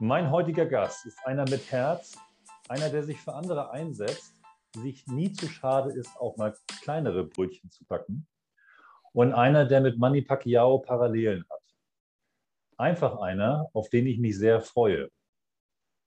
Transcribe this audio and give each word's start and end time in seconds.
Mein 0.00 0.30
heutiger 0.30 0.64
Gast 0.64 1.06
ist 1.06 1.18
einer 1.26 1.42
mit 1.50 1.72
Herz, 1.72 2.16
einer, 2.68 2.88
der 2.88 3.02
sich 3.02 3.20
für 3.20 3.34
andere 3.34 3.72
einsetzt, 3.72 4.32
sich 4.76 5.04
nie 5.08 5.32
zu 5.32 5.48
schade 5.48 5.90
ist, 5.90 6.16
auch 6.20 6.36
mal 6.36 6.54
kleinere 6.82 7.24
Brötchen 7.24 7.68
zu 7.68 7.84
backen 7.84 8.28
und 9.12 9.32
einer, 9.32 9.64
der 9.66 9.80
mit 9.80 9.98
Manny 9.98 10.22
Pacquiao 10.22 10.78
Parallelen 10.78 11.44
hat. 11.50 11.62
Einfach 12.76 13.18
einer, 13.18 13.70
auf 13.72 13.88
den 13.88 14.06
ich 14.06 14.20
mich 14.20 14.38
sehr 14.38 14.60
freue. 14.60 15.08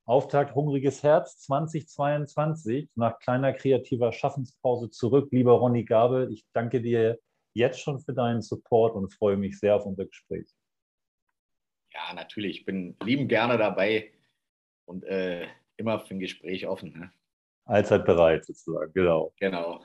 Auftakt 0.06 0.56
Hungriges 0.56 1.04
Herz 1.04 1.40
2022, 1.40 2.92
nach 2.96 3.20
kleiner 3.20 3.52
kreativer 3.52 4.14
Schaffenspause 4.14 4.90
zurück. 4.90 5.28
Lieber 5.34 5.52
Ronny 5.52 5.84
Gabel, 5.84 6.32
ich 6.32 6.46
danke 6.54 6.82
dir 6.82 7.20
jetzt 7.54 7.82
schon 7.82 8.00
für 8.00 8.14
deinen 8.14 8.42
Support 8.42 8.96
und 8.96 9.14
freue 9.14 9.36
mich 9.36 9.60
sehr 9.60 9.76
auf 9.76 9.86
unser 9.86 10.06
Gespräch. 10.06 10.48
Ja, 11.94 12.14
natürlich. 12.14 12.60
Ich 12.60 12.66
bin 12.66 12.96
lieben 13.04 13.28
gerne 13.28 13.58
dabei 13.58 14.12
und 14.86 15.04
äh, 15.04 15.48
immer 15.78 16.00
für 16.00 16.16
ein 16.16 16.20
Gespräch 16.20 16.68
offen. 16.68 16.94
Ne? 16.98 17.12
Allzeit 17.66 18.06
bereit, 18.06 18.46
sozusagen, 18.46 18.92
genau. 18.94 19.34
Genau. 19.40 19.84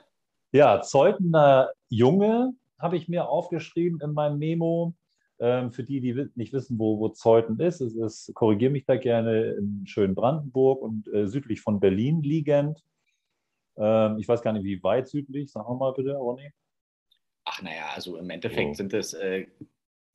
Ja, 0.51 0.81
Zeutner 0.81 1.69
Junge 1.89 2.53
habe 2.79 2.97
ich 2.97 3.07
mir 3.07 3.27
aufgeschrieben 3.27 3.99
in 4.01 4.13
meinem 4.13 4.37
Memo. 4.37 4.93
Ähm, 5.39 5.71
für 5.71 5.83
die, 5.83 6.01
die 6.01 6.29
nicht 6.33 6.51
wissen, 6.51 6.79
wo, 6.79 6.99
wo 6.99 7.09
Zeuthen 7.09 7.59
ist, 7.59 7.79
es 7.79 7.93
ist, 7.93 8.33
korrigiere 8.33 8.71
mich 8.71 8.85
da 8.85 8.97
gerne, 8.97 9.51
in 9.51 9.85
schönen 9.85 10.15
Brandenburg 10.15 10.81
und 10.81 11.07
äh, 11.13 11.27
südlich 11.27 11.61
von 11.61 11.79
Berlin 11.79 12.23
liegend. 12.23 12.83
Ähm, 13.77 14.17
ich 14.17 14.27
weiß 14.27 14.41
gar 14.41 14.53
nicht, 14.53 14.63
wie 14.63 14.81
weit 14.81 15.07
südlich, 15.07 15.51
sagen 15.51 15.69
wir 15.69 15.75
mal 15.75 15.93
bitte, 15.93 16.15
Ronny. 16.15 16.51
Ach 17.45 17.61
naja, 17.61 17.89
also 17.93 18.17
im 18.17 18.29
Endeffekt 18.31 18.71
oh. 18.71 18.73
sind 18.73 18.93
es 18.93 19.13
äh, 19.13 19.45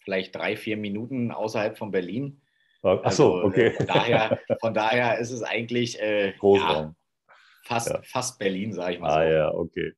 vielleicht 0.02 0.34
drei, 0.34 0.56
vier 0.56 0.76
Minuten 0.76 1.30
außerhalb 1.30 1.78
von 1.78 1.90
Berlin. 1.90 2.40
Ach 2.82 3.12
so, 3.12 3.34
also, 3.34 3.44
okay. 3.44 3.68
Äh, 3.68 3.74
von, 3.74 3.86
daher, 3.86 4.40
von 4.60 4.74
daher 4.74 5.18
ist 5.18 5.30
es 5.30 5.42
eigentlich 5.42 6.00
äh, 6.00 6.34
ja, 6.42 6.94
fast, 7.64 7.90
ja. 7.90 8.00
fast 8.02 8.38
Berlin, 8.38 8.72
sage 8.72 8.94
ich 8.94 9.00
mal 9.00 9.08
ah, 9.08 9.12
so. 9.12 9.18
Ah 9.18 9.24
ja, 9.24 9.54
okay. 9.54 9.92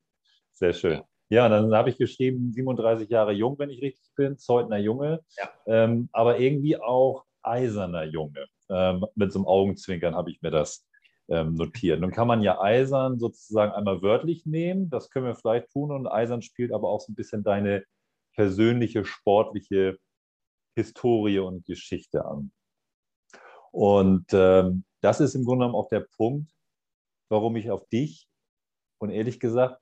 Sehr 0.53 0.73
schön. 0.73 0.93
Ja. 0.93 1.05
Ja, 1.31 1.49
dann 1.49 1.75
habe 1.75 1.89
ich 1.89 1.97
geschrieben, 1.97 2.53
37 2.53 3.09
Jahre 3.09 3.33
jung, 3.33 3.59
wenn 3.59 3.71
ich 3.71 3.81
richtig 3.83 4.15
bin, 4.15 4.37
Zeutner 4.39 4.77
Junge, 4.77 5.21
ähm, 5.67 6.09
aber 6.13 6.39
irgendwie 6.39 6.77
auch 6.77 7.25
eiserner 7.43 8.05
Junge. 8.05 8.47
Ähm, 8.69 9.05
mit 9.15 9.33
so 9.33 9.41
einem 9.41 9.47
Augenzwinkern 9.47 10.15
habe 10.15 10.31
ich 10.31 10.43
mir 10.43 10.51
das 10.51 10.87
ähm, 11.29 11.55
notiert. 11.55 12.01
Nun 12.01 12.11
kann 12.11 12.29
man 12.29 12.43
ja 12.43 12.61
eisern 12.61 13.19
sozusagen 13.19 13.73
einmal 13.73 14.03
wörtlich 14.03 14.45
nehmen, 14.47 14.91
das 14.91 15.11
können 15.11 15.27
wir 15.27 15.35
vielleicht 15.35 15.71
tun 15.71 15.91
und 15.91 16.07
eisern 16.07 16.43
spielt 16.43 16.73
aber 16.73 16.89
auch 16.89 17.01
so 17.01 17.13
ein 17.13 17.17
bisschen 17.17 17.43
deine 17.43 17.85
persönliche, 18.35 19.05
sportliche 19.05 19.99
Historie 20.77 21.39
und 21.39 21.65
Geschichte 21.65 22.25
an. 22.25 22.53
Und 23.73 24.27
ähm, 24.33 24.85
das 25.01 25.21
ist 25.21 25.35
im 25.35 25.45
Grunde 25.45 25.65
genommen 25.65 25.75
auch 25.75 25.89
der 25.89 26.07
Punkt, 26.17 26.51
warum 27.29 27.57
ich 27.57 27.71
auf 27.71 27.89
dich 27.89 28.29
und 28.99 29.11
ehrlich 29.11 29.41
gesagt, 29.41 29.81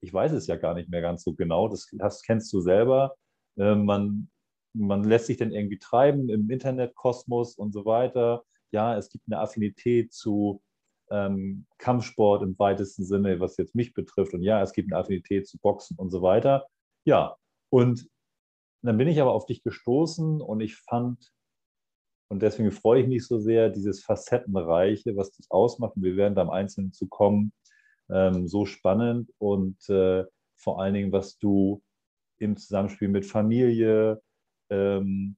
ich 0.00 0.12
weiß 0.12 0.32
es 0.32 0.46
ja 0.46 0.56
gar 0.56 0.74
nicht 0.74 0.88
mehr 0.88 1.00
ganz 1.00 1.24
so 1.24 1.34
genau, 1.34 1.68
das, 1.68 1.88
das 1.92 2.22
kennst 2.22 2.52
du 2.52 2.60
selber, 2.60 3.16
äh, 3.56 3.74
man, 3.74 4.30
man 4.74 5.04
lässt 5.04 5.26
sich 5.26 5.36
dann 5.36 5.52
irgendwie 5.52 5.78
treiben 5.78 6.28
im 6.28 6.50
Internetkosmos 6.50 7.56
und 7.56 7.72
so 7.72 7.84
weiter. 7.84 8.44
Ja, 8.72 8.96
es 8.96 9.08
gibt 9.10 9.24
eine 9.26 9.40
Affinität 9.40 10.12
zu 10.12 10.62
ähm, 11.10 11.66
Kampfsport 11.78 12.42
im 12.42 12.58
weitesten 12.58 13.04
Sinne, 13.04 13.40
was 13.40 13.56
jetzt 13.56 13.74
mich 13.74 13.94
betrifft. 13.94 14.34
Und 14.34 14.42
ja, 14.42 14.62
es 14.62 14.72
gibt 14.72 14.92
eine 14.92 15.00
Affinität 15.00 15.46
zu 15.46 15.58
Boxen 15.58 15.96
und 15.98 16.10
so 16.10 16.22
weiter. 16.22 16.66
Ja, 17.04 17.36
und 17.70 18.08
dann 18.82 18.98
bin 18.98 19.08
ich 19.08 19.20
aber 19.20 19.32
auf 19.32 19.46
dich 19.46 19.62
gestoßen 19.62 20.40
und 20.40 20.60
ich 20.60 20.76
fand, 20.76 21.32
und 22.28 22.42
deswegen 22.42 22.70
freue 22.70 23.02
ich 23.02 23.08
mich 23.08 23.26
so 23.26 23.38
sehr, 23.38 23.70
dieses 23.70 24.02
Facettenreiche, 24.04 25.16
was 25.16 25.32
dich 25.32 25.46
ausmacht. 25.50 25.96
Und 25.96 26.02
wir 26.02 26.16
werden 26.16 26.34
da 26.34 26.42
im 26.42 26.50
Einzelnen 26.50 26.92
zu 26.92 27.06
kommen, 27.08 27.52
ähm, 28.10 28.48
so 28.48 28.66
spannend 28.66 29.32
und 29.38 29.76
äh, 29.88 30.24
vor 30.56 30.80
allen 30.80 30.94
Dingen, 30.94 31.12
was 31.12 31.38
du 31.38 31.82
im 32.38 32.56
Zusammenspiel 32.56 33.08
mit 33.08 33.26
Familie, 33.26 34.20
ähm, 34.70 35.36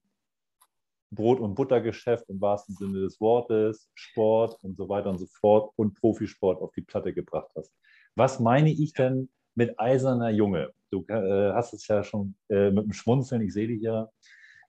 Brot- 1.11 1.39
und 1.39 1.55
Buttergeschäft 1.55 2.29
im 2.29 2.39
wahrsten 2.39 2.75
Sinne 2.75 2.99
des 3.01 3.19
Wortes, 3.19 3.89
Sport 3.95 4.63
und 4.63 4.77
so 4.77 4.89
weiter 4.89 5.09
und 5.09 5.17
so 5.17 5.25
fort 5.25 5.71
und 5.75 5.95
Profisport 5.95 6.61
auf 6.61 6.71
die 6.73 6.81
Platte 6.81 7.13
gebracht 7.13 7.51
hast. 7.55 7.73
Was 8.15 8.39
meine 8.39 8.71
ich 8.71 8.93
denn 8.93 9.29
mit 9.59 9.77
eiserner 9.77 10.29
Junge? 10.29 10.71
Du 10.89 11.05
äh, 11.09 11.51
hast 11.51 11.73
es 11.73 11.85
ja 11.87 12.01
schon 12.01 12.33
äh, 12.49 12.71
mit 12.71 12.85
dem 12.85 12.93
Schmunzeln, 12.93 13.41
ich 13.41 13.53
sehe 13.53 13.67
dich 13.67 13.81
ja, 13.81 14.09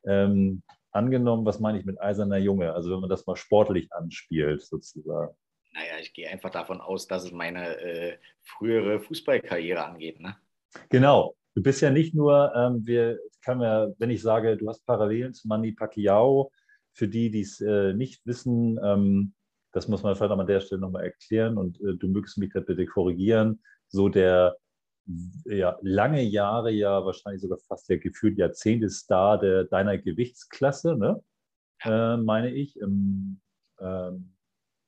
ähm, 0.05 0.63
angenommen. 0.91 1.47
Was 1.47 1.61
meine 1.61 1.79
ich 1.79 1.87
mit 1.87 2.01
eiserner 2.01 2.39
Junge? 2.39 2.75
Also 2.75 2.91
wenn 2.91 3.01
man 3.01 3.09
das 3.09 3.25
mal 3.25 3.37
sportlich 3.37 3.91
anspielt, 3.93 4.63
sozusagen. 4.63 5.33
Naja, 5.73 6.01
ich 6.01 6.13
gehe 6.13 6.29
einfach 6.29 6.51
davon 6.51 6.81
aus, 6.81 7.07
dass 7.07 7.23
es 7.23 7.31
meine 7.31 7.79
äh, 7.79 8.19
frühere 8.43 8.99
Fußballkarriere 8.99 9.85
angeht. 9.85 10.21
Ne? 10.21 10.37
Genau. 10.89 11.37
Du 11.55 11.63
bist 11.63 11.81
ja 11.81 11.91
nicht 11.91 12.13
nur, 12.15 12.53
ähm, 12.57 12.85
wir 12.85 13.19
kann 13.45 13.61
ja, 13.61 13.89
wenn 13.99 14.11
ich 14.11 14.23
sage, 14.23 14.57
du 14.57 14.69
hast 14.69 14.85
Parallelen 14.87 15.35
zu 15.35 15.47
Manny 15.47 15.73
Pacquiao, 15.73 16.51
für 16.95 17.07
die, 17.07 17.31
die 17.31 17.43
es 17.43 17.61
äh, 17.61 17.93
nicht 17.93 18.27
wissen, 18.27 18.79
ähm, 18.83 19.35
das 19.73 19.87
muss 19.87 20.03
man 20.03 20.17
vielleicht 20.17 20.33
an 20.33 20.47
der 20.47 20.61
Stelle 20.61 20.81
nochmal 20.81 21.05
erklären 21.05 21.59
und 21.59 21.81
äh, 21.81 21.95
du 21.95 22.09
mögst 22.09 22.39
mich 22.39 22.51
da 22.53 22.61
bitte 22.61 22.87
korrigieren. 22.87 23.63
So 23.89 24.09
der 24.09 24.57
ja, 25.45 25.79
lange 25.83 26.23
Jahre, 26.23 26.71
ja 26.71 27.05
wahrscheinlich 27.05 27.43
sogar 27.43 27.59
fast 27.59 27.89
der 27.89 27.99
gefühlt 27.99 28.39
Jahrzehnte 28.39 28.89
Star 28.89 29.39
der, 29.39 29.65
deiner 29.65 29.99
Gewichtsklasse, 29.99 30.97
ne? 30.97 31.23
Äh, 31.83 32.17
meine 32.19 32.51
ich, 32.51 32.79
im, 32.79 33.41
ähm, 33.81 34.35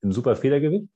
im 0.03 0.13
Superfedergewicht? 0.13 0.89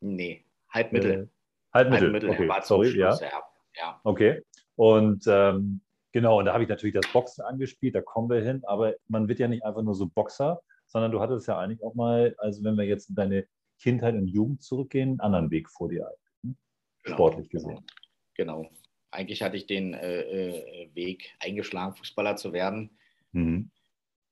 Nee, 0.00 0.44
Halbmittel. 0.70 1.10
Äh, 1.10 1.26
Halbmittel, 1.74 2.12
Halbmittel 2.12 2.30
okay. 2.30 2.48
war 2.48 2.62
Sorry, 2.62 2.90
Schluss, 2.90 3.20
ja. 3.20 3.30
ja. 3.74 4.00
Okay, 4.04 4.42
und 4.76 5.24
ähm, 5.26 5.80
genau, 6.12 6.38
und 6.38 6.46
da 6.46 6.54
habe 6.54 6.62
ich 6.62 6.68
natürlich 6.68 6.94
das 6.94 7.12
Boxen 7.12 7.44
angespielt, 7.44 7.94
da 7.94 8.00
kommen 8.00 8.30
wir 8.30 8.42
hin, 8.42 8.62
aber 8.66 8.94
man 9.08 9.28
wird 9.28 9.38
ja 9.38 9.48
nicht 9.48 9.64
einfach 9.64 9.82
nur 9.82 9.94
so 9.94 10.06
Boxer, 10.06 10.60
sondern 10.86 11.12
du 11.12 11.20
hattest 11.20 11.46
ja 11.48 11.58
eigentlich 11.58 11.82
auch 11.82 11.94
mal, 11.94 12.34
also 12.38 12.64
wenn 12.64 12.76
wir 12.76 12.84
jetzt 12.84 13.10
in 13.10 13.14
deine 13.14 13.46
Kindheit 13.80 14.14
und 14.14 14.26
Jugend 14.26 14.62
zurückgehen, 14.62 15.10
einen 15.10 15.20
anderen 15.20 15.50
Weg 15.50 15.68
vor 15.68 15.88
dir, 15.88 16.10
ne? 16.42 16.54
genau. 17.04 17.16
sportlich 17.16 17.48
gesehen. 17.50 17.84
Genau. 18.38 18.70
Eigentlich 19.10 19.42
hatte 19.42 19.56
ich 19.56 19.66
den 19.66 19.94
äh, 19.94 20.20
äh, 20.20 20.94
Weg 20.94 21.34
eingeschlagen, 21.40 21.96
Fußballer 21.96 22.36
zu 22.36 22.52
werden. 22.52 22.96
Mhm. 23.32 23.70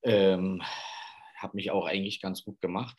Ähm, 0.02 0.62
habe 1.36 1.56
mich 1.56 1.70
auch 1.70 1.86
eigentlich 1.86 2.22
ganz 2.22 2.44
gut 2.44 2.60
gemacht. 2.60 2.96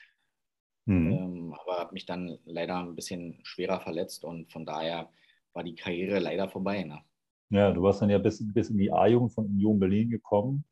Mhm. 0.85 1.11
Ähm, 1.11 1.53
aber 1.53 1.79
habe 1.79 1.93
mich 1.93 2.05
dann 2.05 2.37
leider 2.45 2.77
ein 2.77 2.95
bisschen 2.95 3.39
schwerer 3.43 3.79
verletzt 3.79 4.25
und 4.25 4.51
von 4.51 4.65
daher 4.65 5.09
war 5.53 5.63
die 5.63 5.75
Karriere 5.75 6.19
leider 6.19 6.49
vorbei. 6.49 6.83
Ne? 6.83 6.99
Ja, 7.49 7.71
du 7.71 7.81
warst 7.81 8.01
dann 8.01 8.09
ja 8.09 8.17
bis, 8.17 8.43
bis 8.53 8.69
in 8.69 8.77
die 8.77 8.91
A-Jugend 8.91 9.33
von 9.33 9.45
Union 9.45 9.79
Berlin 9.79 10.09
gekommen. 10.09 10.65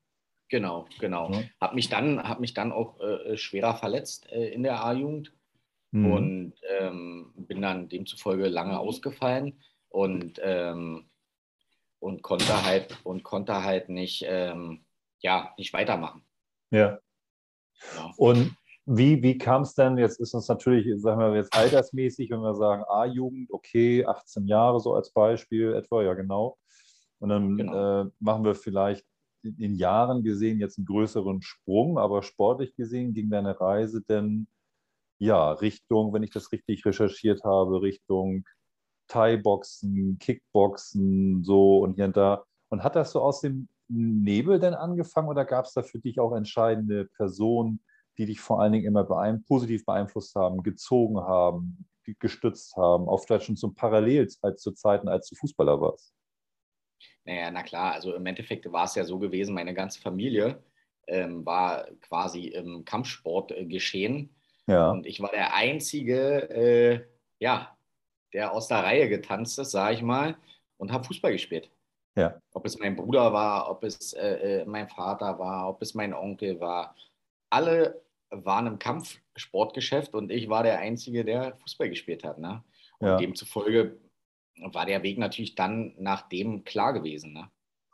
Genau, 0.49 0.85
genau. 0.99 1.31
Ja. 1.31 1.43
Habe 1.61 1.75
mich, 1.75 1.89
dann, 1.89 2.21
hab 2.21 2.39
mich 2.39 2.53
dann 2.53 2.71
auch 2.71 2.99
äh, 2.99 3.37
schwerer 3.37 3.75
verletzt 3.75 4.29
äh, 4.31 4.49
in 4.49 4.63
der 4.63 4.83
A-Jugend 4.83 5.33
mhm. 5.91 6.11
und 6.11 6.53
ähm, 6.79 7.33
bin 7.35 7.61
dann 7.61 7.87
demzufolge 7.87 8.47
lange 8.47 8.77
ausgefallen 8.77 9.61
und, 9.95 10.41
ähm, 10.43 11.09
und 11.99 12.21
konnte 12.21 12.65
halt 12.65 12.99
und 13.05 13.23
konnte 13.23 13.63
halt 13.63 13.87
nicht, 13.87 14.25
ähm, 14.27 14.83
ja, 15.21 15.53
nicht 15.57 15.71
weitermachen. 15.71 16.21
Ja. 16.69 16.99
ja. 17.95 18.11
Und 18.17 18.57
wie, 18.85 19.23
wie 19.23 19.37
kam 19.37 19.61
es 19.61 19.73
denn, 19.73 19.97
jetzt 19.97 20.19
ist 20.19 20.33
uns 20.33 20.49
natürlich, 20.49 20.85
sagen 21.01 21.21
wir 21.21 21.33
jetzt 21.33 21.55
altersmäßig, 21.55 22.29
wenn 22.29 22.41
wir 22.41 22.55
sagen 22.55 22.83
A-Jugend, 22.89 23.49
okay, 23.51 24.05
18 24.05 24.47
Jahre 24.47 24.81
so 24.81 24.93
als 24.93 25.11
Beispiel 25.11 25.73
etwa, 25.73 26.03
ja 26.03 26.13
genau. 26.13 26.57
Und 27.19 27.29
dann 27.29 27.55
genau. 27.55 28.01
äh, 28.01 28.09
machen 28.19 28.43
wir 28.43 28.53
vielleicht 28.53 29.05
in 29.43 29.75
Jahren 29.75 30.23
gesehen 30.23 30.59
jetzt 30.59 30.77
einen 30.77 30.87
größeren 30.87 31.41
Sprung, 31.41 31.97
aber 31.97 32.21
sportlich 32.21 32.75
gesehen 32.75 33.13
ging 33.13 33.29
deine 33.29 33.57
Reise 33.61 34.01
denn 34.01 34.47
ja 35.19 35.53
Richtung, 35.53 36.13
wenn 36.13 36.23
ich 36.23 36.31
das 36.31 36.51
richtig 36.51 36.85
recherchiert 36.85 37.45
habe, 37.45 37.81
Richtung 37.81 38.43
Thai-Boxen, 39.07 40.17
Kickboxen, 40.19 41.43
so 41.43 41.79
und 41.79 41.95
hier 41.95 42.05
und 42.05 42.17
da. 42.17 42.43
Und 42.69 42.83
hat 42.83 42.95
das 42.95 43.11
so 43.11 43.21
aus 43.21 43.41
dem 43.41 43.67
Nebel 43.87 44.59
denn 44.59 44.73
angefangen 44.73 45.29
oder 45.29 45.45
gab 45.45 45.65
es 45.65 45.73
da 45.73 45.83
für 45.83 45.99
dich 45.99 46.19
auch 46.19 46.35
entscheidende 46.35 47.05
Personen, 47.05 47.83
die 48.17 48.25
dich 48.25 48.39
vor 48.39 48.61
allen 48.61 48.73
Dingen 48.73 48.85
immer 48.85 49.03
beein 49.03 49.43
positiv 49.43 49.85
beeinflusst 49.85 50.35
haben, 50.35 50.63
gezogen 50.63 51.17
haben, 51.19 51.85
gestützt 52.19 52.75
haben, 52.77 53.07
auch 53.07 53.23
vielleicht 53.23 53.45
schon 53.45 53.57
zum 53.57 53.75
Parallel 53.75 54.27
als 54.41 54.61
zu 54.61 54.71
Zeiten, 54.71 55.07
als 55.07 55.29
du 55.29 55.35
Fußballer 55.35 55.79
warst? 55.81 56.13
Naja, 57.25 57.49
na 57.51 57.63
klar, 57.63 57.93
also 57.93 58.13
im 58.13 58.25
Endeffekt 58.25 58.71
war 58.71 58.85
es 58.85 58.95
ja 58.95 59.03
so 59.03 59.17
gewesen, 59.19 59.55
meine 59.55 59.73
ganze 59.73 59.99
Familie 59.99 60.63
ähm, 61.07 61.45
war 61.45 61.87
quasi 62.01 62.47
im 62.47 62.85
Kampfsport 62.85 63.51
äh, 63.51 63.65
geschehen. 63.65 64.35
Ja. 64.67 64.91
Und 64.91 65.05
ich 65.05 65.19
war 65.21 65.31
der 65.31 65.53
Einzige, 65.53 66.49
äh, 66.49 67.05
ja, 67.39 67.74
der 68.35 68.51
aus 68.51 68.67
der 68.67 68.83
Reihe 68.83 69.07
getanzt 69.07 69.57
ist, 69.59 69.71
sage 69.71 69.95
ich 69.95 70.03
mal, 70.03 70.35
und 70.77 70.91
habe 70.91 71.05
Fußball 71.05 71.31
gespielt. 71.31 71.71
Ja. 72.17 72.37
Ob 72.53 72.65
es 72.65 72.77
mein 72.77 72.95
Bruder 72.95 73.31
war, 73.31 73.69
ob 73.71 73.83
es 73.85 74.11
äh, 74.13 74.61
äh, 74.61 74.65
mein 74.65 74.89
Vater 74.89 75.39
war, 75.39 75.69
ob 75.69 75.81
es 75.81 75.95
mein 75.95 76.13
Onkel 76.13 76.59
war. 76.59 76.95
Alle 77.49 78.01
waren 78.29 78.67
im 78.67 78.77
Kampfsportgeschäft 78.77 80.13
und 80.13 80.31
ich 80.31 80.49
war 80.49 80.63
der 80.63 80.79
Einzige, 80.79 81.23
der 81.23 81.55
Fußball 81.55 81.89
gespielt 81.89 82.25
hat. 82.25 82.37
Ne? 82.37 82.61
Und 82.99 83.07
ja. 83.07 83.17
demzufolge 83.17 83.97
war 84.73 84.85
der 84.85 85.01
Weg 85.03 85.17
natürlich 85.17 85.55
dann 85.55 85.93
nach 85.97 86.27
dem 86.27 86.65
klar 86.65 86.91
gewesen. 86.91 87.31
Ne? 87.31 87.49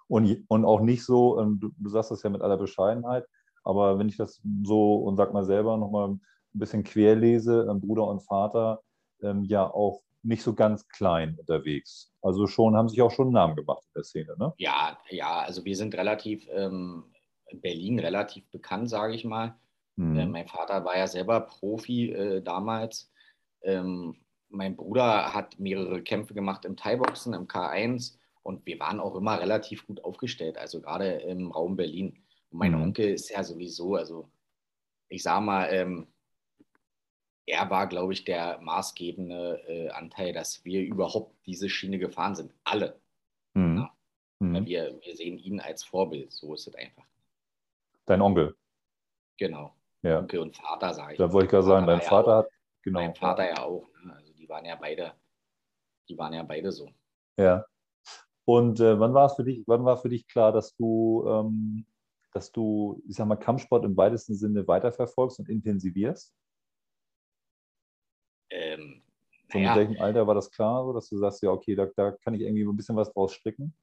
Und, 0.07 0.43
und 0.47 0.65
auch 0.65 0.81
nicht 0.81 1.05
so, 1.05 1.39
ähm, 1.39 1.59
du, 1.59 1.69
du 1.77 1.89
sagst 1.89 2.09
das 2.09 2.23
ja 2.23 2.31
mit 2.31 2.41
aller 2.41 2.57
Bescheidenheit, 2.57 3.25
aber 3.63 3.99
wenn 3.99 4.09
ich 4.09 4.17
das 4.17 4.41
so 4.63 4.95
und 4.95 5.17
sag 5.17 5.33
mal 5.33 5.45
selber 5.45 5.77
nochmal 5.77 6.09
ein 6.09 6.19
bisschen 6.53 6.83
querlese, 6.83 7.67
ähm, 7.69 7.79
Bruder 7.79 8.07
und 8.07 8.21
Vater 8.21 8.81
ähm, 9.21 9.43
ja 9.43 9.71
auch 9.71 10.01
nicht 10.23 10.44
so 10.44 10.53
ganz 10.53 10.88
klein 10.88 11.35
unterwegs. 11.38 12.12
Also 12.21 12.47
schon, 12.47 12.75
haben 12.75 12.89
sich 12.89 13.01
auch 13.01 13.12
schon 13.12 13.27
einen 13.27 13.33
Namen 13.33 13.56
gemacht 13.56 13.83
in 13.88 13.91
der 13.95 14.03
Szene, 14.03 14.35
ne? 14.38 14.53
Ja, 14.57 14.97
ja, 15.09 15.41
also 15.41 15.65
wir 15.65 15.75
sind 15.75 15.95
relativ, 15.95 16.47
ähm, 16.51 17.06
in 17.47 17.62
Berlin 17.62 18.00
relativ 18.00 18.50
bekannt, 18.51 18.89
sage 18.89 19.15
ich 19.15 19.25
mal. 19.25 19.56
Mhm. 19.95 20.19
Äh, 20.19 20.25
mein 20.27 20.47
Vater 20.47 20.85
war 20.85 20.97
ja 20.97 21.07
selber 21.07 21.41
Profi 21.41 22.12
äh, 22.12 22.41
damals. 22.41 23.12
Ähm, 23.63 24.15
mein 24.50 24.75
Bruder 24.75 25.33
hat 25.33 25.59
mehrere 25.59 26.01
Kämpfe 26.01 26.33
gemacht 26.33 26.65
im 26.65 26.75
Thai-Boxen, 26.75 27.33
im 27.33 27.47
K1 27.47 28.17
und 28.44 28.65
wir 28.65 28.79
waren 28.79 29.00
auch 29.00 29.15
immer 29.15 29.39
relativ 29.39 29.88
gut 29.88 30.03
aufgestellt, 30.03 30.57
also 30.57 30.81
gerade 30.81 31.07
im 31.07 31.51
Raum 31.51 31.75
Berlin. 31.75 32.24
Und 32.50 32.59
mein 32.59 32.74
mhm. 32.74 32.81
Onkel 32.81 33.13
ist 33.13 33.29
ja 33.29 33.44
sowieso, 33.44 33.95
also 33.95 34.29
ich 35.09 35.24
sage 35.24 35.45
mal, 35.45 35.67
ähm, 35.71 36.07
er 37.51 37.69
war, 37.69 37.88
glaube 37.88 38.13
ich, 38.13 38.24
der 38.24 38.59
maßgebende 38.62 39.62
äh, 39.68 39.89
Anteil, 39.89 40.31
dass 40.31 40.63
wir 40.63 40.81
überhaupt 40.81 41.36
diese 41.45 41.68
Schiene 41.68 42.00
gefahren 42.00 42.33
sind. 42.33 42.53
Alle. 42.63 42.98
Mhm. 43.53 43.77
Ja. 43.77 43.94
Mhm. 44.39 44.65
Wir, 44.65 45.00
wir 45.03 45.15
sehen 45.18 45.38
ihn 45.38 45.59
als 45.59 45.83
Vorbild. 45.83 46.31
So 46.31 46.53
ist 46.53 46.68
es 46.68 46.75
einfach. 46.75 47.03
Dein 48.06 48.21
Onkel? 48.21 48.56
Genau. 49.38 49.75
Ja. 50.01 50.19
Onkel 50.19 50.39
und 50.39 50.56
Vater, 50.56 50.94
sage 50.94 51.13
ich. 51.13 51.18
Da 51.18 51.31
wollte 51.33 51.45
ich 51.45 51.51
gerade 51.51 51.68
sagen, 51.68 51.88
dein 51.88 52.01
Vater 52.01 52.31
ja 52.31 52.38
hat. 52.38 52.48
Genau. 52.83 53.00
Mein 53.00 53.15
Vater 53.15 53.48
ja 53.48 53.63
auch. 53.63 53.86
Ne? 54.01 54.15
Also 54.15 54.31
die 54.33 54.48
waren 54.48 54.63
ja 54.63 54.75
beide, 54.75 55.13
die 56.07 56.18
waren 56.18 56.33
ja 56.33 56.44
beide 56.44 56.71
so. 56.71 56.89
Ja. 57.38 57.65
Und 58.45 58.80
äh, 58.80 58.98
wann 58.98 59.13
war 59.13 59.25
es 59.25 59.36
für 59.36 59.44
dich, 59.44 59.63
wann 59.68 59.83
war 59.83 59.98
für 59.98 60.09
dich 60.09 60.25
klar, 60.27 60.53
dass 60.53 60.74
du, 60.75 61.25
ähm, 61.27 61.86
dass 62.33 62.51
du, 62.53 63.03
ich 63.07 63.15
sag 63.18 63.27
mal, 63.27 63.36
Kampfsport 63.36 63.83
im 63.83 63.98
weitesten 63.98 64.36
Sinne 64.36 64.65
weiterverfolgst 64.68 65.39
und 65.39 65.50
intensivierst? 65.50 66.33
Ähm, 68.51 69.01
so 69.51 69.59
mit 69.59 69.75
welchem 69.75 70.01
Alter 70.01 70.27
war 70.27 70.36
das 70.36 70.51
klar, 70.51 70.86
so, 70.86 70.94
dass 70.94 71.09
du 71.09 71.18
sagst, 71.18 71.44
ja, 71.44 71.50
okay, 71.50 71.75
da, 71.75 71.88
da 71.95 72.12
kann 72.12 72.33
ich 72.33 72.42
irgendwie 72.42 72.63
ein 72.63 72.75
bisschen 72.75 72.95
was 72.95 73.12
draus 73.12 73.33
stricken? 73.33 73.74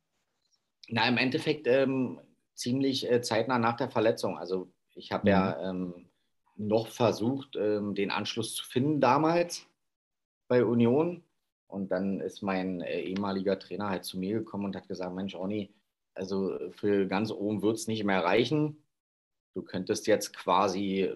Na, 0.88 1.06
im 1.06 1.18
Endeffekt 1.18 1.66
ähm, 1.66 2.20
ziemlich 2.54 3.10
äh, 3.10 3.20
zeitnah 3.20 3.58
nach 3.58 3.76
der 3.76 3.90
Verletzung. 3.90 4.38
Also 4.38 4.70
ich 4.94 5.12
habe 5.12 5.24
mhm. 5.24 5.28
ja 5.28 5.70
ähm, 5.70 6.08
noch 6.56 6.88
versucht, 6.88 7.56
ähm, 7.56 7.94
den 7.94 8.10
Anschluss 8.10 8.54
zu 8.54 8.64
finden 8.64 9.00
damals 9.00 9.66
bei 10.48 10.64
Union. 10.64 11.22
Und 11.66 11.90
dann 11.92 12.20
ist 12.20 12.42
mein 12.42 12.80
äh, 12.80 13.00
ehemaliger 13.02 13.58
Trainer 13.58 13.90
halt 13.90 14.04
zu 14.04 14.18
mir 14.18 14.38
gekommen 14.38 14.64
und 14.64 14.76
hat 14.76 14.88
gesagt, 14.88 15.14
Mensch, 15.14 15.34
Ronny, 15.34 15.74
also 16.14 16.58
für 16.72 17.06
ganz 17.06 17.30
oben 17.30 17.62
wird 17.62 17.76
es 17.76 17.86
nicht 17.86 18.04
mehr 18.04 18.24
reichen. 18.24 18.82
Du 19.54 19.62
könntest 19.62 20.06
jetzt 20.06 20.34
quasi 20.34 21.12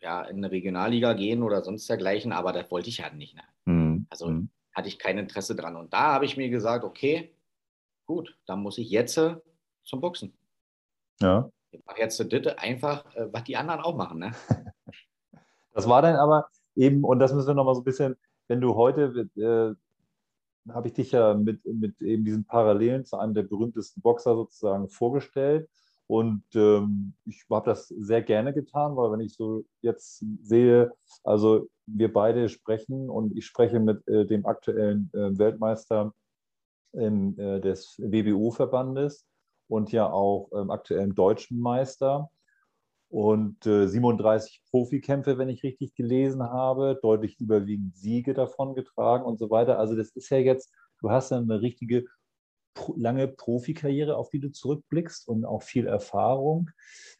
ja, 0.00 0.22
in 0.22 0.38
eine 0.38 0.50
Regionalliga 0.50 1.12
gehen 1.14 1.42
oder 1.42 1.62
sonst 1.62 1.88
dergleichen, 1.88 2.32
aber 2.32 2.52
das 2.52 2.70
wollte 2.70 2.88
ich 2.88 3.02
halt 3.02 3.14
nicht. 3.14 3.34
Ne? 3.34 3.42
Mhm. 3.64 4.06
Also 4.10 4.28
mhm. 4.28 4.48
hatte 4.72 4.88
ich 4.88 4.98
kein 4.98 5.18
Interesse 5.18 5.56
dran. 5.56 5.76
Und 5.76 5.92
da 5.92 6.12
habe 6.12 6.24
ich 6.24 6.36
mir 6.36 6.48
gesagt, 6.50 6.84
okay, 6.84 7.34
gut, 8.06 8.36
dann 8.46 8.60
muss 8.60 8.78
ich 8.78 8.90
jetzt 8.90 9.16
äh, 9.18 9.36
zum 9.84 10.00
Boxen. 10.00 10.32
Ja. 11.20 11.50
Ich 11.70 11.84
mache 11.84 12.00
jetzt 12.00 12.20
das 12.20 12.56
einfach, 12.58 13.14
äh, 13.16 13.32
was 13.32 13.44
die 13.44 13.56
anderen 13.56 13.80
auch 13.80 13.96
machen. 13.96 14.18
Ne? 14.18 14.32
das 15.72 15.88
war 15.88 16.02
dann 16.02 16.16
aber 16.16 16.48
eben, 16.74 17.04
und 17.04 17.18
das 17.18 17.32
müssen 17.32 17.48
wir 17.48 17.54
nochmal 17.54 17.74
so 17.74 17.80
ein 17.80 17.84
bisschen, 17.84 18.16
wenn 18.48 18.60
du 18.60 18.74
heute, 18.74 19.28
äh, 19.36 19.74
habe 20.72 20.88
ich 20.88 20.94
dich 20.94 21.12
ja 21.12 21.34
mit, 21.34 21.64
mit 21.64 22.00
eben 22.00 22.24
diesen 22.24 22.44
Parallelen 22.44 23.04
zu 23.04 23.18
einem 23.18 23.34
der 23.34 23.42
berühmtesten 23.42 24.00
Boxer 24.02 24.34
sozusagen 24.34 24.88
vorgestellt. 24.88 25.68
Und 26.08 26.44
ähm, 26.54 27.14
ich 27.24 27.44
habe 27.50 27.68
das 27.68 27.88
sehr 27.88 28.22
gerne 28.22 28.54
getan, 28.54 28.96
weil 28.96 29.12
wenn 29.12 29.20
ich 29.20 29.34
so 29.34 29.64
jetzt 29.82 30.24
sehe, 30.42 30.92
also 31.24 31.68
wir 31.86 32.12
beide 32.12 32.48
sprechen 32.48 33.10
und 33.10 33.36
ich 33.36 33.46
spreche 33.46 33.80
mit 33.80 34.06
äh, 34.06 34.24
dem 34.24 34.46
aktuellen 34.46 35.10
äh, 35.14 35.36
Weltmeister 35.36 36.14
ähm, 36.94 37.38
äh, 37.38 37.60
des 37.60 37.96
WBO-Verbandes 37.98 39.26
und 39.68 39.90
ja 39.90 40.08
auch 40.10 40.48
ähm, 40.54 40.70
aktuellen 40.70 41.14
deutschen 41.14 41.60
Meister 41.60 42.30
und 43.08 43.62
37 43.62 44.62
äh, 44.64 44.70
Profikämpfe, 44.70 45.38
wenn 45.38 45.48
ich 45.48 45.62
richtig 45.62 45.94
gelesen 45.94 46.42
habe, 46.42 46.98
deutlich 47.02 47.40
überwiegend 47.40 47.96
Siege 47.96 48.34
davon 48.34 48.74
getragen 48.74 49.24
und 49.24 49.38
so 49.38 49.50
weiter. 49.50 49.78
Also 49.78 49.96
das 49.96 50.10
ist 50.10 50.30
ja 50.30 50.38
jetzt, 50.38 50.72
du 51.00 51.10
hast 51.10 51.30
ja 51.30 51.38
eine 51.38 51.60
richtige 51.60 52.04
lange 52.96 53.28
Profikarriere, 53.28 54.16
auf 54.16 54.30
die 54.30 54.40
du 54.40 54.50
zurückblickst 54.50 55.28
und 55.28 55.44
auch 55.44 55.62
viel 55.62 55.86
Erfahrung. 55.86 56.70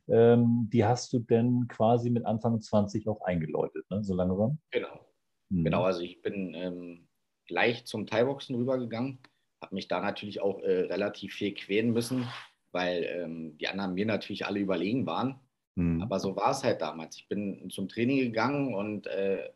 Ähm, 0.08 0.68
die 0.72 0.84
hast 0.84 1.12
du 1.12 1.18
denn 1.18 1.66
quasi 1.68 2.10
mit 2.10 2.26
Anfang 2.26 2.60
20 2.60 3.08
auch 3.08 3.22
eingeläutet, 3.22 3.84
ne? 3.90 4.04
so 4.04 4.14
langsam? 4.14 4.58
Genau. 4.70 5.06
Mhm. 5.50 5.64
Genau, 5.64 5.82
also 5.82 6.00
ich 6.00 6.22
bin 6.22 6.54
ähm, 6.54 7.08
gleich 7.46 7.86
zum 7.86 8.06
Thai-Boxen 8.06 8.56
rübergegangen, 8.56 9.18
habe 9.62 9.74
mich 9.74 9.88
da 9.88 10.00
natürlich 10.00 10.40
auch 10.40 10.60
äh, 10.60 10.82
relativ 10.82 11.34
viel 11.34 11.54
quälen 11.54 11.92
müssen, 11.92 12.26
weil 12.72 13.04
ähm, 13.04 13.58
die 13.58 13.68
anderen 13.68 13.94
mir 13.94 14.06
natürlich 14.06 14.46
alle 14.46 14.60
überlegen 14.60 15.06
waren. 15.06 15.40
Mhm. 15.76 16.02
Aber 16.02 16.20
so 16.20 16.36
war 16.36 16.50
es 16.50 16.64
halt 16.64 16.80
damals. 16.80 17.16
Ich 17.16 17.28
bin 17.28 17.68
zum 17.70 17.88
Training 17.88 18.18
gegangen 18.18 18.74
und 18.74 19.06
äh, 19.06 19.50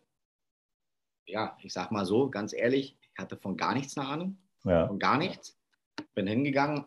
ja, 1.26 1.56
ich 1.62 1.72
sag 1.72 1.92
mal 1.92 2.04
so, 2.04 2.28
ganz 2.28 2.52
ehrlich, 2.52 2.96
ich 3.00 3.18
hatte 3.18 3.36
von 3.36 3.56
gar 3.56 3.74
nichts 3.74 3.96
eine 3.96 4.08
Ahnung. 4.08 4.38
Ja. 4.64 4.86
Von 4.86 4.98
gar 4.98 5.16
nichts 5.16 5.59
bin 6.14 6.26
hingegangen, 6.26 6.84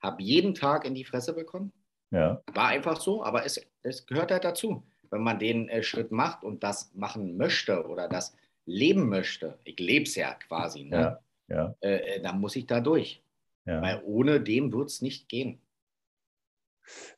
habe 0.00 0.22
jeden 0.22 0.54
Tag 0.54 0.84
in 0.84 0.94
die 0.94 1.04
Fresse 1.04 1.34
bekommen. 1.34 1.72
Ja. 2.10 2.42
War 2.52 2.68
einfach 2.68 3.00
so, 3.00 3.24
aber 3.24 3.44
es, 3.44 3.60
es 3.82 4.06
gehört 4.06 4.30
halt 4.30 4.44
dazu. 4.44 4.84
Wenn 5.10 5.22
man 5.22 5.38
den 5.38 5.68
äh, 5.68 5.82
Schritt 5.82 6.12
macht 6.12 6.44
und 6.44 6.62
das 6.62 6.92
machen 6.94 7.36
möchte 7.36 7.86
oder 7.86 8.08
das 8.08 8.36
leben 8.64 9.08
möchte, 9.08 9.58
ich 9.64 9.78
lebe 9.78 10.04
es 10.04 10.14
ja 10.16 10.34
quasi, 10.34 10.84
ne? 10.84 10.96
ja. 10.96 11.20
Ja. 11.48 11.74
Äh, 11.80 12.16
äh, 12.16 12.22
dann 12.22 12.40
muss 12.40 12.56
ich 12.56 12.66
da 12.66 12.80
durch. 12.80 13.22
Ja. 13.66 13.82
Weil 13.82 14.02
ohne 14.04 14.40
dem 14.40 14.72
wird 14.72 14.88
es 14.88 15.02
nicht 15.02 15.28
gehen. 15.28 15.60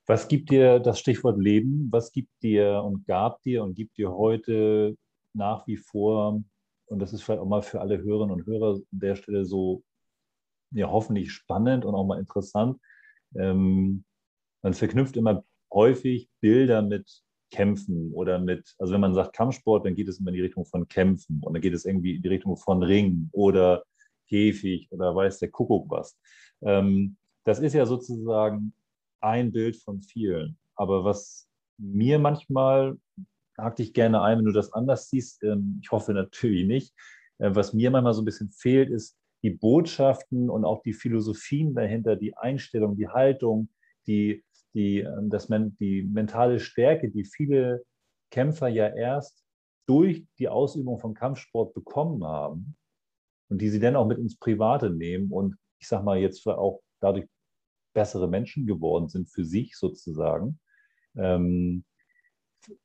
Was 0.06 0.28
gibt 0.28 0.50
dir 0.50 0.78
das 0.78 0.98
Stichwort 0.98 1.38
Leben? 1.38 1.88
Was 1.90 2.12
gibt 2.12 2.30
dir 2.42 2.82
und 2.82 3.06
gab 3.06 3.42
dir 3.42 3.62
und 3.62 3.74
gibt 3.74 3.98
dir 3.98 4.10
heute 4.10 4.96
nach 5.34 5.66
wie 5.66 5.76
vor, 5.76 6.42
und 6.86 6.98
das 6.98 7.12
ist 7.12 7.22
vielleicht 7.22 7.40
auch 7.40 7.48
mal 7.48 7.62
für 7.62 7.80
alle 7.80 7.98
Hörerinnen 7.98 8.34
und 8.34 8.46
Hörer 8.46 8.76
an 8.76 8.84
der 8.90 9.14
Stelle 9.14 9.44
so 9.44 9.82
ja 10.70 10.90
hoffentlich 10.90 11.32
spannend 11.32 11.84
und 11.84 11.94
auch 11.94 12.06
mal 12.06 12.18
interessant. 12.18 12.78
Ähm, 13.36 14.04
man 14.62 14.74
verknüpft 14.74 15.16
immer 15.16 15.44
häufig 15.72 16.28
Bilder 16.40 16.82
mit 16.82 17.22
Kämpfen 17.50 18.12
oder 18.12 18.38
mit, 18.38 18.74
also 18.78 18.92
wenn 18.92 19.00
man 19.00 19.14
sagt 19.14 19.34
Kampfsport, 19.34 19.86
dann 19.86 19.94
geht 19.94 20.08
es 20.08 20.20
immer 20.20 20.28
in 20.28 20.34
die 20.34 20.42
Richtung 20.42 20.66
von 20.66 20.86
Kämpfen 20.88 21.40
und 21.42 21.54
dann 21.54 21.62
geht 21.62 21.74
es 21.74 21.84
irgendwie 21.84 22.16
in 22.16 22.22
die 22.22 22.28
Richtung 22.28 22.56
von 22.56 22.82
Ring 22.82 23.28
oder 23.32 23.84
Käfig 24.28 24.88
oder 24.90 25.14
weiß 25.14 25.38
der 25.38 25.50
Kuckuck 25.50 25.90
was. 25.90 26.18
Ähm, 26.62 27.16
das 27.44 27.60
ist 27.60 27.72
ja 27.72 27.86
sozusagen 27.86 28.74
ein 29.20 29.52
Bild 29.52 29.76
von 29.76 30.02
vielen. 30.02 30.58
Aber 30.74 31.04
was 31.04 31.48
mir 31.78 32.18
manchmal, 32.18 32.98
hake 33.56 33.82
ich 33.82 33.92
gerne 33.92 34.22
ein, 34.22 34.38
wenn 34.38 34.44
du 34.44 34.52
das 34.52 34.72
anders 34.72 35.08
siehst, 35.08 35.42
ähm, 35.42 35.80
ich 35.82 35.90
hoffe 35.90 36.12
natürlich 36.12 36.66
nicht, 36.66 36.94
äh, 37.38 37.50
was 37.54 37.72
mir 37.72 37.90
manchmal 37.90 38.14
so 38.14 38.22
ein 38.22 38.26
bisschen 38.26 38.50
fehlt, 38.50 38.90
ist 38.90 39.16
die 39.42 39.50
Botschaften 39.50 40.50
und 40.50 40.64
auch 40.64 40.82
die 40.82 40.92
Philosophien 40.92 41.74
dahinter, 41.74 42.16
die 42.16 42.36
Einstellung, 42.36 42.96
die 42.96 43.08
Haltung, 43.08 43.68
die, 44.06 44.44
die, 44.74 45.00
ähm, 45.00 45.30
das, 45.30 45.48
die 45.48 46.02
mentale 46.02 46.58
Stärke, 46.58 47.10
die 47.10 47.24
viele 47.24 47.84
Kämpfer 48.30 48.68
ja 48.68 48.88
erst 48.88 49.44
durch 49.86 50.26
die 50.38 50.48
Ausübung 50.48 50.98
von 50.98 51.14
Kampfsport 51.14 51.72
bekommen 51.72 52.24
haben 52.24 52.76
und 53.48 53.60
die 53.60 53.70
sie 53.70 53.80
dann 53.80 53.96
auch 53.96 54.06
mit 54.06 54.18
ins 54.18 54.36
Private 54.36 54.90
nehmen 54.90 55.30
und 55.30 55.56
ich 55.80 55.88
sage 55.88 56.04
mal 56.04 56.18
jetzt 56.18 56.46
auch 56.46 56.82
dadurch 57.00 57.26
bessere 57.94 58.28
Menschen 58.28 58.66
geworden 58.66 59.08
sind 59.08 59.30
für 59.30 59.44
sich 59.44 59.76
sozusagen 59.76 60.60
ähm, 61.16 61.84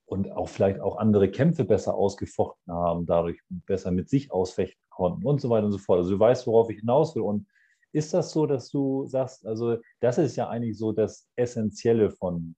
und 0.05 0.31
auch 0.31 0.49
vielleicht 0.49 0.79
auch 0.79 0.97
andere 0.97 1.29
Kämpfe 1.29 1.65
besser 1.65 1.95
ausgefochten 1.95 2.73
haben, 2.73 3.05
dadurch 3.05 3.39
besser 3.49 3.91
mit 3.91 4.09
sich 4.09 4.31
ausfechten 4.31 4.83
konnten 4.89 5.25
und 5.25 5.41
so 5.41 5.49
weiter 5.49 5.65
und 5.65 5.71
so 5.71 5.77
fort. 5.77 5.99
Also 5.99 6.11
du 6.11 6.19
weißt, 6.19 6.47
worauf 6.47 6.69
ich 6.69 6.79
hinaus 6.79 7.15
will. 7.15 7.23
Und 7.23 7.47
ist 7.91 8.13
das 8.13 8.31
so, 8.31 8.45
dass 8.45 8.69
du 8.69 9.05
sagst, 9.07 9.45
also 9.45 9.77
das 9.99 10.17
ist 10.17 10.35
ja 10.35 10.49
eigentlich 10.49 10.77
so 10.77 10.91
das 10.91 11.29
Essentielle 11.35 12.11
von, 12.11 12.55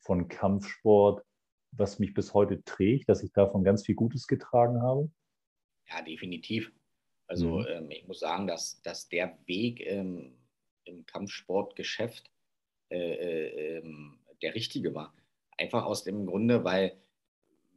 von 0.00 0.28
Kampfsport, 0.28 1.24
was 1.72 1.98
mich 1.98 2.14
bis 2.14 2.32
heute 2.34 2.62
trägt, 2.64 3.08
dass 3.08 3.22
ich 3.22 3.32
davon 3.32 3.64
ganz 3.64 3.84
viel 3.84 3.94
Gutes 3.94 4.26
getragen 4.26 4.82
habe? 4.82 5.10
Ja, 5.88 6.02
definitiv. 6.02 6.72
Also 7.26 7.58
mhm. 7.58 7.66
ähm, 7.68 7.90
ich 7.90 8.06
muss 8.06 8.20
sagen, 8.20 8.46
dass, 8.46 8.80
dass 8.82 9.08
der 9.08 9.38
Weg 9.46 9.80
ähm, 9.86 10.34
im 10.84 11.04
Kampfsportgeschäft 11.04 12.30
äh, 12.90 12.96
äh, 12.96 13.78
ähm, 13.78 14.18
der 14.40 14.54
richtige 14.54 14.94
war. 14.94 15.12
Einfach 15.58 15.84
aus 15.84 16.04
dem 16.04 16.26
Grunde, 16.26 16.64
weil 16.64 16.96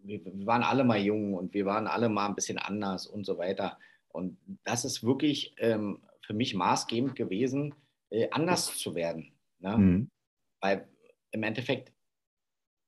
wir, 0.04 0.24
wir 0.24 0.46
waren 0.46 0.64
alle 0.64 0.84
mal 0.84 1.00
jung 1.00 1.34
und 1.34 1.54
wir 1.54 1.66
waren 1.66 1.88
alle 1.88 2.10
mal 2.10 2.28
ein 2.28 2.36
bisschen 2.36 2.58
anders 2.58 3.08
und 3.08 3.26
so 3.26 3.38
weiter. 3.38 3.78
Und 4.10 4.38
das 4.64 4.86
ist 4.86 5.04
wirklich 5.04 5.56
ähm, 5.58 6.00
für 6.22 6.34
mich 6.34 6.54
maßgebend 6.54 7.16
gewesen, 7.16 7.76
äh, 8.10 8.30
anders 8.32 8.78
zu 8.78 8.96
werden. 8.96 9.32
Ne? 9.60 9.78
Mhm. 9.78 10.10
Weil 10.60 10.88
im 11.32 11.44
Endeffekt, 11.44 11.92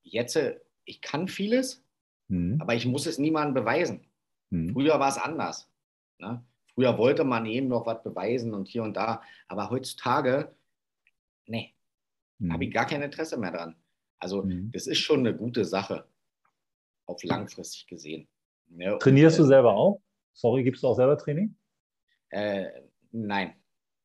jetzt, 0.02 0.36
äh, 0.36 0.60
ich 0.84 1.00
kann 1.00 1.28
vieles, 1.28 1.84
mhm. 2.28 2.58
aber 2.60 2.74
ich 2.74 2.86
muss 2.86 3.06
es 3.06 3.18
niemandem 3.18 3.54
beweisen. 3.54 4.06
Mhm. 4.50 4.72
Früher 4.72 5.00
war 5.00 5.08
es 5.08 5.18
anders. 5.18 5.70
Ne? 6.18 6.44
Früher 6.74 6.98
wollte 6.98 7.24
man 7.24 7.46
eben 7.46 7.68
noch 7.68 7.86
was 7.86 8.02
beweisen 8.02 8.52
und 8.52 8.68
hier 8.68 8.82
und 8.82 8.96
da, 8.96 9.22
aber 9.48 9.70
heutzutage, 9.70 10.54
nee, 11.46 11.74
mhm. 12.38 12.52
habe 12.52 12.64
ich 12.64 12.72
gar 12.72 12.86
kein 12.86 13.02
Interesse 13.02 13.38
mehr 13.38 13.52
dran. 13.52 13.76
Also 14.18 14.42
mhm. 14.42 14.70
das 14.72 14.86
ist 14.86 14.98
schon 14.98 15.20
eine 15.20 15.34
gute 15.34 15.64
Sache, 15.64 16.06
auf 17.06 17.22
langfristig 17.22 17.86
gesehen. 17.86 18.28
Ne? 18.68 18.96
Trainierst 18.98 19.38
und, 19.38 19.44
du 19.44 19.48
selber 19.48 19.74
auch? 19.74 20.00
Sorry, 20.32 20.64
gibst 20.64 20.82
du 20.82 20.88
auch 20.88 20.96
selber 20.96 21.16
Training? 21.16 21.56
Äh, 22.30 22.66
nein, 23.12 23.54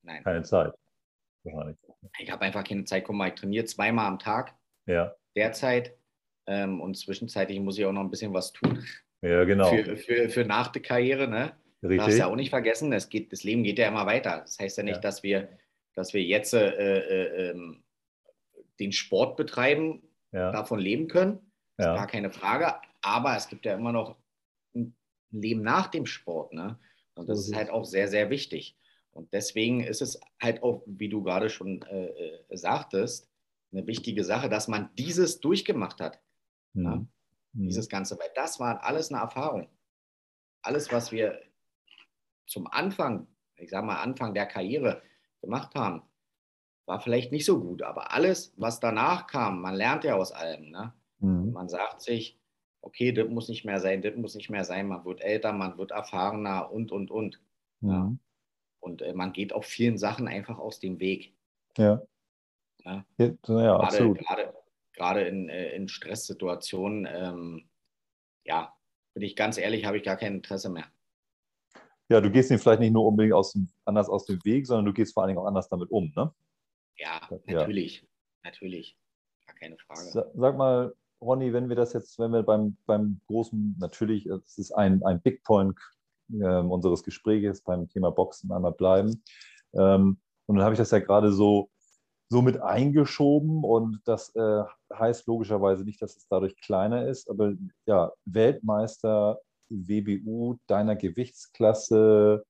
nein. 0.03 0.23
Keine 0.23 0.43
Zeit. 0.43 0.73
Wahrscheinlich. 1.43 1.77
Ich 2.19 2.31
habe 2.31 2.41
einfach 2.43 2.63
keine 2.63 2.83
Zeit. 2.83 3.05
Guck 3.05 3.15
mal, 3.15 3.29
ich 3.29 3.35
trainiere 3.35 3.65
zweimal 3.65 4.07
am 4.07 4.19
Tag. 4.19 4.55
Ja. 4.85 5.15
Derzeit. 5.35 5.97
Ähm, 6.45 6.81
und 6.81 6.97
zwischenzeitlich 6.97 7.59
muss 7.59 7.77
ich 7.77 7.85
auch 7.85 7.91
noch 7.91 8.01
ein 8.01 8.09
bisschen 8.09 8.33
was 8.33 8.51
tun. 8.51 8.83
Ja, 9.21 9.43
genau. 9.43 9.69
Für, 9.69 9.97
für, 9.97 10.29
für 10.29 10.45
nach 10.45 10.69
der 10.69 10.81
Karriere, 10.81 11.27
ne? 11.27 11.55
Richtig. 11.81 11.99
Darfst 11.99 12.17
ja 12.17 12.27
auch 12.27 12.35
nicht 12.35 12.49
vergessen, 12.49 12.91
das, 12.91 13.09
geht, 13.09 13.31
das 13.31 13.43
Leben 13.43 13.63
geht 13.63 13.79
ja 13.79 13.87
immer 13.87 14.05
weiter. 14.05 14.39
Das 14.41 14.59
heißt 14.59 14.77
ja 14.77 14.83
nicht, 14.83 14.95
ja. 14.95 15.01
dass 15.01 15.23
wir, 15.23 15.49
dass 15.93 16.13
wir 16.13 16.23
jetzt 16.23 16.53
äh, 16.53 16.69
äh, 16.69 17.51
ähm, 17.51 17.83
den 18.79 18.91
Sport 18.91 19.37
betreiben, 19.37 20.01
ja. 20.31 20.51
davon 20.51 20.79
leben 20.79 21.07
können. 21.07 21.51
Das 21.77 21.85
ja. 21.85 21.93
ist 21.93 21.97
gar 21.99 22.07
keine 22.07 22.31
Frage. 22.31 22.75
Aber 23.01 23.35
es 23.35 23.47
gibt 23.47 23.65
ja 23.65 23.75
immer 23.75 23.91
noch 23.91 24.17
ein 24.75 24.95
Leben 25.31 25.61
nach 25.61 25.87
dem 25.87 26.05
Sport. 26.05 26.53
Ne? 26.53 26.79
Und 27.15 27.29
das 27.29 27.39
ist 27.39 27.55
halt 27.55 27.69
auch 27.69 27.85
sehr, 27.85 28.07
sehr 28.07 28.29
wichtig. 28.29 28.77
Und 29.11 29.33
deswegen 29.33 29.83
ist 29.83 30.01
es 30.01 30.19
halt 30.41 30.63
auch, 30.63 30.83
wie 30.85 31.09
du 31.09 31.23
gerade 31.23 31.49
schon 31.49 31.81
äh, 31.83 32.07
äh 32.07 32.57
sagtest, 32.57 33.29
eine 33.71 33.85
wichtige 33.85 34.23
Sache, 34.23 34.49
dass 34.49 34.67
man 34.67 34.89
dieses 34.97 35.39
durchgemacht 35.39 35.99
hat. 35.99 36.19
Mhm. 36.73 37.09
Mhm. 37.53 37.67
Dieses 37.67 37.89
Ganze, 37.89 38.17
weil 38.17 38.29
das 38.35 38.59
war 38.59 38.83
alles 38.83 39.11
eine 39.11 39.21
Erfahrung. 39.21 39.67
Alles, 40.61 40.91
was 40.91 41.11
wir 41.11 41.41
zum 42.45 42.67
Anfang, 42.67 43.27
ich 43.55 43.69
sage 43.69 43.85
mal 43.85 44.01
Anfang 44.01 44.33
der 44.33 44.45
Karriere 44.45 45.01
gemacht 45.41 45.75
haben, 45.75 46.03
war 46.89 46.99
vielleicht 46.99 47.31
nicht 47.31 47.45
so 47.45 47.61
gut. 47.61 47.83
Aber 47.83 48.11
alles, 48.13 48.51
was 48.57 48.79
danach 48.79 49.27
kam, 49.27 49.61
man 49.61 49.75
lernt 49.75 50.03
ja 50.03 50.15
aus 50.15 50.31
allem. 50.33 50.71
Ne? 50.71 50.91
Mhm. 51.19 51.51
Man 51.53 51.69
sagt 51.69 52.01
sich, 52.01 52.37
okay, 52.81 53.13
das 53.13 53.29
muss 53.29 53.47
nicht 53.47 53.63
mehr 53.63 53.79
sein, 53.79 54.01
das 54.01 54.15
muss 54.15 54.35
nicht 54.35 54.49
mehr 54.49 54.65
sein. 54.65 54.87
Man 54.87 55.05
wird 55.05 55.21
älter, 55.21 55.53
man 55.53 55.77
wird 55.77 55.91
erfahrener 55.91 56.71
und, 56.71 56.91
und, 56.91 57.11
und. 57.11 57.39
Mhm. 57.79 57.89
Ja. 57.89 58.15
Und 58.81 59.01
äh, 59.03 59.13
man 59.13 59.33
geht 59.33 59.53
auch 59.53 59.63
vielen 59.63 59.97
Sachen 59.97 60.27
einfach 60.27 60.57
aus 60.57 60.79
dem 60.79 60.99
Weg. 60.99 61.35
Ja. 61.77 62.01
Ja, 62.85 63.05
ja, 63.17 63.25
ja 63.25 63.33
gerade, 63.43 63.79
absolut. 63.79 64.17
Gerade, 64.17 64.53
gerade 64.93 65.21
in, 65.21 65.47
äh, 65.49 65.71
in 65.73 65.89
Stresssituationen, 65.89 67.07
ähm, 67.11 67.69
ja, 68.45 68.73
bin 69.13 69.23
ich 69.23 69.35
ganz 69.35 69.57
ehrlich, 69.57 69.85
habe 69.85 69.97
ich 69.97 70.03
gar 70.03 70.17
kein 70.17 70.35
Interesse 70.35 70.69
mehr. 70.69 70.85
Ja, 72.07 72.19
du 72.19 72.31
gehst 72.31 72.49
ihn 72.49 72.57
vielleicht 72.57 72.79
nicht 72.79 72.93
nur 72.93 73.05
unbedingt 73.05 73.35
aus 73.35 73.51
dem, 73.51 73.69
anders 73.85 74.09
aus 74.09 74.25
dem 74.25 74.43
Weg, 74.43 74.65
sondern 74.65 74.85
du 74.85 74.93
gehst 74.93 75.13
vor 75.13 75.21
allen 75.21 75.27
Dingen 75.27 75.39
auch 75.39 75.45
anders 75.45 75.67
damit 75.69 75.91
um, 75.91 76.11
ne? 76.15 76.33
Ja, 76.99 77.21
natürlich. 77.45 78.05
Natürlich. 78.43 78.97
Gar 79.47 79.55
keine 79.55 79.77
Frage. 79.77 80.31
Sag 80.35 80.57
mal, 80.57 80.93
Ronny, 81.21 81.51
wenn 81.53 81.69
wir 81.69 81.75
das 81.75 81.93
jetzt, 81.93 82.19
wenn 82.19 82.31
wir 82.31 82.43
beim, 82.43 82.77
beim 82.85 83.19
großen, 83.27 83.75
natürlich, 83.79 84.25
es 84.25 84.57
ist 84.57 84.71
ein, 84.71 85.03
ein 85.03 85.21
Big 85.21 85.43
Point 85.43 85.77
äh, 86.31 86.59
unseres 86.59 87.03
Gesprächs 87.03 87.61
beim 87.61 87.89
Thema 87.89 88.11
Boxen 88.11 88.51
einmal 88.51 88.73
bleiben. 88.73 89.23
Ähm, 89.73 90.19
und 90.45 90.55
dann 90.55 90.63
habe 90.63 90.73
ich 90.73 90.79
das 90.79 90.91
ja 90.91 90.99
gerade 90.99 91.31
so, 91.31 91.69
so 92.29 92.41
mit 92.41 92.61
eingeschoben 92.61 93.63
und 93.63 94.01
das 94.05 94.35
äh, 94.35 94.63
heißt 94.93 95.27
logischerweise 95.27 95.83
nicht, 95.83 96.01
dass 96.01 96.15
es 96.15 96.27
dadurch 96.27 96.55
kleiner 96.61 97.07
ist, 97.07 97.29
aber 97.29 97.53
ja, 97.85 98.11
Weltmeister 98.25 99.39
WBU 99.69 100.57
deiner 100.67 100.95
Gewichtsklasse, 100.95 102.45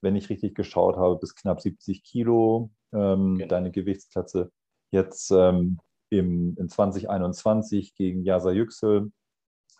wenn 0.00 0.16
ich 0.16 0.30
richtig 0.30 0.54
geschaut 0.54 0.96
habe, 0.96 1.18
bis 1.18 1.34
knapp 1.34 1.60
70 1.60 2.04
Kilo, 2.04 2.70
ähm, 2.94 3.36
genau. 3.36 3.48
deine 3.48 3.70
Gewichtsklasse 3.70 4.52
jetzt 4.90 5.30
ähm, 5.30 5.80
im, 6.10 6.56
in 6.56 6.68
2021 6.68 7.94
gegen 7.94 8.22
Jasa 8.22 8.50
Yüksel 8.52 9.12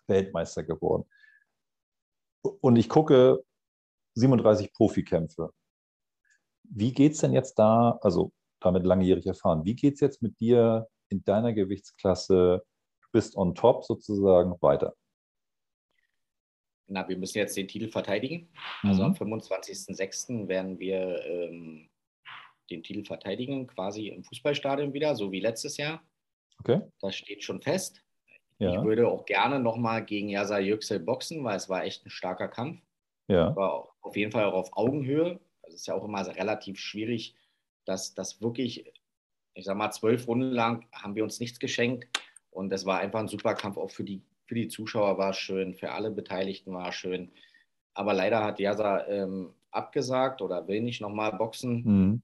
Weltmeister 0.06 0.62
geworden. 0.62 1.08
Und 2.42 2.76
ich 2.76 2.88
gucke 2.88 3.42
37 4.14 4.72
Profikämpfe. 4.72 5.50
Wie 6.64 6.92
geht 6.92 7.12
es 7.12 7.18
denn 7.18 7.32
jetzt 7.32 7.58
da, 7.58 7.98
also 8.02 8.32
damit 8.60 8.84
langjährig 8.84 9.26
erfahren, 9.26 9.64
wie 9.64 9.74
geht 9.74 9.94
es 9.94 10.00
jetzt 10.00 10.22
mit 10.22 10.38
dir 10.40 10.88
in 11.08 11.24
deiner 11.24 11.52
Gewichtsklasse, 11.52 12.64
du 13.02 13.08
bist 13.12 13.36
on 13.36 13.54
top 13.54 13.84
sozusagen, 13.84 14.56
weiter? 14.60 14.94
Na, 16.86 17.08
wir 17.08 17.16
müssen 17.16 17.38
jetzt 17.38 17.56
den 17.56 17.68
Titel 17.68 17.88
verteidigen. 17.88 18.48
Also 18.82 19.02
mhm. 19.02 19.08
am 19.08 19.14
25.06. 19.14 20.48
werden 20.48 20.78
wir 20.78 21.24
ähm, 21.24 21.88
den 22.70 22.82
Titel 22.82 23.04
verteidigen, 23.04 23.66
quasi 23.66 24.08
im 24.08 24.24
Fußballstadion 24.24 24.92
wieder, 24.92 25.14
so 25.16 25.32
wie 25.32 25.40
letztes 25.40 25.76
Jahr. 25.76 26.02
Okay. 26.60 26.80
Das 27.00 27.16
steht 27.16 27.42
schon 27.42 27.60
fest. 27.60 28.02
Ja. 28.58 28.78
Ich 28.78 28.84
würde 28.84 29.08
auch 29.08 29.26
gerne 29.26 29.58
nochmal 29.58 30.04
gegen 30.04 30.28
Yasa 30.28 30.58
Yüksel 30.58 31.00
boxen, 31.00 31.44
weil 31.44 31.56
es 31.56 31.68
war 31.68 31.84
echt 31.84 32.06
ein 32.06 32.10
starker 32.10 32.48
Kampf. 32.48 32.80
Ja. 33.28 33.54
War 33.56 33.88
auf 34.00 34.16
jeden 34.16 34.32
Fall 34.32 34.44
auch 34.44 34.54
auf 34.54 34.76
Augenhöhe. 34.76 35.40
Also 35.62 35.74
es 35.74 35.82
ist 35.82 35.86
ja 35.86 35.94
auch 35.94 36.04
immer 36.04 36.24
relativ 36.26 36.78
schwierig, 36.78 37.34
dass 37.84 38.14
das 38.14 38.40
wirklich, 38.40 38.92
ich 39.54 39.64
sag 39.64 39.76
mal, 39.76 39.90
zwölf 39.90 40.28
Runden 40.28 40.50
lang 40.50 40.86
haben 40.92 41.16
wir 41.16 41.24
uns 41.24 41.40
nichts 41.40 41.58
geschenkt. 41.58 42.06
Und 42.50 42.72
es 42.72 42.86
war 42.86 43.00
einfach 43.00 43.20
ein 43.20 43.28
super 43.28 43.54
Kampf 43.54 43.76
auch 43.76 43.90
für 43.90 44.04
die, 44.04 44.22
für 44.46 44.54
die 44.54 44.68
Zuschauer 44.68 45.18
war 45.18 45.30
es 45.30 45.38
schön, 45.38 45.74
für 45.74 45.90
alle 45.90 46.10
Beteiligten 46.10 46.72
war 46.72 46.90
es 46.90 46.94
schön. 46.94 47.32
Aber 47.94 48.14
leider 48.14 48.44
hat 48.44 48.60
Yasa 48.60 49.06
ähm, 49.08 49.54
abgesagt 49.70 50.40
oder 50.40 50.68
will 50.68 50.80
nicht 50.80 51.00
nochmal 51.00 51.32
boxen. 51.32 51.82
Mhm. 51.84 52.22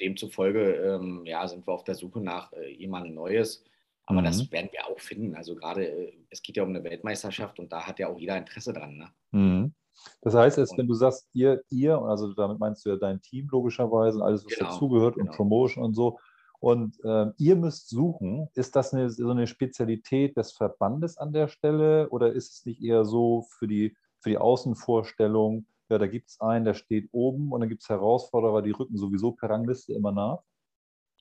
Demzufolge 0.00 0.74
ähm, 0.74 1.22
ja, 1.26 1.46
sind 1.46 1.66
wir 1.66 1.72
auf 1.72 1.84
der 1.84 1.94
Suche 1.94 2.20
nach 2.20 2.52
äh, 2.52 2.72
jemandem 2.72 3.14
Neues. 3.14 3.64
Aber 4.06 4.20
mhm. 4.20 4.24
das 4.24 4.50
werden 4.50 4.70
wir 4.72 4.86
auch 4.86 4.98
finden. 4.98 5.36
Also 5.36 5.54
gerade, 5.54 5.86
äh, 5.86 6.12
es 6.30 6.42
geht 6.42 6.56
ja 6.56 6.62
um 6.62 6.70
eine 6.70 6.82
Weltmeisterschaft 6.82 7.58
und 7.58 7.72
da 7.72 7.86
hat 7.86 7.98
ja 7.98 8.08
auch 8.08 8.18
jeder 8.18 8.36
Interesse 8.36 8.72
dran. 8.72 8.96
Ne? 8.96 9.08
Mhm. 9.30 9.74
Das 10.22 10.34
heißt, 10.34 10.58
jetzt, 10.58 10.76
wenn 10.78 10.86
du 10.86 10.94
sagst, 10.94 11.28
ihr, 11.32 11.62
ihr, 11.68 11.98
also 11.98 12.32
damit 12.32 12.58
meinst 12.58 12.84
du 12.84 12.90
ja 12.90 12.96
dein 12.96 13.20
Team 13.20 13.48
logischerweise 13.50 14.18
und 14.18 14.24
alles, 14.24 14.44
was 14.44 14.54
genau, 14.54 14.70
dazugehört 14.70 15.14
genau. 15.14 15.30
und 15.30 15.36
Promotion 15.36 15.84
und 15.84 15.94
so. 15.94 16.18
Und 16.58 17.02
äh, 17.04 17.26
ihr 17.38 17.56
müsst 17.56 17.88
suchen, 17.88 18.48
ist 18.54 18.76
das 18.76 18.92
eine, 18.92 19.10
so 19.10 19.30
eine 19.30 19.46
Spezialität 19.46 20.36
des 20.36 20.52
Verbandes 20.52 21.16
an 21.16 21.32
der 21.32 21.48
Stelle 21.48 22.08
oder 22.10 22.32
ist 22.32 22.52
es 22.52 22.66
nicht 22.66 22.82
eher 22.82 23.04
so 23.04 23.46
für 23.48 23.66
die, 23.66 23.96
für 24.18 24.28
die 24.28 24.38
Außenvorstellung, 24.38 25.64
ja, 25.90 25.98
da 25.98 26.06
gibt 26.06 26.30
es 26.30 26.40
einen, 26.40 26.64
der 26.64 26.74
steht 26.74 27.08
oben 27.12 27.52
und 27.52 27.60
dann 27.60 27.68
gibt 27.68 27.82
es 27.82 27.88
Herausforderer, 27.88 28.62
die 28.62 28.70
rücken 28.70 28.96
sowieso 28.96 29.32
per 29.32 29.50
Rangliste 29.50 29.92
immer 29.92 30.12
nach? 30.12 30.42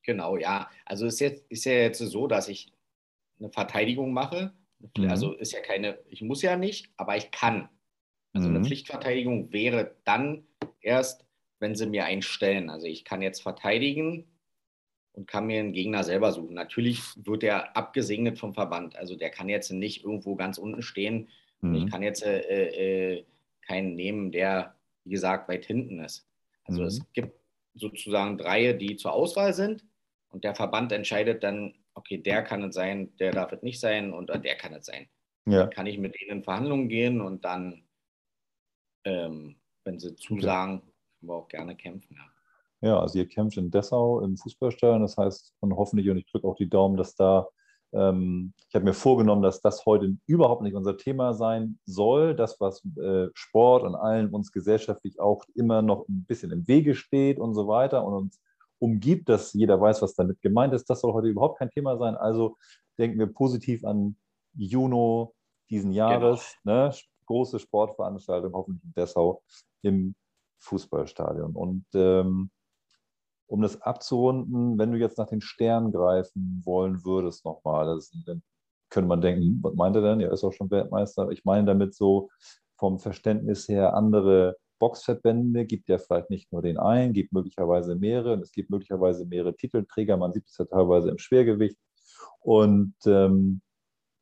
Genau, 0.04 0.38
ja. 0.38 0.70
Also 0.86 1.06
ist, 1.06 1.20
jetzt, 1.20 1.46
ist 1.50 1.66
ja 1.66 1.74
jetzt 1.74 2.00
so, 2.00 2.28
dass 2.28 2.48
ich 2.48 2.72
eine 3.40 3.52
Verteidigung 3.52 4.14
mache. 4.14 4.54
Mhm. 4.98 5.10
Also 5.10 5.34
ist 5.34 5.52
ja 5.52 5.62
keine, 5.62 6.00
ich 6.08 6.22
muss 6.22 6.42
ja 6.42 6.56
nicht, 6.56 6.90
aber 6.98 7.18
ich 7.18 7.32
kann. 7.32 7.70
Also 8.34 8.48
mhm. 8.48 8.56
eine 8.56 8.66
Pflichtverteidigung 8.66 9.52
wäre 9.52 9.96
dann 10.06 10.48
erst, 10.82 11.26
wenn 11.60 11.76
sie 11.76 11.88
mir 11.88 12.06
einen 12.06 12.22
stellen. 12.22 12.70
Also 12.70 12.88
ich 12.88 13.04
kann 13.06 13.22
jetzt 13.22 13.42
verteidigen 13.42 14.26
und 15.14 15.28
kann 15.28 15.48
mir 15.48 15.60
einen 15.60 15.74
Gegner 15.74 16.04
selber 16.04 16.32
suchen. 16.32 16.54
Natürlich 16.54 17.02
wird 17.16 17.44
er 17.44 17.76
abgesegnet 17.76 18.40
vom 18.40 18.54
Verband. 18.54 18.96
Also 18.96 19.16
der 19.16 19.30
kann 19.30 19.50
jetzt 19.50 19.72
nicht 19.72 20.04
irgendwo 20.04 20.36
ganz 20.36 20.58
unten 20.58 20.82
stehen. 20.82 21.28
Mhm. 21.62 21.76
Ich 21.76 21.92
kann 21.92 22.02
jetzt 22.04 22.24
äh, 22.24 23.18
äh, 23.18 23.26
keinen 23.70 23.96
nehmen, 23.96 24.32
der, 24.32 24.76
wie 25.04 25.12
gesagt, 25.12 25.48
weit 25.48 25.66
hinten 25.66 26.00
ist. 26.00 26.28
Also 26.64 26.82
mhm. 26.82 26.88
es 26.88 27.14
gibt 27.14 27.40
sozusagen 27.76 28.38
drei, 28.38 28.74
die 28.74 28.98
zur 28.98 29.14
Auswahl 29.14 29.54
sind 29.54 29.86
und 30.30 30.44
der 30.44 30.56
Verband 30.56 30.92
entscheidet 30.92 31.44
dann, 31.44 31.76
okay, 31.94 32.18
der 32.18 32.44
kann 32.44 32.64
es 32.64 32.76
sein, 32.76 33.16
der 33.18 33.32
darf 33.32 33.52
es 33.52 33.62
nicht 33.62 33.80
sein 33.80 34.12
und 34.12 34.30
der 34.30 34.56
kann 34.56 34.74
es 34.74 34.88
sein. 34.88 35.08
Ja. 35.46 35.62
Dann 35.62 35.70
kann 35.70 35.86
ich 35.86 36.00
mit 36.00 36.16
denen 36.20 36.40
in 36.40 36.44
Verhandlungen 36.44 36.90
gehen 36.90 37.22
und 37.22 37.46
dann, 37.46 37.84
ähm, 39.06 39.56
wenn 39.84 40.00
sie 40.00 40.16
zusagen, 40.16 40.82
können 40.82 41.30
wir 41.30 41.36
auch 41.36 41.48
gerne 41.48 41.76
kämpfen. 41.76 42.18
Ja. 42.82 42.90
ja, 42.90 43.00
also 43.00 43.20
ihr 43.20 43.28
kämpft 43.28 43.58
in 43.58 43.70
Dessau 43.70 44.22
im 44.22 44.36
Fußballstadion, 44.36 45.02
das 45.02 45.16
heißt, 45.16 45.54
und 45.60 45.76
hoffentlich, 45.76 46.10
und 46.10 46.18
ich 46.18 46.26
drücke 46.26 46.48
auch 46.48 46.56
die 46.56 46.70
Daumen, 46.70 46.98
dass 46.98 47.16
da 47.16 47.48
ähm, 47.92 48.54
ich 48.68 48.76
habe 48.76 48.86
mir 48.86 48.94
vorgenommen, 48.94 49.42
dass 49.42 49.62
das 49.62 49.86
heute 49.86 50.16
überhaupt 50.28 50.62
nicht 50.62 50.76
unser 50.76 50.98
Thema 50.98 51.34
sein 51.34 51.80
soll. 51.86 52.36
Das, 52.36 52.60
was 52.60 52.84
äh, 52.98 53.28
Sport 53.34 53.84
und 53.84 53.96
allen 53.96 54.30
uns 54.30 54.52
gesellschaftlich 54.52 55.20
auch 55.20 55.44
immer 55.56 55.82
noch 55.82 56.08
ein 56.08 56.26
bisschen 56.26 56.52
im 56.52 56.68
Wege 56.68 56.96
steht 56.96 57.40
und 57.40 57.54
so 57.54 57.68
weiter 57.68 58.06
und 58.06 58.14
uns 58.14 58.40
umgibt, 58.80 59.28
dass 59.30 59.54
jeder 59.54 59.80
weiß, 59.80 60.02
was 60.02 60.14
damit 60.16 60.42
gemeint 60.42 60.74
ist, 60.74 60.90
das 60.90 61.02
soll 61.02 61.14
heute 61.14 61.28
überhaupt 61.28 61.60
kein 61.60 61.70
Thema 61.70 61.98
sein. 61.98 62.16
Also 62.16 62.58
denken 62.98 63.20
wir 63.20 63.28
positiv 63.28 63.84
an 63.84 64.16
Juno, 64.56 65.34
diesen 65.70 65.92
Jahres. 65.92 66.56
Genau. 66.64 66.88
Ne? 66.88 66.96
Große 67.26 67.60
Sportveranstaltung, 67.60 68.54
hoffentlich 68.54 68.84
in 68.84 68.94
Dessau 68.94 69.44
im 69.82 70.16
Fußballstadion. 70.60 71.56
Und 71.56 71.86
ähm, 71.94 72.50
um 73.50 73.62
das 73.62 73.82
abzurunden, 73.82 74.78
wenn 74.78 74.92
du 74.92 74.98
jetzt 75.00 75.18
nach 75.18 75.28
den 75.28 75.42
Sternen 75.42 75.92
greifen 75.92 76.62
wollen 76.64 77.04
würdest 77.04 77.46
nochmal, 77.46 78.00
dann 78.26 78.44
könnte 78.90 79.08
man 79.08 79.22
denken, 79.22 79.60
was 79.64 79.74
meint 79.74 79.96
er 79.96 80.04
denn? 80.04 80.22
Er 80.22 80.32
ist 80.32 80.44
auch 80.44 80.54
schon 80.54 80.70
Weltmeister. 80.70 81.30
Ich 81.32 81.46
meine 81.46 81.66
damit 81.66 81.96
so 81.96 82.30
vom 82.78 83.00
Verständnis 83.00 83.68
her 83.68 83.96
andere 83.96 84.56
Boxverbände, 84.78 85.66
gibt 85.66 85.90
ja 85.90 85.98
vielleicht 85.98 86.30
nicht 86.30 86.52
nur 86.52 86.62
den 86.62 86.78
einen, 86.78 87.12
gibt 87.12 87.34
möglicherweise 87.34 87.96
mehrere 87.96 88.34
und 88.34 88.42
es 88.42 88.52
gibt 88.52 88.70
möglicherweise 88.70 89.26
mehrere 89.26 89.56
Titelträger. 89.56 90.16
Man 90.16 90.32
sieht 90.32 90.48
es 90.48 90.58
ja 90.58 90.66
teilweise 90.66 91.10
im 91.10 91.18
Schwergewicht. 91.18 91.78
Und, 92.40 92.94
ähm, 93.06 93.62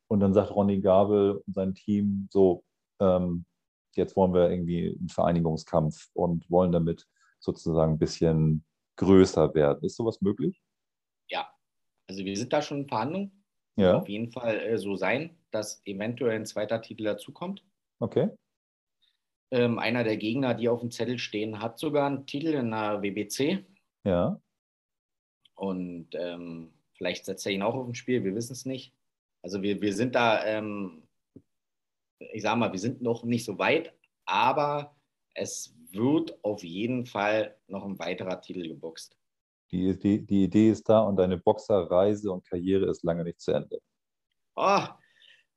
und 0.08 0.22
dann 0.22 0.34
sagt 0.34 0.52
Ronny 0.52 0.80
Gabel 0.80 1.44
und 1.46 1.54
sein 1.54 1.76
Team 1.76 2.28
so, 2.32 2.64
ähm, 3.00 3.46
jetzt 3.94 4.16
wollen 4.16 4.34
wir 4.34 4.50
irgendwie 4.50 4.98
einen 4.98 5.10
Vereinigungskampf 5.10 6.10
und 6.14 6.50
wollen 6.50 6.72
damit 6.72 7.06
sozusagen 7.40 7.94
ein 7.94 8.00
bisschen 8.00 8.64
größer 8.98 9.54
werden. 9.56 9.84
Ist 9.84 9.96
sowas 9.96 10.22
möglich? 10.22 10.62
Ja, 11.30 11.50
also 12.08 12.24
wir 12.26 12.36
sind 12.36 12.52
da 12.54 12.62
schon 12.62 12.82
in 12.82 12.88
Verhandlungen. 12.88 13.44
Ja. 13.76 13.98
Auf 13.98 14.10
jeden 14.10 14.32
Fall 14.32 14.60
äh, 14.60 14.78
so 14.78 14.96
sein, 14.96 15.38
dass 15.52 15.82
eventuell 15.86 16.36
ein 16.36 16.46
zweiter 16.46 16.82
Titel 16.82 17.04
dazukommt. 17.04 17.64
Okay. 18.00 18.30
Ähm, 19.52 19.80
einer 19.80 20.04
der 20.04 20.18
Gegner, 20.18 20.56
die 20.56 20.68
auf 20.68 20.82
dem 20.82 20.92
Zettel 20.92 21.20
stehen, 21.20 21.62
hat 21.62 21.80
sogar 21.80 22.08
einen 22.08 22.26
Titel 22.26 22.54
in 22.54 22.72
der 22.72 23.02
WBC. 23.02 23.66
Ja. 24.04 24.42
Und 25.56 26.10
ähm, 26.14 26.74
vielleicht 26.94 27.26
setzt 27.26 27.46
er 27.46 27.54
ihn 27.54 27.62
auch 27.62 27.76
auf 27.76 27.88
ein 27.88 27.96
Spiel, 27.96 28.24
wir 28.24 28.36
wissen 28.36 28.54
es 28.54 28.66
nicht. 28.66 28.94
Also 29.42 29.62
wir, 29.62 29.80
wir 29.82 29.94
sind 29.94 30.16
da, 30.16 30.44
ähm, 30.44 31.08
ich 32.20 32.42
sage 32.42 32.60
mal, 32.60 32.72
wir 32.72 32.80
sind 32.80 33.02
noch 33.02 33.24
nicht 33.24 33.46
so 33.46 33.58
weit, 33.58 33.94
aber 34.26 34.96
es 35.34 35.77
wird 35.98 36.38
auf 36.44 36.64
jeden 36.64 37.06
Fall 37.06 37.56
noch 37.68 37.86
ein 37.86 38.00
weiterer 38.00 38.40
Titel 38.42 38.68
geboxt. 38.68 39.18
Die, 39.72 39.98
die, 39.98 40.26
die 40.26 40.46
Idee 40.46 40.70
ist 40.70 40.88
da 40.88 41.02
und 41.02 41.18
deine 41.18 41.38
Boxerreise 41.38 42.32
und 42.32 42.48
Karriere 42.48 42.90
ist 42.90 43.04
lange 43.04 43.24
nicht 43.24 43.42
zu 43.42 43.52
Ende. 43.52 43.80
Oh, 44.56 44.88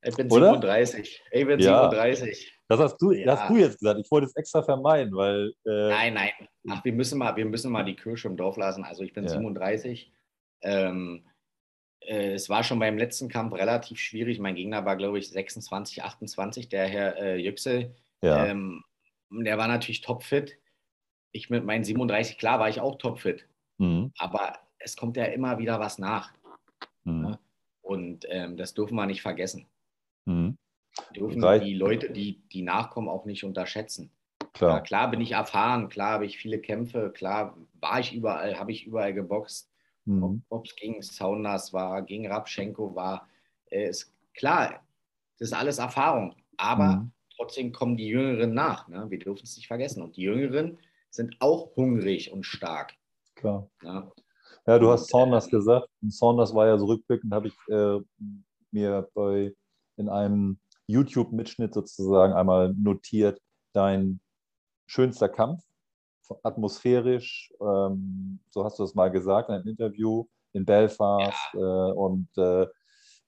ich 0.03 0.15
bin 0.15 0.31
Oder? 0.31 0.47
37. 0.47 1.23
Ich 1.31 1.45
bin 1.45 1.59
ja. 1.59 1.89
37. 1.89 2.53
Das 2.67 2.79
hast, 2.79 2.97
du, 2.97 3.11
ja. 3.11 3.37
hast 3.37 3.49
du 3.49 3.57
jetzt 3.57 3.79
gesagt. 3.79 3.99
Ich 3.99 4.09
wollte 4.09 4.27
es 4.27 4.35
extra 4.35 4.63
vermeiden, 4.63 5.15
weil. 5.15 5.53
Äh, 5.65 5.89
nein, 5.89 6.13
nein. 6.13 6.31
Ach, 6.69 6.83
wir 6.83 6.93
müssen, 6.93 7.19
mal, 7.19 7.35
wir 7.35 7.45
müssen 7.45 7.71
mal 7.71 7.83
die 7.83 7.95
Kirsche 7.95 8.27
im 8.27 8.37
Dorf 8.37 8.57
lassen. 8.57 8.83
Also, 8.83 9.03
ich 9.03 9.13
bin 9.13 9.25
ja. 9.25 9.29
37. 9.29 10.11
Ähm, 10.63 11.25
äh, 12.01 12.33
es 12.33 12.49
war 12.49 12.63
schon 12.63 12.79
beim 12.79 12.97
letzten 12.97 13.29
Kampf 13.29 13.53
relativ 13.53 13.99
schwierig. 13.99 14.39
Mein 14.39 14.55
Gegner 14.55 14.85
war, 14.85 14.95
glaube 14.95 15.19
ich, 15.19 15.29
26, 15.29 16.03
28, 16.03 16.69
der 16.69 16.87
Herr 16.87 17.17
äh, 17.17 17.35
Yüksel. 17.37 17.95
Ja. 18.21 18.45
Ähm, 18.47 18.83
der 19.31 19.57
war 19.57 19.67
natürlich 19.67 20.01
topfit. 20.01 20.59
Ich 21.31 21.49
mit 21.49 21.63
meinen 21.63 21.83
37, 21.83 22.37
klar, 22.37 22.59
war 22.59 22.69
ich 22.69 22.81
auch 22.81 22.97
topfit. 22.97 23.47
Mhm. 23.77 24.11
Aber 24.17 24.59
es 24.77 24.97
kommt 24.97 25.17
ja 25.17 25.25
immer 25.25 25.57
wieder 25.57 25.79
was 25.79 25.97
nach. 25.97 26.33
Mhm. 27.03 27.21
Ne? 27.21 27.39
Und 27.81 28.25
ähm, 28.29 28.57
das 28.57 28.73
dürfen 28.73 28.95
wir 28.95 29.05
nicht 29.05 29.21
vergessen. 29.21 29.65
Mhm. 30.25 30.57
Dürfen 31.15 31.43
Reicht. 31.43 31.65
die 31.65 31.73
Leute, 31.73 32.11
die, 32.11 32.41
die 32.49 32.61
nachkommen, 32.61 33.07
auch 33.07 33.25
nicht 33.25 33.43
unterschätzen. 33.43 34.11
Klar. 34.53 34.77
Ja, 34.77 34.79
klar 34.81 35.09
bin 35.09 35.21
ich 35.21 35.31
erfahren, 35.31 35.87
klar 35.87 36.13
habe 36.13 36.25
ich 36.25 36.37
viele 36.37 36.59
Kämpfe, 36.59 37.11
klar 37.11 37.57
war 37.79 37.99
ich 38.01 38.13
überall, 38.13 38.59
habe 38.59 38.71
ich 38.73 38.85
überall 38.85 39.13
geboxt. 39.13 39.71
Mhm. 40.03 40.43
Ob 40.49 40.65
es 40.65 40.75
gegen 40.75 41.01
Saunders 41.01 41.71
war, 41.71 42.01
gegen 42.01 42.27
Rabschenko 42.27 42.93
war, 42.93 43.29
äh, 43.69 43.87
ist 43.87 44.13
klar, 44.33 44.83
das 45.39 45.49
ist 45.49 45.53
alles 45.53 45.77
Erfahrung. 45.77 46.35
Aber 46.57 46.97
mhm 46.97 47.11
trotzdem 47.41 47.71
kommen 47.71 47.97
die 47.97 48.07
Jüngeren 48.07 48.53
nach. 48.53 48.87
Ne? 48.87 49.05
Wir 49.09 49.19
dürfen 49.19 49.43
es 49.43 49.55
nicht 49.55 49.67
vergessen. 49.67 50.03
Und 50.03 50.15
die 50.15 50.21
Jüngeren 50.21 50.77
sind 51.09 51.35
auch 51.39 51.75
hungrig 51.75 52.31
und 52.31 52.45
stark. 52.45 52.93
Klar. 53.35 53.67
Ja, 53.81 54.11
ja 54.67 54.79
du 54.79 54.89
hast 54.91 55.09
Saunders 55.09 55.47
äh, 55.47 55.51
gesagt. 55.51 55.87
Und 56.01 56.13
Saunders 56.13 56.53
war 56.53 56.67
ja 56.67 56.77
so 56.77 56.85
rückblickend, 56.85 57.33
habe 57.33 57.47
ich 57.47 57.55
äh, 57.69 57.99
mir 58.71 59.09
bei, 59.15 59.53
in 59.97 60.07
einem 60.07 60.59
YouTube-Mitschnitt 60.85 61.73
sozusagen 61.73 62.33
einmal 62.33 62.73
notiert, 62.73 63.41
dein 63.73 64.19
schönster 64.85 65.29
Kampf, 65.29 65.63
atmosphärisch, 66.43 67.51
ähm, 67.59 68.39
so 68.49 68.63
hast 68.63 68.77
du 68.77 68.83
es 68.83 68.93
mal 68.93 69.09
gesagt 69.09 69.49
in 69.49 69.55
einem 69.55 69.67
Interview 69.67 70.25
in 70.53 70.65
Belfast 70.65 71.37
ja. 71.53 71.89
äh, 71.89 71.91
und 71.93 72.27
äh, 72.37 72.67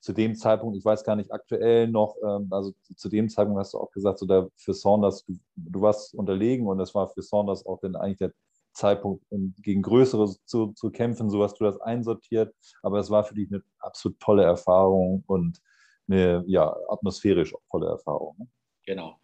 zu 0.03 0.11
dem 0.11 0.35
Zeitpunkt, 0.35 0.75
ich 0.75 0.83
weiß 0.83 1.05
gar 1.05 1.15
nicht 1.15 1.31
aktuell 1.31 1.87
noch, 1.87 2.17
ähm, 2.21 2.49
also 2.51 2.73
zu 2.97 3.07
dem 3.07 3.29
Zeitpunkt 3.29 3.59
hast 3.61 3.73
du 3.73 3.77
auch 3.77 3.89
gesagt, 3.91 4.19
so 4.19 4.25
da 4.25 4.49
für 4.57 4.73
Saunders, 4.73 5.23
du, 5.25 5.37
du 5.55 5.81
warst 5.81 6.13
unterlegen 6.13 6.67
und 6.67 6.81
es 6.81 6.93
war 6.93 7.07
für 7.07 7.21
Saunders 7.21 7.65
auch 7.65 7.79
dann 7.79 7.95
eigentlich 7.95 8.17
der 8.17 8.33
Zeitpunkt, 8.73 9.23
gegen 9.61 9.81
Größere 9.81 10.35
zu, 10.45 10.73
zu 10.73 10.91
kämpfen, 10.91 11.29
so 11.29 11.41
hast 11.41 11.57
du 11.59 11.63
das 11.63 11.79
einsortiert. 11.79 12.53
Aber 12.81 12.99
es 12.99 13.09
war 13.11 13.23
für 13.23 13.35
dich 13.35 13.49
eine 13.49 13.63
absolut 13.79 14.19
tolle 14.19 14.43
Erfahrung 14.43 15.23
und 15.27 15.61
eine 16.09 16.43
ja, 16.47 16.75
atmosphärisch 16.89 17.55
auch 17.55 17.61
tolle 17.71 17.87
Erfahrung. 17.87 18.35
Ne? 18.39 18.47
Genau. 18.85 19.19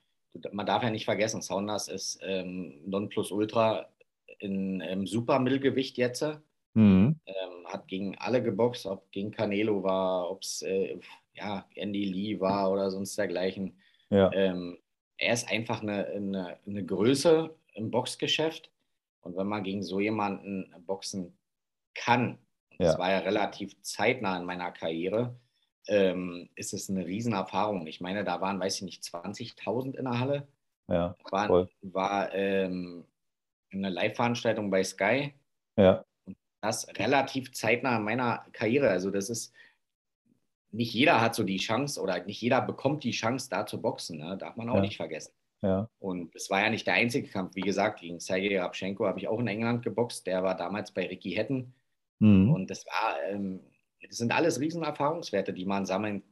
Man 0.52 0.66
darf 0.66 0.84
ja 0.84 0.92
nicht 0.92 1.06
vergessen, 1.06 1.42
Saunders 1.42 1.90
ist 1.90 2.20
ähm, 2.22 2.84
Nonplusultra 2.86 3.90
in, 4.38 4.80
im 4.80 5.08
Supermittelgewicht 5.08 5.98
jetzt. 5.98 6.24
Mhm. 6.74 7.20
Ähm, 7.26 7.66
hat 7.66 7.88
gegen 7.88 8.18
alle 8.18 8.42
geboxt, 8.44 8.86
ob 8.86 9.12
gegen 9.12 9.32
Canelo 9.32 9.84
war, 9.84 10.30
ob 10.30 10.42
es 10.42 10.62
äh, 10.62 11.00
ja, 11.34 11.66
Andy 11.76 12.06
Lee 12.06 12.40
war 12.40 12.72
oder 12.72 12.92
sonst 12.92 13.18
dergleichen. 13.18 13.78
Ja. 14.10 14.32
Ähm, 14.34 14.78
er 15.18 15.34
ist 15.34 15.50
einfach 15.50 15.82
eine, 15.82 16.06
eine, 16.08 16.58
eine, 16.66 16.86
Größe 16.86 17.56
im 17.74 17.92
Boxgeschäft. 17.92 18.72
Und 19.22 19.36
wenn 19.36 19.48
man 19.48 19.64
gegen 19.64 19.84
so 19.84 20.00
jemanden 20.00 20.74
boxen 20.86 21.38
kann, 21.94 22.40
ja. 22.72 22.88
das 22.88 22.98
war 22.98 23.12
ja 23.12 23.20
relativ 23.20 23.82
zeitnah 23.82 24.38
in 24.38 24.46
meiner 24.46 24.72
Karriere, 24.72 25.36
ähm, 25.88 26.50
ist 26.56 26.74
es 26.74 26.90
eine 26.90 27.06
Riesenerfahrung. 27.06 27.86
Ich 27.88 28.00
meine, 28.00 28.24
da 28.24 28.40
waren, 28.42 28.60
weiß 28.60 28.78
ich 28.78 28.82
nicht, 28.84 29.04
20.000 29.04 29.96
in 29.96 30.06
der 30.06 30.20
Halle. 30.20 30.48
Ja, 30.88 31.16
war, 31.30 31.68
war 31.82 32.34
ähm, 32.34 33.06
eine 33.72 33.90
Live-Veranstaltung 33.90 34.72
bei 34.72 34.84
Sky. 34.84 35.34
Ja 35.78 36.04
das 36.62 36.88
relativ 36.98 37.54
zeitnah 37.54 37.98
in 37.98 38.04
meiner 38.04 38.46
Karriere. 38.52 38.90
Also 38.90 39.12
das 39.12 39.30
ist, 39.30 39.54
nicht 40.72 40.94
jeder 40.94 41.22
hat 41.22 41.36
so 41.36 41.44
die 41.44 41.58
Chance 41.58 42.02
oder 42.02 42.24
nicht 42.26 42.42
jeder 42.42 42.62
bekommt 42.62 43.04
die 43.04 43.12
Chance, 43.12 43.50
da 43.50 43.66
zu 43.66 43.82
boxen. 43.82 44.20
Ne? 44.20 44.38
Darf 44.38 44.56
man 44.56 44.70
auch 44.70 44.76
ja. 44.76 44.82
nicht 44.82 44.98
vergessen. 44.98 45.34
Ja. 45.62 45.90
Und 46.00 46.36
es 46.36 46.50
war 46.50 46.62
ja 46.62 46.70
nicht 46.70 46.88
der 46.88 46.94
einzige 46.94 47.28
Kampf. 47.28 47.56
Wie 47.56 47.62
gesagt, 47.62 48.02
gegen 48.02 48.20
Sergei 48.20 48.60
Rabchenko 48.60 49.06
habe 49.06 49.20
ich 49.20 49.28
auch 49.28 49.40
in 49.40 49.48
England 49.48 49.84
geboxt. 49.84 50.26
Der 50.28 50.44
war 50.44 50.56
damals 50.56 50.92
bei 50.92 51.08
Ricky 51.08 51.34
Hatton. 51.34 51.74
Mhm. 52.20 52.52
Und 52.52 52.70
das 52.70 52.86
war, 52.86 53.18
ähm, 53.30 53.62
das 54.08 54.18
sind 54.18 54.32
alles 54.32 54.60
Riesenerfahrungswerte, 54.60 55.54
die 55.54 55.66
man 55.66 55.86
sammeln 55.86 56.24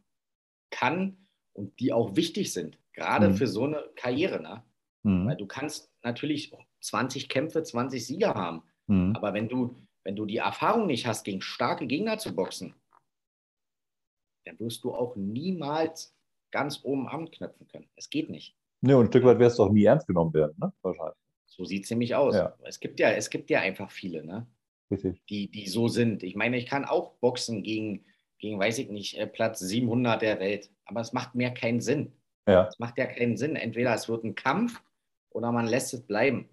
kann 0.69 1.17
und 1.53 1.79
die 1.79 1.91
auch 1.91 2.15
wichtig 2.15 2.53
sind. 2.53 2.77
Gerade 2.93 3.29
mhm. 3.29 3.35
für 3.35 3.47
so 3.47 3.65
eine 3.65 3.83
Karriere. 3.95 4.41
Ne? 4.41 4.63
Mhm. 5.03 5.27
Weil 5.27 5.35
du 5.35 5.45
kannst 5.45 5.91
natürlich 6.03 6.53
20 6.81 7.27
Kämpfe, 7.27 7.63
20 7.63 8.05
Sieger 8.05 8.33
haben. 8.33 8.63
Mhm. 8.87 9.15
Aber 9.15 9.33
wenn 9.33 9.49
du 9.49 9.75
wenn 10.07 10.15
du 10.15 10.25
die 10.25 10.37
Erfahrung 10.37 10.87
nicht 10.87 11.05
hast, 11.05 11.25
gegen 11.25 11.41
starke 11.41 11.85
Gegner 11.85 12.17
zu 12.17 12.33
boxen, 12.33 12.73
dann 14.45 14.57
wirst 14.57 14.85
du 14.85 14.93
auch 14.93 15.17
niemals 15.17 16.15
ganz 16.49 16.79
oben 16.85 17.09
anknöpfen 17.09 17.67
können. 17.67 17.89
Es 17.97 18.09
geht 18.09 18.29
nicht. 18.29 18.55
Ne, 18.79 18.95
und 18.95 19.07
ein 19.07 19.11
Stück 19.11 19.25
weit 19.25 19.37
wirst 19.39 19.59
du 19.59 19.63
auch 19.63 19.69
nie 19.69 19.83
ernst 19.83 20.07
genommen 20.07 20.33
werden, 20.33 20.55
ne? 20.61 20.71
Wahrscheinlich. 20.81 21.17
So 21.45 21.65
sieht 21.65 21.83
es 21.83 21.89
nämlich 21.89 22.15
aus. 22.15 22.35
Ja. 22.35 22.55
Es, 22.63 22.79
gibt 22.79 23.01
ja, 23.01 23.11
es 23.11 23.29
gibt 23.29 23.49
ja 23.49 23.59
einfach 23.59 23.91
viele, 23.91 24.23
ne? 24.23 24.47
Richtig. 24.89 25.21
Die, 25.27 25.51
die 25.51 25.67
so 25.67 25.89
sind. 25.89 26.23
Ich 26.23 26.37
meine, 26.37 26.55
ich 26.55 26.67
kann 26.67 26.85
auch 26.85 27.15
boxen 27.15 27.61
gegen, 27.63 28.05
gegen, 28.39 28.57
weiß 28.57 28.77
ich 28.77 28.89
nicht, 28.89 29.17
äh, 29.17 29.27
Platz 29.27 29.59
700 29.59 30.21
der 30.21 30.39
Welt. 30.39 30.71
Aber 30.85 31.01
es 31.01 31.11
macht 31.11 31.35
mehr 31.35 31.53
keinen 31.53 31.81
Sinn. 31.81 32.13
Ja. 32.47 32.65
Es 32.67 32.79
macht 32.79 32.97
ja 32.97 33.07
keinen 33.07 33.35
Sinn. 33.35 33.57
Entweder 33.57 33.93
es 33.93 34.07
wird 34.07 34.23
ein 34.23 34.35
Kampf 34.35 34.81
oder 35.31 35.51
man 35.51 35.67
lässt 35.67 35.93
es 35.93 36.07
bleiben. 36.07 36.47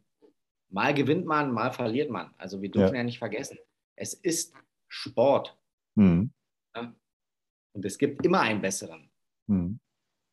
Mal 0.75 0.93
gewinnt 0.93 1.25
man, 1.25 1.53
mal 1.53 1.71
verliert 1.73 2.11
man. 2.11 2.35
Also 2.37 2.61
wir 2.61 2.69
dürfen 2.69 2.95
ja, 2.95 3.01
ja 3.01 3.05
nicht 3.05 3.21
vergessen, 3.21 3.59
es 3.95 4.13
ist 4.13 4.57
Sport. 4.89 5.57
Mhm. 5.95 6.33
Ja? 6.75 6.93
Und 7.77 7.85
es 7.85 7.97
gibt 7.97 8.27
immer 8.27 8.41
einen 8.41 8.61
besseren. 8.61 9.09
Mhm. 9.47 9.79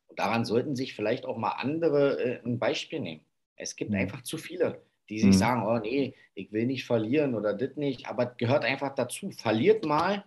Und 0.08 0.18
daran 0.18 0.44
sollten 0.44 0.74
sich 0.74 0.94
vielleicht 0.96 1.26
auch 1.26 1.36
mal 1.36 1.52
andere 1.52 2.20
äh, 2.20 2.42
ein 2.44 2.58
Beispiel 2.58 2.98
nehmen. 2.98 3.24
Es 3.54 3.76
gibt 3.76 3.92
mhm. 3.92 3.98
einfach 3.98 4.22
zu 4.22 4.36
viele, 4.36 4.84
die 5.08 5.20
sich 5.20 5.28
mhm. 5.28 5.38
sagen, 5.38 5.62
oh 5.64 5.78
nee, 5.78 6.16
ich 6.34 6.50
will 6.50 6.66
nicht 6.66 6.86
verlieren 6.86 7.36
oder 7.36 7.54
das 7.54 7.76
nicht, 7.76 8.08
aber 8.08 8.26
gehört 8.26 8.64
einfach 8.64 8.96
dazu. 8.96 9.30
Verliert 9.30 9.84
mal 9.84 10.24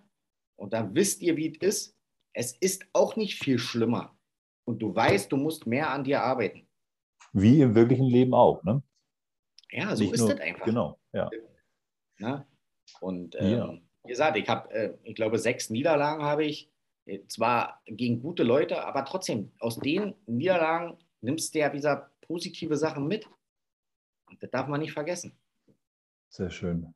und 0.56 0.72
dann 0.72 0.96
wisst 0.96 1.22
ihr, 1.24 1.36
wie 1.36 1.52
es 1.52 1.58
ist. 1.58 1.98
Es 2.32 2.54
ist 2.54 2.86
auch 2.94 3.18
nicht 3.18 3.44
viel 3.44 3.60
schlimmer. 3.60 4.18
Und 4.66 4.82
du 4.82 4.96
weißt, 4.96 5.30
du 5.30 5.36
musst 5.36 5.68
mehr 5.68 5.90
an 5.90 6.06
dir 6.06 6.24
arbeiten. 6.24 6.70
Wie 7.34 7.60
im 7.60 7.76
wirklichen 7.76 8.08
Leben 8.08 8.34
auch, 8.34 8.64
ne? 8.64 8.82
Ja, 9.76 9.94
so 9.94 10.04
Nicht 10.04 10.14
ist 10.14 10.22
nur, 10.22 10.30
das 10.30 10.40
einfach. 10.40 10.66
Genau, 10.66 10.98
ja. 11.12 11.30
Na? 12.18 12.48
Und 13.02 13.36
ähm, 13.38 13.52
ja. 13.52 13.78
wie 14.04 14.08
gesagt, 14.08 14.38
ich 14.38 14.48
habe, 14.48 14.72
äh, 14.72 14.98
ich 15.04 15.16
glaube, 15.16 15.38
sechs 15.38 15.70
Niederlagen 15.70 16.24
habe 16.24 16.46
ich. 16.46 16.72
äh, 17.06 17.20
zwar 17.28 17.82
gegen 17.86 18.22
gute 18.22 18.44
Leute, 18.44 18.86
aber 18.86 19.04
trotzdem, 19.04 19.52
aus 19.60 19.78
den 19.78 20.16
Niederlagen 20.28 20.98
nimmst 21.22 21.54
du 21.54 21.60
ja 21.60 21.74
wieder 21.74 22.10
positive 22.22 22.78
Sachen 22.78 23.08
mit. 23.08 23.28
Und 24.30 24.42
das 24.42 24.50
darf 24.50 24.68
man 24.68 24.80
nicht 24.80 24.94
vergessen. 24.94 25.38
Sehr 26.30 26.50
schön. 26.50 26.94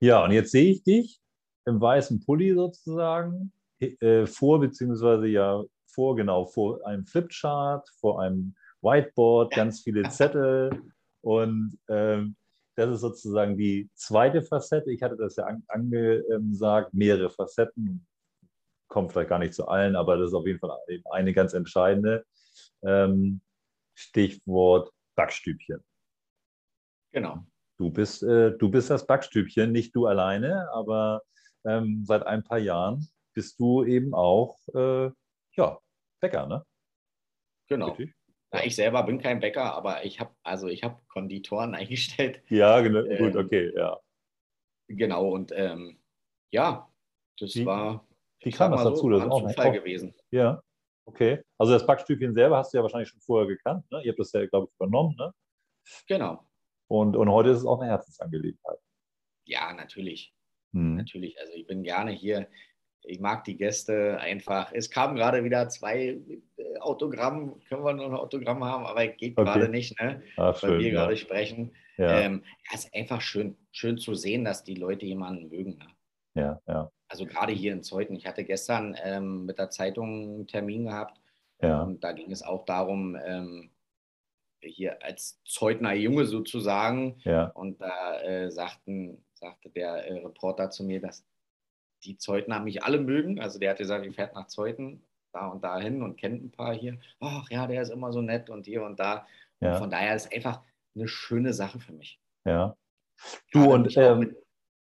Ja, 0.00 0.24
und 0.24 0.32
jetzt 0.32 0.52
sehe 0.52 0.72
ich 0.72 0.82
dich 0.82 1.20
im 1.66 1.80
weißen 1.80 2.24
Pulli 2.24 2.54
sozusagen 2.54 3.52
äh, 3.80 4.26
vor, 4.26 4.58
beziehungsweise 4.60 5.26
ja 5.26 5.62
vor, 5.86 6.16
genau, 6.16 6.46
vor 6.46 6.84
einem 6.86 7.04
Flipchart, 7.04 7.88
vor 8.00 8.22
einem 8.22 8.54
Whiteboard, 8.80 9.52
ganz 9.52 9.82
viele 9.82 10.02
Zettel. 10.08 10.70
Und 11.20 11.78
ähm, 11.88 12.36
das 12.76 12.90
ist 12.90 13.00
sozusagen 13.00 13.56
die 13.56 13.90
zweite 13.94 14.42
Facette. 14.42 14.92
Ich 14.92 15.02
hatte 15.02 15.16
das 15.16 15.36
ja 15.36 15.48
angesagt, 15.66 16.94
mehrere 16.94 17.30
Facetten. 17.30 18.06
Kommt 18.88 19.12
vielleicht 19.12 19.30
gar 19.30 19.40
nicht 19.40 19.54
zu 19.54 19.66
allen, 19.66 19.96
aber 19.96 20.16
das 20.16 20.28
ist 20.28 20.34
auf 20.34 20.46
jeden 20.46 20.60
Fall 20.60 20.78
eine 21.10 21.32
ganz 21.32 21.54
entscheidende. 21.54 22.24
Ähm, 22.82 23.40
Stichwort 23.94 24.92
Backstübchen. 25.16 25.82
Genau. 27.10 27.44
Du 27.78 27.90
bist, 27.90 28.22
äh, 28.22 28.56
du 28.56 28.70
bist 28.70 28.90
das 28.90 29.06
Backstübchen, 29.06 29.72
nicht 29.72 29.94
du 29.96 30.06
alleine, 30.06 30.68
aber 30.72 31.22
ähm, 31.64 32.04
seit 32.04 32.26
ein 32.26 32.44
paar 32.44 32.58
Jahren 32.58 33.08
bist 33.34 33.58
du 33.58 33.84
eben 33.84 34.14
auch 34.14 34.56
äh, 34.74 35.10
ja, 35.56 35.78
Bäcker, 36.20 36.46
ne? 36.46 36.64
Genau. 37.68 37.96
Na, 38.50 38.64
ich 38.64 38.74
selber 38.74 39.02
bin 39.02 39.18
kein 39.18 39.40
Bäcker, 39.40 39.74
aber 39.74 40.04
ich 40.04 40.20
habe 40.20 40.34
also 40.42 40.68
ich 40.68 40.82
habe 40.82 41.00
Konditoren 41.08 41.74
eingestellt. 41.74 42.42
Ja, 42.48 42.80
genau. 42.80 43.00
Ähm, 43.00 43.18
gut, 43.18 43.36
okay, 43.36 43.72
ja. 43.74 43.98
Genau, 44.88 45.28
und 45.28 45.52
ähm, 45.54 46.00
ja, 46.50 46.90
das 47.38 47.54
wie, 47.54 47.66
war. 47.66 48.06
Wie 48.40 48.50
kam 48.50 48.72
das 48.72 48.84
dazu? 48.84 49.02
So, 49.02 49.10
das 49.10 49.24
ist 49.24 49.30
auch 49.30 49.42
ein 49.42 49.48
Zufall 49.48 49.72
gewesen. 49.72 50.14
Ja, 50.30 50.62
okay. 51.04 51.42
Also 51.58 51.72
das 51.72 51.86
Backstübchen 51.86 52.34
selber 52.34 52.56
hast 52.56 52.72
du 52.72 52.78
ja 52.78 52.82
wahrscheinlich 52.82 53.10
schon 53.10 53.20
vorher 53.20 53.46
gekannt. 53.46 53.84
Ne? 53.90 54.02
Ihr 54.04 54.12
habt 54.12 54.20
das 54.20 54.32
ja, 54.32 54.46
glaube 54.46 54.68
ich, 54.70 54.74
übernommen, 54.76 55.14
ne? 55.16 55.32
Genau. 56.06 56.46
Und, 56.88 57.16
und 57.16 57.28
heute 57.28 57.50
ist 57.50 57.58
es 57.58 57.66
auch 57.66 57.80
eine 57.80 57.90
Herzensangelegenheit. 57.90 58.78
Ja, 59.44 59.74
natürlich. 59.74 60.34
Hm. 60.72 60.96
Natürlich. 60.96 61.38
Also 61.40 61.52
ich 61.54 61.66
bin 61.66 61.82
gerne 61.82 62.12
hier. 62.12 62.48
Ich 63.04 63.20
mag 63.20 63.44
die 63.44 63.56
Gäste 63.56 64.18
einfach. 64.20 64.72
Es 64.72 64.90
kamen 64.90 65.16
gerade 65.16 65.44
wieder 65.44 65.68
zwei 65.68 66.18
äh, 66.56 66.78
Autogramm. 66.80 67.60
Können 67.68 67.84
wir 67.84 67.92
noch 67.92 68.06
ein 68.06 68.14
Autogramm 68.14 68.64
haben, 68.64 68.84
aber 68.84 69.06
geht 69.06 69.38
okay. 69.38 69.44
gerade 69.44 69.68
nicht, 69.68 70.00
ne? 70.00 70.22
Ach, 70.36 70.62
weil 70.62 70.78
wir 70.78 70.88
ja. 70.88 70.92
gerade 70.92 71.16
sprechen. 71.16 71.72
Ja. 71.96 72.20
Ähm, 72.20 72.42
es 72.72 72.84
ist 72.84 72.94
einfach 72.94 73.20
schön, 73.20 73.56
schön 73.72 73.98
zu 73.98 74.14
sehen, 74.14 74.44
dass 74.44 74.62
die 74.62 74.74
Leute 74.74 75.06
jemanden 75.06 75.48
mögen. 75.48 75.78
Ne? 75.78 75.86
Ja, 76.34 76.60
ja. 76.68 76.90
Also 77.08 77.26
gerade 77.26 77.52
hier 77.52 77.72
in 77.72 77.82
Zeuthen. 77.82 78.14
Ich 78.14 78.26
hatte 78.26 78.44
gestern 78.44 78.96
ähm, 79.02 79.46
mit 79.46 79.58
der 79.58 79.70
Zeitung 79.70 80.34
einen 80.34 80.46
Termin 80.46 80.84
gehabt. 80.84 81.18
Ja. 81.60 81.82
Und 81.82 82.04
da 82.04 82.12
ging 82.12 82.30
es 82.30 82.42
auch 82.42 82.64
darum, 82.64 83.16
ähm, 83.24 83.70
hier 84.60 85.02
als 85.02 85.40
Zeutner 85.44 85.94
Junge 85.94 86.26
sozusagen. 86.26 87.20
Ja. 87.24 87.46
Und 87.46 87.80
da 87.80 88.20
äh, 88.20 88.50
sagten, 88.50 89.24
sagte 89.34 89.70
der 89.70 90.06
äh, 90.06 90.18
Reporter 90.20 90.70
zu 90.70 90.84
mir, 90.84 91.00
dass 91.00 91.24
die 92.04 92.16
Zeutner 92.16 92.60
mich 92.60 92.82
alle 92.82 93.00
mögen. 93.00 93.40
Also 93.40 93.58
der 93.58 93.70
hat 93.70 93.78
gesagt, 93.78 94.06
ich 94.06 94.14
fährt 94.14 94.34
nach 94.34 94.46
Zeuthen 94.46 95.02
da 95.32 95.48
und 95.48 95.62
da 95.62 95.78
hin 95.78 96.02
und 96.02 96.16
kennt 96.16 96.42
ein 96.42 96.50
paar 96.50 96.74
hier. 96.74 96.98
Ach 97.20 97.50
ja, 97.50 97.66
der 97.66 97.82
ist 97.82 97.90
immer 97.90 98.12
so 98.12 98.22
nett 98.22 98.50
und 98.50 98.66
hier 98.66 98.82
und 98.82 98.98
da. 98.98 99.26
Ja. 99.60 99.72
Und 99.72 99.78
von 99.78 99.90
daher 99.90 100.14
ist 100.14 100.26
es 100.26 100.32
einfach 100.32 100.62
eine 100.94 101.08
schöne 101.08 101.52
Sache 101.52 101.80
für 101.80 101.92
mich. 101.92 102.20
Ja. 102.44 102.76
Du 103.52 103.60
gerade 103.60 103.74
und 103.74 103.96
ähm, 103.96 104.18
mit, 104.20 104.36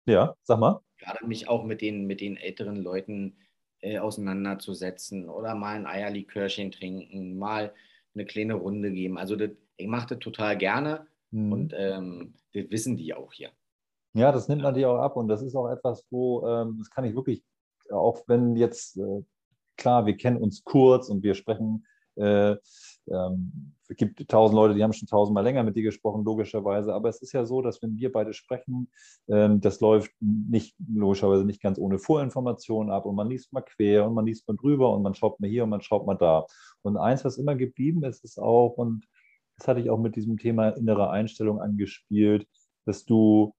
ja, 0.06 0.36
sag 0.44 0.60
mal. 0.60 0.82
Gerade 0.98 1.26
mich 1.26 1.48
auch 1.48 1.64
mit 1.64 1.82
den, 1.82 2.06
mit 2.08 2.22
den 2.22 2.38
älteren 2.38 2.78
Leuten 2.78 3.38
äh, 3.82 4.00
auseinanderzusetzen 4.00 5.30
oder 5.30 5.56
mal 5.56 5.76
ein 5.76 5.86
Eierlikörchen 5.86 6.72
trinken, 6.72 7.38
mal 7.38 7.74
eine 8.16 8.26
kleine 8.26 8.56
Runde 8.56 8.92
geben. 8.92 9.18
Also 9.18 9.36
das, 9.36 9.52
ich 9.78 9.88
mache 9.88 10.08
das 10.10 10.20
total 10.20 10.58
gerne 10.58 11.08
mhm. 11.32 11.52
und 11.52 11.74
ähm, 11.76 12.34
das 12.54 12.70
wissen 12.70 12.98
die 12.98 13.14
auch 13.14 13.34
hier. 13.34 13.52
Ja, 14.14 14.32
das 14.32 14.48
nimmt 14.48 14.62
dir 14.78 14.90
auch 14.92 15.00
ab 15.00 15.16
und 15.16 15.28
das 15.28 15.42
ist 15.42 15.56
auch 15.56 15.70
etwas, 15.70 16.06
wo, 16.12 16.46
ähm, 16.48 16.76
das 16.78 16.90
kann 16.92 17.04
ich 17.06 17.16
wirklich, 17.16 17.44
auch 17.92 18.22
wenn 18.28 18.56
jetzt, 18.56 18.98
äh, 18.98 19.24
klar, 19.76 20.06
wir 20.06 20.16
kennen 20.18 20.38
uns 20.38 20.64
kurz 20.64 21.10
und 21.10 21.24
wir 21.24 21.34
sprechen, 21.34 21.86
äh, 22.16 22.56
ähm, 23.08 23.74
es 23.90 23.98
gibt 23.98 24.28
tausend 24.30 24.56
Leute, 24.56 24.76
die 24.76 24.84
haben 24.84 24.94
schon 24.94 25.08
tausendmal 25.08 25.44
länger 25.44 25.64
mit 25.64 25.76
dir 25.76 25.82
gesprochen, 25.82 26.24
logischerweise, 26.24 26.94
aber 26.94 27.10
es 27.10 27.24
ist 27.24 27.34
ja 27.34 27.44
so, 27.46 27.64
dass 27.64 27.82
wenn 27.82 27.98
wir 27.98 28.12
beide 28.12 28.34
sprechen, 28.34 28.92
ähm, 29.28 29.62
das 29.62 29.80
läuft 29.82 30.12
nicht, 30.20 30.76
logischerweise 30.94 31.44
nicht 31.44 31.62
ganz 31.62 31.80
ohne 31.80 31.98
Vorinformationen 31.98 32.92
ab 32.94 33.06
und 33.08 33.16
man 33.16 33.30
liest 33.30 33.52
mal 33.52 33.62
quer 33.62 34.06
und 34.08 34.14
man 34.14 34.28
liest 34.28 34.48
mal 34.48 34.56
drüber 34.56 34.94
und 34.94 35.02
man 35.02 35.16
schaut 35.16 35.40
mal 35.40 35.50
hier 35.50 35.64
und 35.64 35.72
man 35.72 35.82
schaut 35.82 36.06
mal 36.06 36.16
da. 36.16 36.46
Und 36.84 36.98
eins, 36.98 37.26
was 37.26 37.38
immer 37.40 37.56
geblieben 37.56 38.04
ist, 38.04 38.24
ist 38.24 38.40
auch, 38.40 38.78
und 38.78 39.06
das 39.58 39.68
hatte 39.68 39.80
ich 39.80 39.90
auch 39.90 40.00
mit 40.00 40.16
diesem 40.16 40.38
Thema 40.38 40.70
innere 40.70 41.10
Einstellung 41.10 41.60
angespielt, 41.60 42.48
dass 42.86 43.06
du 43.06 43.56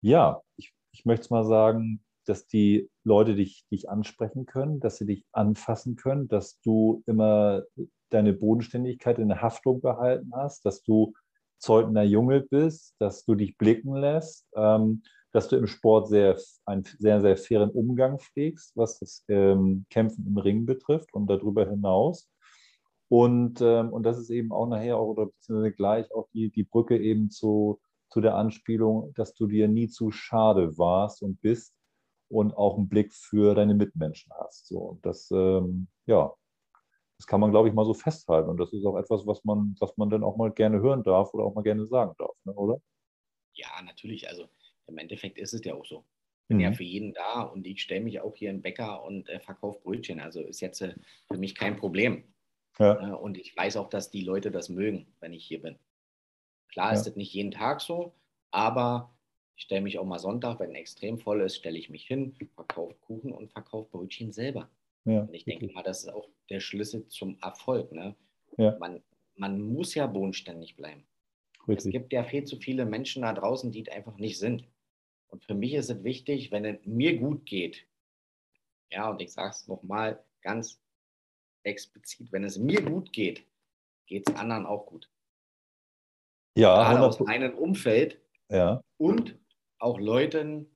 ja, 0.00 0.42
ich, 0.56 0.72
ich 0.92 1.04
möchte 1.04 1.24
es 1.24 1.30
mal 1.30 1.44
sagen, 1.44 2.02
dass 2.24 2.46
die 2.46 2.90
Leute 3.04 3.34
dich, 3.34 3.64
dich 3.70 3.88
ansprechen 3.88 4.46
können, 4.46 4.80
dass 4.80 4.98
sie 4.98 5.06
dich 5.06 5.24
anfassen 5.32 5.96
können, 5.96 6.28
dass 6.28 6.60
du 6.60 7.02
immer 7.06 7.62
deine 8.10 8.32
Bodenständigkeit 8.32 9.18
in 9.18 9.40
Haftung 9.40 9.80
behalten 9.80 10.32
hast, 10.34 10.64
dass 10.64 10.82
du 10.82 11.14
Zeugner 11.58 12.02
Junge 12.02 12.40
bist, 12.40 12.94
dass 12.98 13.24
du 13.24 13.34
dich 13.34 13.56
blicken 13.58 13.94
lässt, 13.94 14.46
ähm, 14.54 15.02
dass 15.32 15.48
du 15.48 15.56
im 15.56 15.66
Sport 15.66 16.08
sehr, 16.08 16.38
einen 16.64 16.84
sehr, 16.98 17.20
sehr 17.20 17.36
fairen 17.36 17.70
Umgang 17.70 18.18
pflegst, 18.18 18.76
was 18.76 18.98
das 18.98 19.24
ähm, 19.28 19.84
Kämpfen 19.90 20.26
im 20.26 20.38
Ring 20.38 20.66
betrifft 20.66 21.12
und 21.12 21.28
darüber 21.28 21.68
hinaus. 21.68 22.28
Und, 23.08 23.60
ähm, 23.60 23.92
und 23.92 24.04
das 24.04 24.18
ist 24.18 24.30
eben 24.30 24.52
auch 24.52 24.66
nachher 24.66 24.98
auch, 24.98 25.08
oder 25.08 25.26
beziehungsweise 25.26 25.72
gleich 25.72 26.14
auch 26.14 26.28
die, 26.32 26.50
die 26.50 26.64
Brücke 26.64 26.98
eben 26.98 27.30
zu, 27.30 27.80
zu 28.10 28.20
der 28.20 28.34
Anspielung, 28.34 29.12
dass 29.14 29.34
du 29.34 29.46
dir 29.46 29.68
nie 29.68 29.88
zu 29.88 30.10
schade 30.10 30.76
warst 30.78 31.22
und 31.22 31.40
bist 31.40 31.74
und 32.28 32.54
auch 32.54 32.76
einen 32.76 32.88
Blick 32.88 33.12
für 33.12 33.54
deine 33.54 33.74
Mitmenschen 33.74 34.32
hast. 34.38 34.66
So, 34.66 34.78
und 34.78 35.06
das, 35.06 35.30
ähm, 35.30 35.88
ja, 36.06 36.32
das 37.18 37.26
kann 37.26 37.40
man, 37.40 37.50
glaube 37.50 37.68
ich, 37.68 37.74
mal 37.74 37.84
so 37.84 37.94
festhalten. 37.94 38.48
Und 38.48 38.58
das 38.58 38.72
ist 38.72 38.84
auch 38.84 38.96
etwas, 38.96 39.26
was 39.26 39.44
man, 39.44 39.76
was 39.80 39.96
man 39.96 40.10
dann 40.10 40.22
auch 40.22 40.36
mal 40.36 40.52
gerne 40.52 40.80
hören 40.80 41.02
darf 41.02 41.34
oder 41.34 41.44
auch 41.44 41.54
mal 41.54 41.62
gerne 41.62 41.86
sagen 41.86 42.14
darf, 42.18 42.36
ne, 42.44 42.52
oder? 42.52 42.80
Ja, 43.54 43.82
natürlich. 43.82 44.28
Also 44.28 44.48
im 44.86 44.98
Endeffekt 44.98 45.38
ist 45.38 45.52
es 45.52 45.64
ja 45.64 45.74
auch 45.74 45.84
so. 45.84 46.04
Ich 46.42 46.48
bin 46.48 46.58
mhm. 46.58 46.62
ja 46.62 46.72
für 46.72 46.84
jeden 46.84 47.12
da 47.12 47.42
und 47.42 47.66
ich 47.66 47.82
stelle 47.82 48.02
mich 48.02 48.20
auch 48.20 48.36
hier 48.36 48.50
in 48.50 48.62
Bäcker 48.62 49.02
und 49.04 49.28
äh, 49.28 49.40
verkaufe 49.40 49.80
Brötchen. 49.80 50.20
Also 50.20 50.42
ist 50.42 50.60
jetzt 50.60 50.80
äh, 50.80 50.94
für 51.30 51.38
mich 51.38 51.54
kein 51.54 51.76
Problem. 51.76 52.24
Ja. 52.78 53.10
Äh, 53.10 53.14
und 53.16 53.36
ich 53.36 53.56
weiß 53.56 53.76
auch, 53.76 53.88
dass 53.88 54.10
die 54.10 54.22
Leute 54.22 54.50
das 54.50 54.68
mögen, 54.68 55.14
wenn 55.20 55.32
ich 55.32 55.44
hier 55.44 55.60
bin. 55.60 55.78
Klar 56.68 56.92
ja. 56.92 56.98
ist 56.98 57.04
das 57.04 57.16
nicht 57.16 57.32
jeden 57.32 57.50
Tag 57.50 57.80
so, 57.80 58.12
aber 58.50 59.10
ich 59.56 59.64
stelle 59.64 59.80
mich 59.80 59.98
auch 59.98 60.04
mal 60.04 60.18
Sonntag, 60.18 60.60
wenn 60.60 60.74
extrem 60.74 61.18
voll 61.18 61.40
ist, 61.40 61.56
stelle 61.56 61.78
ich 61.78 61.90
mich 61.90 62.06
hin, 62.06 62.34
verkaufe 62.54 62.94
Kuchen 63.00 63.32
und 63.32 63.50
verkaufe 63.50 63.90
Brötchen 63.90 64.32
selber. 64.32 64.70
Ja, 65.04 65.22
und 65.22 65.34
ich 65.34 65.44
denke 65.44 65.66
mal, 65.72 65.82
das 65.82 66.04
ist 66.04 66.10
auch 66.10 66.28
der 66.50 66.60
Schlüssel 66.60 67.08
zum 67.08 67.38
Erfolg. 67.42 67.92
Ne? 67.92 68.14
Ja. 68.56 68.76
Man, 68.78 69.02
man 69.36 69.60
muss 69.60 69.94
ja 69.94 70.06
bodenständig 70.06 70.76
bleiben. 70.76 71.04
Richtig. 71.66 71.86
Es 71.86 71.92
gibt 71.92 72.12
ja 72.12 72.24
viel 72.24 72.44
zu 72.44 72.56
viele 72.56 72.86
Menschen 72.86 73.22
da 73.22 73.32
draußen, 73.32 73.72
die 73.72 73.90
einfach 73.90 74.16
nicht 74.16 74.38
sind. 74.38 74.64
Und 75.28 75.44
für 75.44 75.54
mich 75.54 75.74
ist 75.74 75.90
es 75.90 76.04
wichtig, 76.04 76.50
wenn 76.50 76.64
es 76.64 76.78
mir 76.84 77.18
gut 77.18 77.44
geht, 77.44 77.86
ja, 78.90 79.10
und 79.10 79.20
ich 79.20 79.32
sage 79.32 79.50
es 79.50 79.66
nochmal 79.68 80.22
ganz 80.40 80.80
explizit, 81.62 82.32
wenn 82.32 82.44
es 82.44 82.58
mir 82.58 82.82
gut 82.82 83.12
geht, 83.12 83.44
geht 84.06 84.28
es 84.28 84.34
anderen 84.36 84.64
auch 84.64 84.86
gut. 84.86 85.10
Ja, 86.58 86.90
gerade 86.90 87.06
aus 87.06 87.20
meinem 87.20 87.54
Umfeld 87.56 88.20
ja. 88.50 88.82
und 88.96 89.38
auch 89.78 90.00
Leuten, 90.00 90.66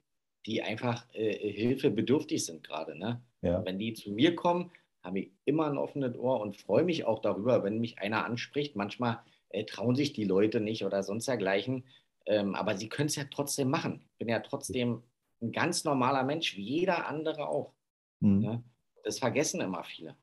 die 0.47 0.63
einfach 0.63 1.07
äh, 1.13 1.53
hilfebedürftig 1.53 2.45
sind 2.45 2.67
gerade. 2.67 2.97
Ne? 2.97 3.21
Ja. 3.43 3.65
Wenn 3.65 3.79
die 3.79 3.93
zu 3.93 4.13
mir 4.13 4.37
kommen, 4.37 4.71
habe 5.03 5.21
ich 5.21 5.33
immer 5.45 5.67
ein 5.67 5.79
offenes 5.79 6.17
Ohr 6.17 6.41
und 6.41 6.57
freue 6.57 6.85
mich 6.85 7.05
auch 7.05 7.19
darüber, 7.21 7.65
wenn 7.65 7.81
mich 7.81 7.99
einer 7.99 8.25
anspricht. 8.25 8.77
Manchmal 8.77 9.21
äh, 9.49 9.65
trauen 9.65 9.97
sich 9.97 10.13
die 10.13 10.25
Leute 10.25 10.61
nicht 10.61 10.85
oder 10.85 11.03
sonst 11.03 11.27
dergleichen, 11.27 11.85
ähm, 12.27 12.55
aber 12.55 12.77
sie 12.77 12.89
können 12.89 13.09
es 13.09 13.17
ja 13.17 13.25
trotzdem 13.31 13.69
machen. 13.69 14.05
Ich 14.13 14.19
bin 14.19 14.29
ja 14.29 14.41
trotzdem 14.41 15.03
ein 15.41 15.51
ganz 15.51 15.83
normaler 15.83 16.23
Mensch, 16.23 16.57
wie 16.57 16.63
jeder 16.63 17.09
andere 17.09 17.49
auch. 17.49 17.73
Mhm. 18.21 18.39
Ne? 18.39 18.65
Das 19.03 19.19
vergessen 19.19 19.61
immer 19.61 19.83
viele. 19.83 20.17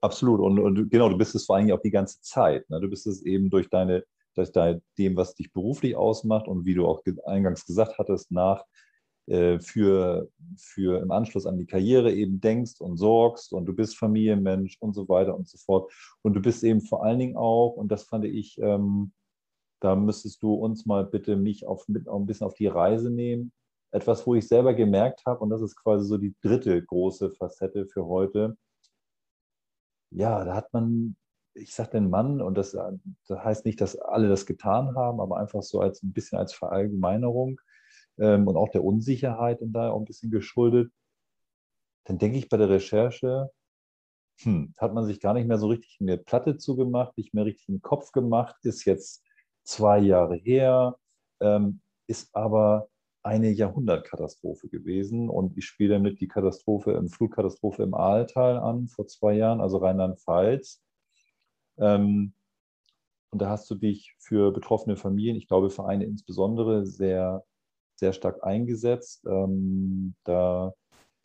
Absolut. 0.00 0.40
Und, 0.40 0.58
und, 0.58 0.90
genau, 0.90 1.08
du 1.08 1.16
bist 1.16 1.34
es 1.34 1.44
vor 1.46 1.56
allem 1.56 1.70
auch 1.72 1.80
die 1.80 1.90
ganze 1.90 2.20
Zeit. 2.22 2.68
Ne? 2.70 2.80
Du 2.80 2.88
bist 2.88 3.06
es 3.06 3.22
eben 3.22 3.50
durch 3.50 3.68
deine 3.68 4.04
dass 4.34 4.52
da 4.52 4.74
dem, 4.98 5.16
was 5.16 5.34
dich 5.34 5.52
beruflich 5.52 5.96
ausmacht 5.96 6.48
und 6.48 6.64
wie 6.64 6.74
du 6.74 6.86
auch 6.86 7.02
eingangs 7.24 7.66
gesagt 7.66 7.98
hattest, 7.98 8.30
nach 8.30 8.64
äh, 9.26 9.58
für, 9.58 10.28
für 10.58 11.00
im 11.00 11.10
Anschluss 11.10 11.46
an 11.46 11.56
die 11.56 11.66
Karriere 11.66 12.12
eben 12.12 12.40
denkst 12.40 12.80
und 12.80 12.98
sorgst 12.98 13.52
und 13.54 13.64
du 13.64 13.72
bist 13.72 13.96
Familienmensch 13.96 14.76
und 14.80 14.92
so 14.92 15.08
weiter 15.08 15.34
und 15.34 15.48
so 15.48 15.56
fort. 15.58 15.90
Und 16.22 16.34
du 16.34 16.42
bist 16.42 16.62
eben 16.62 16.82
vor 16.82 17.04
allen 17.04 17.18
Dingen 17.18 17.36
auch, 17.36 17.70
und 17.70 17.90
das 17.90 18.04
fand 18.04 18.26
ich, 18.26 18.58
ähm, 18.60 19.12
da 19.80 19.96
müsstest 19.96 20.42
du 20.42 20.54
uns 20.54 20.86
mal 20.86 21.04
bitte 21.04 21.36
mich 21.36 21.66
auf, 21.66 21.88
mit, 21.88 22.08
auch 22.08 22.18
ein 22.18 22.26
bisschen 22.26 22.46
auf 22.46 22.54
die 22.54 22.66
Reise 22.66 23.10
nehmen. 23.10 23.52
etwas, 23.92 24.26
wo 24.26 24.34
ich 24.34 24.48
selber 24.48 24.74
gemerkt 24.74 25.24
habe, 25.24 25.40
und 25.40 25.50
das 25.50 25.62
ist 25.62 25.76
quasi 25.76 26.06
so 26.06 26.18
die 26.18 26.34
dritte 26.42 26.82
große 26.84 27.30
Facette 27.30 27.86
für 27.86 28.06
heute. 28.06 28.56
Ja, 30.10 30.44
da 30.44 30.54
hat 30.54 30.72
man, 30.72 31.16
ich 31.54 31.74
sage 31.74 31.90
den 31.92 32.10
Mann, 32.10 32.40
und 32.40 32.56
das, 32.56 32.72
das, 32.72 33.44
heißt 33.44 33.64
nicht, 33.64 33.80
dass 33.80 33.96
alle 33.96 34.28
das 34.28 34.46
getan 34.46 34.94
haben, 34.96 35.20
aber 35.20 35.38
einfach 35.38 35.62
so 35.62 35.80
als 35.80 36.02
ein 36.02 36.12
bisschen 36.12 36.38
als 36.38 36.52
Verallgemeinerung 36.52 37.60
ähm, 38.18 38.46
und 38.48 38.56
auch 38.56 38.68
der 38.68 38.84
Unsicherheit 38.84 39.60
und 39.60 39.72
da 39.72 39.90
auch 39.90 39.98
ein 39.98 40.04
bisschen 40.04 40.30
geschuldet. 40.30 40.92
Dann 42.04 42.18
denke 42.18 42.38
ich 42.38 42.48
bei 42.48 42.56
der 42.56 42.68
Recherche, 42.68 43.50
hm, 44.42 44.74
hat 44.78 44.94
man 44.94 45.06
sich 45.06 45.20
gar 45.20 45.34
nicht 45.34 45.46
mehr 45.46 45.58
so 45.58 45.68
richtig 45.68 45.98
eine 46.00 46.18
Platte 46.18 46.56
zugemacht, 46.56 47.16
nicht 47.16 47.34
mehr 47.34 47.44
richtig 47.44 47.68
einen 47.68 47.82
Kopf 47.82 48.12
gemacht, 48.12 48.56
ist 48.62 48.84
jetzt 48.84 49.24
zwei 49.62 49.98
Jahre 49.98 50.36
her, 50.36 50.96
ähm, 51.40 51.80
ist 52.06 52.34
aber 52.34 52.88
eine 53.22 53.50
Jahrhundertkatastrophe 53.50 54.68
gewesen. 54.68 55.30
Und 55.30 55.56
ich 55.56 55.64
spiele 55.64 55.94
damit 55.94 56.20
die 56.20 56.28
Katastrophe, 56.28 56.92
im 56.92 57.08
Flutkatastrophe 57.08 57.82
im 57.82 57.94
Aaltal 57.94 58.58
an 58.58 58.88
vor 58.88 59.06
zwei 59.06 59.34
Jahren, 59.34 59.60
also 59.60 59.78
Rheinland-Pfalz. 59.78 60.83
Ähm, 61.78 62.34
und 63.30 63.42
da 63.42 63.48
hast 63.50 63.68
du 63.70 63.74
dich 63.74 64.14
für 64.18 64.52
betroffene 64.52 64.96
Familien, 64.96 65.36
ich 65.36 65.48
glaube 65.48 65.70
Vereine 65.70 66.04
insbesondere, 66.04 66.86
sehr, 66.86 67.44
sehr 67.96 68.12
stark 68.12 68.44
eingesetzt. 68.44 69.24
Ähm, 69.26 70.14
da 70.24 70.72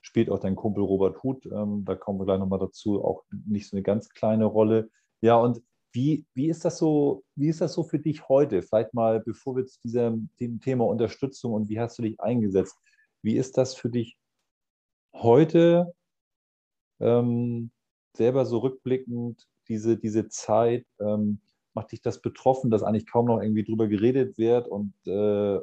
spielt 0.01 0.29
auch 0.29 0.39
dein 0.39 0.55
Kumpel 0.55 0.83
Robert 0.83 1.21
Huth, 1.23 1.45
ähm, 1.45 1.85
da 1.85 1.95
kommen 1.95 2.19
wir 2.19 2.25
gleich 2.25 2.39
nochmal 2.39 2.59
dazu, 2.59 3.03
auch 3.03 3.23
nicht 3.45 3.69
so 3.69 3.75
eine 3.75 3.83
ganz 3.83 4.09
kleine 4.09 4.45
Rolle. 4.45 4.89
Ja, 5.21 5.35
und 5.38 5.62
wie, 5.91 6.25
wie, 6.33 6.49
ist 6.49 6.65
das 6.65 6.77
so, 6.77 7.23
wie 7.35 7.49
ist 7.49 7.62
das 7.62 7.73
so 7.73 7.83
für 7.83 7.99
dich 7.99 8.27
heute? 8.29 8.62
Vielleicht 8.62 8.93
mal, 8.93 9.19
bevor 9.19 9.55
wir 9.55 9.65
zu 9.65 9.79
diesem 9.83 10.29
Thema 10.62 10.85
Unterstützung 10.85 11.53
und 11.53 11.69
wie 11.69 11.79
hast 11.79 11.97
du 11.97 12.03
dich 12.03 12.19
eingesetzt? 12.19 12.77
Wie 13.21 13.35
ist 13.38 13.57
das 13.57 13.75
für 13.75 13.89
dich 13.89 14.17
heute, 15.13 15.93
ähm, 16.99 17.71
selber 18.15 18.45
so 18.45 18.59
rückblickend, 18.59 19.47
diese, 19.69 19.97
diese 19.97 20.27
Zeit? 20.27 20.86
Ähm, 20.99 21.41
macht 21.73 21.91
dich 21.91 22.01
das 22.01 22.21
betroffen, 22.21 22.71
dass 22.71 22.84
eigentlich 22.84 23.10
kaum 23.10 23.27
noch 23.27 23.41
irgendwie 23.41 23.63
drüber 23.63 23.88
geredet 23.88 24.38
wird 24.38 24.67
und 24.67 24.93
äh, 25.05 25.60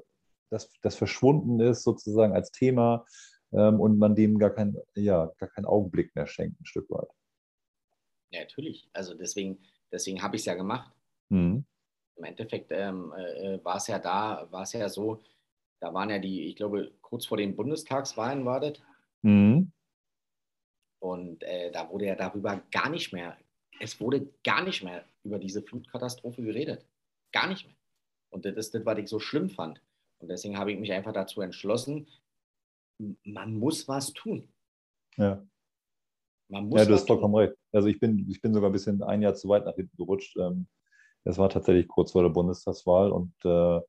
das, 0.50 0.70
das 0.80 0.94
verschwunden 0.94 1.60
ist 1.60 1.82
sozusagen 1.82 2.32
als 2.32 2.52
Thema? 2.52 3.04
ähm, 3.52 3.80
und 3.80 3.98
man 3.98 4.14
dem 4.14 4.38
gar, 4.38 4.50
kein, 4.50 4.76
ja, 4.94 5.32
gar 5.38 5.48
keinen 5.48 5.66
Augenblick 5.66 6.14
mehr 6.14 6.26
schenkt, 6.26 6.60
ein 6.60 6.66
Stück 6.66 6.88
weit. 6.90 7.08
Ja, 8.30 8.40
natürlich. 8.40 8.88
Also 8.92 9.14
deswegen, 9.14 9.58
deswegen 9.92 10.22
habe 10.22 10.36
ich 10.36 10.42
es 10.42 10.46
ja 10.46 10.54
gemacht. 10.54 10.92
Mhm. 11.28 11.64
Im 12.16 12.24
Endeffekt 12.24 12.70
ähm, 12.72 13.12
äh, 13.12 13.62
war 13.64 13.76
es 13.76 13.86
ja 13.86 13.98
da, 13.98 14.46
war 14.50 14.62
es 14.62 14.72
ja 14.72 14.88
so, 14.88 15.22
da 15.80 15.92
waren 15.92 16.10
ja 16.10 16.18
die, 16.18 16.46
ich 16.48 16.56
glaube, 16.56 16.92
kurz 17.02 17.26
vor 17.26 17.36
den 17.36 17.54
Bundestagswahlen 17.54 18.44
war 18.44 18.60
das. 18.60 18.80
Mhm. 19.22 19.72
Und 20.98 21.42
äh, 21.42 21.70
da 21.70 21.88
wurde 21.90 22.06
ja 22.06 22.14
darüber 22.16 22.62
gar 22.70 22.88
nicht 22.88 23.12
mehr, 23.12 23.36
es 23.80 24.00
wurde 24.00 24.28
gar 24.44 24.62
nicht 24.64 24.82
mehr 24.82 25.04
über 25.24 25.38
diese 25.38 25.62
Flutkatastrophe 25.62 26.42
geredet. 26.42 26.86
Gar 27.32 27.48
nicht 27.48 27.66
mehr. 27.66 27.74
Und 28.30 28.44
das 28.44 28.56
ist 28.56 28.74
das, 28.74 28.84
was 28.84 28.98
ich 28.98 29.08
so 29.08 29.18
schlimm 29.18 29.50
fand. 29.50 29.80
Und 30.18 30.28
deswegen 30.28 30.58
habe 30.58 30.72
ich 30.72 30.78
mich 30.78 30.92
einfach 30.92 31.12
dazu 31.12 31.40
entschlossen, 31.40 32.06
man 33.24 33.54
muss 33.54 33.86
was 33.88 34.12
tun. 34.12 34.48
Ja. 35.16 35.46
Man 36.48 36.68
muss 36.68 36.80
ja, 36.80 36.86
du 36.86 36.94
hast 36.94 37.06
vollkommen 37.06 37.34
recht. 37.34 37.54
Also 37.72 37.88
ich 37.88 37.98
bin, 37.98 38.26
ich 38.30 38.40
bin 38.40 38.54
sogar 38.54 38.70
ein 38.70 38.72
bisschen 38.72 39.02
ein 39.02 39.22
Jahr 39.22 39.34
zu 39.34 39.48
weit 39.48 39.64
nach 39.64 39.74
hinten 39.74 39.96
gerutscht. 39.96 40.36
Ähm, 40.36 40.66
es 41.24 41.38
war 41.38 41.48
tatsächlich 41.48 41.88
kurz 41.88 42.12
vor 42.12 42.22
der 42.22 42.30
Bundestagswahl 42.30 43.10
und 43.10 43.32
äh, 43.44 43.80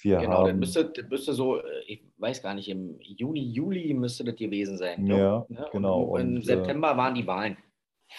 wir 0.00 0.18
genau, 0.18 0.38
haben. 0.38 0.46
Dann 0.46 0.58
müsste, 0.58 0.84
das 0.86 1.08
müsste 1.08 1.32
so, 1.34 1.58
äh, 1.58 1.82
ich 1.86 2.04
weiß 2.18 2.42
gar 2.42 2.54
nicht, 2.54 2.68
im 2.68 2.98
Juni, 3.00 3.52
Juli 3.52 3.92
müsste 3.94 4.24
das 4.24 4.36
gewesen 4.36 4.78
sein. 4.78 5.06
Ja, 5.06 5.44
ne? 5.48 5.68
genau. 5.72 6.02
Und, 6.02 6.20
Im 6.20 6.36
äh, 6.38 6.42
September 6.42 6.96
waren 6.96 7.14
die 7.14 7.26
Wahlen. 7.26 7.56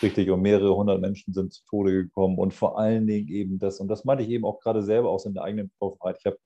Richtig, 0.01 0.29
und 0.29 0.41
mehrere 0.41 0.75
hundert 0.75 0.99
Menschen 1.01 1.33
sind 1.33 1.53
zu 1.53 1.63
Tode 1.65 1.91
gekommen 1.91 2.37
und 2.37 2.53
vor 2.53 2.77
allen 2.77 3.07
Dingen 3.07 3.29
eben 3.29 3.59
das, 3.59 3.79
und 3.79 3.87
das 3.87 4.05
meinte 4.05 4.23
ich 4.23 4.29
eben 4.29 4.45
auch 4.45 4.59
gerade 4.59 4.83
selber 4.83 5.09
aus 5.09 5.25
in 5.25 5.33
der 5.33 5.43
eigenen 5.43 5.69
Betroffenheit. 5.69 6.17
Ich 6.19 6.25
habe 6.25 6.37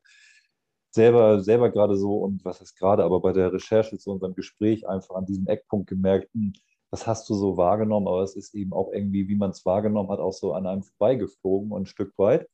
selber, 0.92 1.42
selber 1.42 1.72
gerade 1.72 1.96
so, 1.98 2.18
und 2.18 2.44
was 2.46 2.62
ist 2.62 2.76
gerade, 2.76 3.04
aber 3.04 3.22
bei 3.22 3.34
der 3.34 3.54
Recherche 3.54 3.98
zu 3.98 4.12
unserem 4.12 4.36
Gespräch 4.36 4.88
einfach 4.88 5.16
an 5.16 5.26
diesem 5.26 5.48
Eckpunkt 5.48 5.88
gemerkt, 5.88 6.34
hm, 6.34 6.54
das 6.92 7.06
hast 7.06 7.30
du 7.30 7.34
so 7.36 7.58
wahrgenommen, 7.58 8.08
aber 8.08 8.22
es 8.22 8.36
ist 8.36 8.54
eben 8.56 8.74
auch 8.74 8.92
irgendwie, 8.94 9.28
wie 9.28 9.36
man 9.36 9.52
es 9.52 9.66
wahrgenommen 9.66 10.10
hat, 10.10 10.20
auch 10.20 10.34
so 10.34 10.54
an 10.54 10.66
einem 10.66 10.84
vorbeigeflogen 10.84 11.72
und 11.72 11.84
ein 11.84 11.86
Stück 11.86 12.18
weit. 12.18 12.48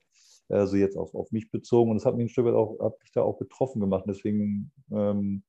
Also 0.50 0.76
jetzt 0.76 0.98
auf, 0.98 1.16
auf 1.16 1.32
mich 1.32 1.52
bezogen 1.52 1.92
und 1.92 1.98
es 1.98 2.06
hat 2.06 2.16
mich 2.16 2.26
ein 2.26 2.30
Stück 2.30 2.46
weit 2.46 2.56
auch, 2.56 2.80
hat 2.80 3.00
mich 3.00 3.12
da 3.12 3.22
auch 3.22 3.38
betroffen 3.38 3.80
gemacht. 3.80 4.06
Deswegen 4.08 4.72
ähm, 4.92 5.44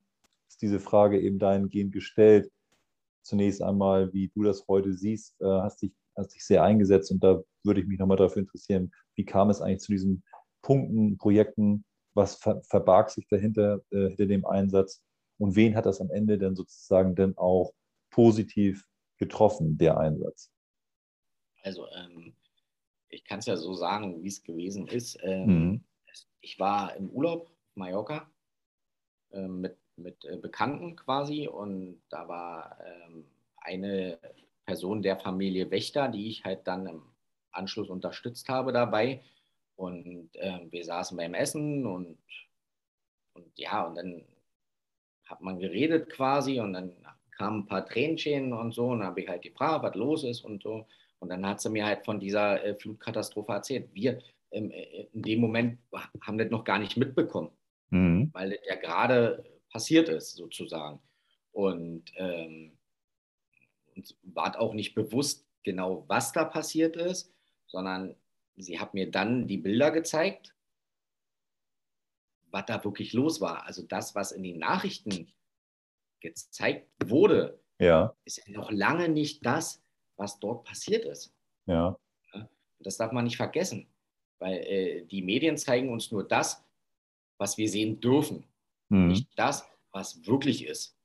ist 0.49 0.63
diese 0.63 0.81
Frage 0.81 1.21
eben 1.21 1.39
dahingehend 1.39 1.93
gestellt. 1.93 2.51
Zunächst 3.25 3.63
einmal, 3.63 4.13
wie 4.13 4.29
du 4.29 4.43
das 4.43 4.67
heute 4.69 4.93
siehst, 4.93 5.41
äh, 5.41 5.47
hast, 5.47 5.83
dich, 5.83 5.93
hast 6.17 6.35
dich 6.35 6.45
sehr 6.45 6.63
eingesetzt 6.63 7.11
und 7.11 7.25
da 7.25 7.43
würde 7.65 7.81
ich 7.81 7.87
mich 7.87 7.99
nochmal 7.99 8.19
dafür 8.19 8.43
interessieren, 8.43 8.93
wie 9.17 9.25
kam 9.25 9.51
es 9.51 9.61
eigentlich 9.61 9.81
zu 9.81 9.93
diesen 9.93 10.23
Punkten, 10.63 11.17
Projekten, 11.17 11.85
was 12.15 12.37
ver 12.37 12.63
verbarg 12.63 13.11
sich 13.11 13.27
dahinter, 13.29 13.81
äh, 13.91 14.09
hinter 14.09 14.27
dem 14.27 14.45
Einsatz 14.45 15.03
und 15.39 15.57
wen 15.57 15.75
hat 15.75 15.87
das 15.87 16.01
am 16.01 16.11
Ende 16.11 16.39
denn 16.39 16.55
sozusagen 16.55 17.15
dann 17.15 17.37
auch 17.37 17.73
positiv 18.11 18.87
getroffen, 19.19 19.79
der 19.79 19.99
Einsatz? 19.99 20.51
Also 21.63 21.87
ähm, 21.97 22.37
ich 23.09 23.25
kann 23.25 23.39
es 23.39 23.47
ja 23.47 23.57
so 23.57 23.75
sagen, 23.75 24.23
wie 24.23 24.29
es 24.29 24.43
gewesen 24.43 24.87
ist. 24.87 25.19
Ähm, 25.23 25.47
mhm. 25.47 25.85
Ich 26.41 26.59
war 26.59 26.95
im 26.97 27.11
Urlaub 27.11 27.51
Mallorca 27.75 28.31
äh, 29.31 29.49
mit, 29.49 29.77
mit 29.97 30.25
äh, 30.25 30.37
Bekannten 30.37 30.97
quasi 30.97 31.49
und 31.49 32.01
da 32.09 32.29
war 32.29 32.79
ähm, 32.85 33.25
eine 33.57 34.19
Person 34.67 35.03
der 35.03 35.19
Familie 35.19 35.71
Wächter, 35.71 36.09
die 36.09 36.29
ich 36.29 36.45
halt 36.45 36.67
dann 36.67 36.87
im 36.87 37.03
Anschluss 37.53 37.89
unterstützt 37.89 38.49
habe 38.49 38.73
dabei. 38.73 39.23
Und 39.77 40.31
äh, 40.35 40.61
wir 40.71 40.85
saßen 40.85 41.17
beim 41.17 41.35
Essen 41.35 41.87
und, 41.87 42.19
und 43.35 43.59
ja, 43.59 43.83
und 43.83 43.97
dann 43.97 44.25
hat 45.27 45.41
man 45.41 45.59
geredet 45.59 46.11
quasi 46.11 46.61
und 46.61 46.75
dann 46.75 46.93
kamen 47.33 47.61
ein 47.61 47.67
paar 47.67 47.85
Tränchen 47.85 48.53
und 48.53 48.73
so 48.73 48.89
und 48.89 49.01
dann 49.01 49.09
habe 49.09 49.23
ich 49.23 49.29
halt 49.29 49.43
gefragt, 49.43 49.83
was 49.83 49.95
los 49.97 50.25
ist 50.25 50.43
und 50.43 50.63
so. 50.63 50.87
Und 51.19 51.31
dann 51.31 51.47
hat 51.47 51.61
sie 51.61 51.71
mir 51.71 51.87
halt 51.87 52.05
von 52.05 52.21
dieser 52.21 52.63
äh, 52.63 52.75
Flutkatastrophe 52.75 53.53
erzählt. 53.53 53.89
Wir 53.93 54.21
ähm, 54.53 54.71
äh, 54.71 55.07
in 55.13 55.23
dem 55.23 55.41
Moment 55.41 55.79
haben 56.21 56.39
das 56.39 56.51
noch 56.51 56.65
gar 56.65 56.79
nicht 56.79 56.97
mitbekommen, 56.97 57.51
mhm. 57.91 58.31
weil 58.33 58.51
das 58.51 58.61
ja 58.69 58.77
gerade 58.77 59.45
passiert 59.75 60.09
ist 60.09 60.37
sozusagen. 60.37 61.01
Und 61.53 62.05
ähm, 62.17 62.79
uns 63.95 64.17
war 64.23 64.59
auch 64.59 64.73
nicht 64.73 64.95
bewusst 64.95 65.47
genau, 65.65 66.05
was 66.09 66.33
da 66.33 66.45
passiert 66.45 66.97
ist, 66.97 67.35
sondern 67.67 68.15
sie 68.57 68.79
hat 68.79 68.95
mir 68.95 69.11
dann 69.11 69.47
die 69.49 69.59
Bilder 69.59 69.91
gezeigt, 69.91 70.55
was 72.51 72.67
da 72.67 72.83
wirklich 72.85 73.13
los 73.13 73.41
war. 73.41 73.67
Also 73.67 73.83
das, 73.83 74.15
was 74.15 74.31
in 74.31 74.45
den 74.45 74.59
Nachrichten 74.59 75.33
gezeigt 76.21 76.89
wurde, 77.05 77.61
ja. 77.81 78.17
ist 78.25 78.47
ja 78.47 78.55
noch 78.55 78.71
lange 78.71 79.09
nicht 79.09 79.45
das, 79.45 79.83
was 80.17 80.39
dort 80.39 80.65
passiert 80.65 81.05
ist. 81.05 81.35
Ja. 81.67 81.99
Das 82.79 82.97
darf 82.97 83.11
man 83.11 83.25
nicht 83.25 83.37
vergessen, 83.37 83.89
weil 84.39 84.59
äh, 84.59 85.05
die 85.07 85.23
Medien 85.23 85.57
zeigen 85.57 85.91
uns 85.91 86.13
nur 86.13 86.27
das, 86.27 86.65
was 87.39 87.59
wir 87.59 87.69
sehen 87.69 88.01
dürfen, 88.01 88.47
mhm. 88.95 89.09
nicht 89.09 89.29
das, 89.37 89.67
was 89.93 90.27
wirklich 90.27 90.67
ist. 90.67 90.97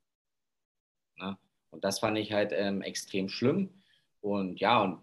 Na? 1.18 1.38
Und 1.72 1.84
das 1.84 2.00
fand 2.00 2.18
ich 2.18 2.32
halt 2.32 2.52
ähm, 2.54 2.82
extrem 2.82 3.30
schlimm. 3.30 3.70
Und 4.22 4.60
ja, 4.60 4.82
und 4.82 5.00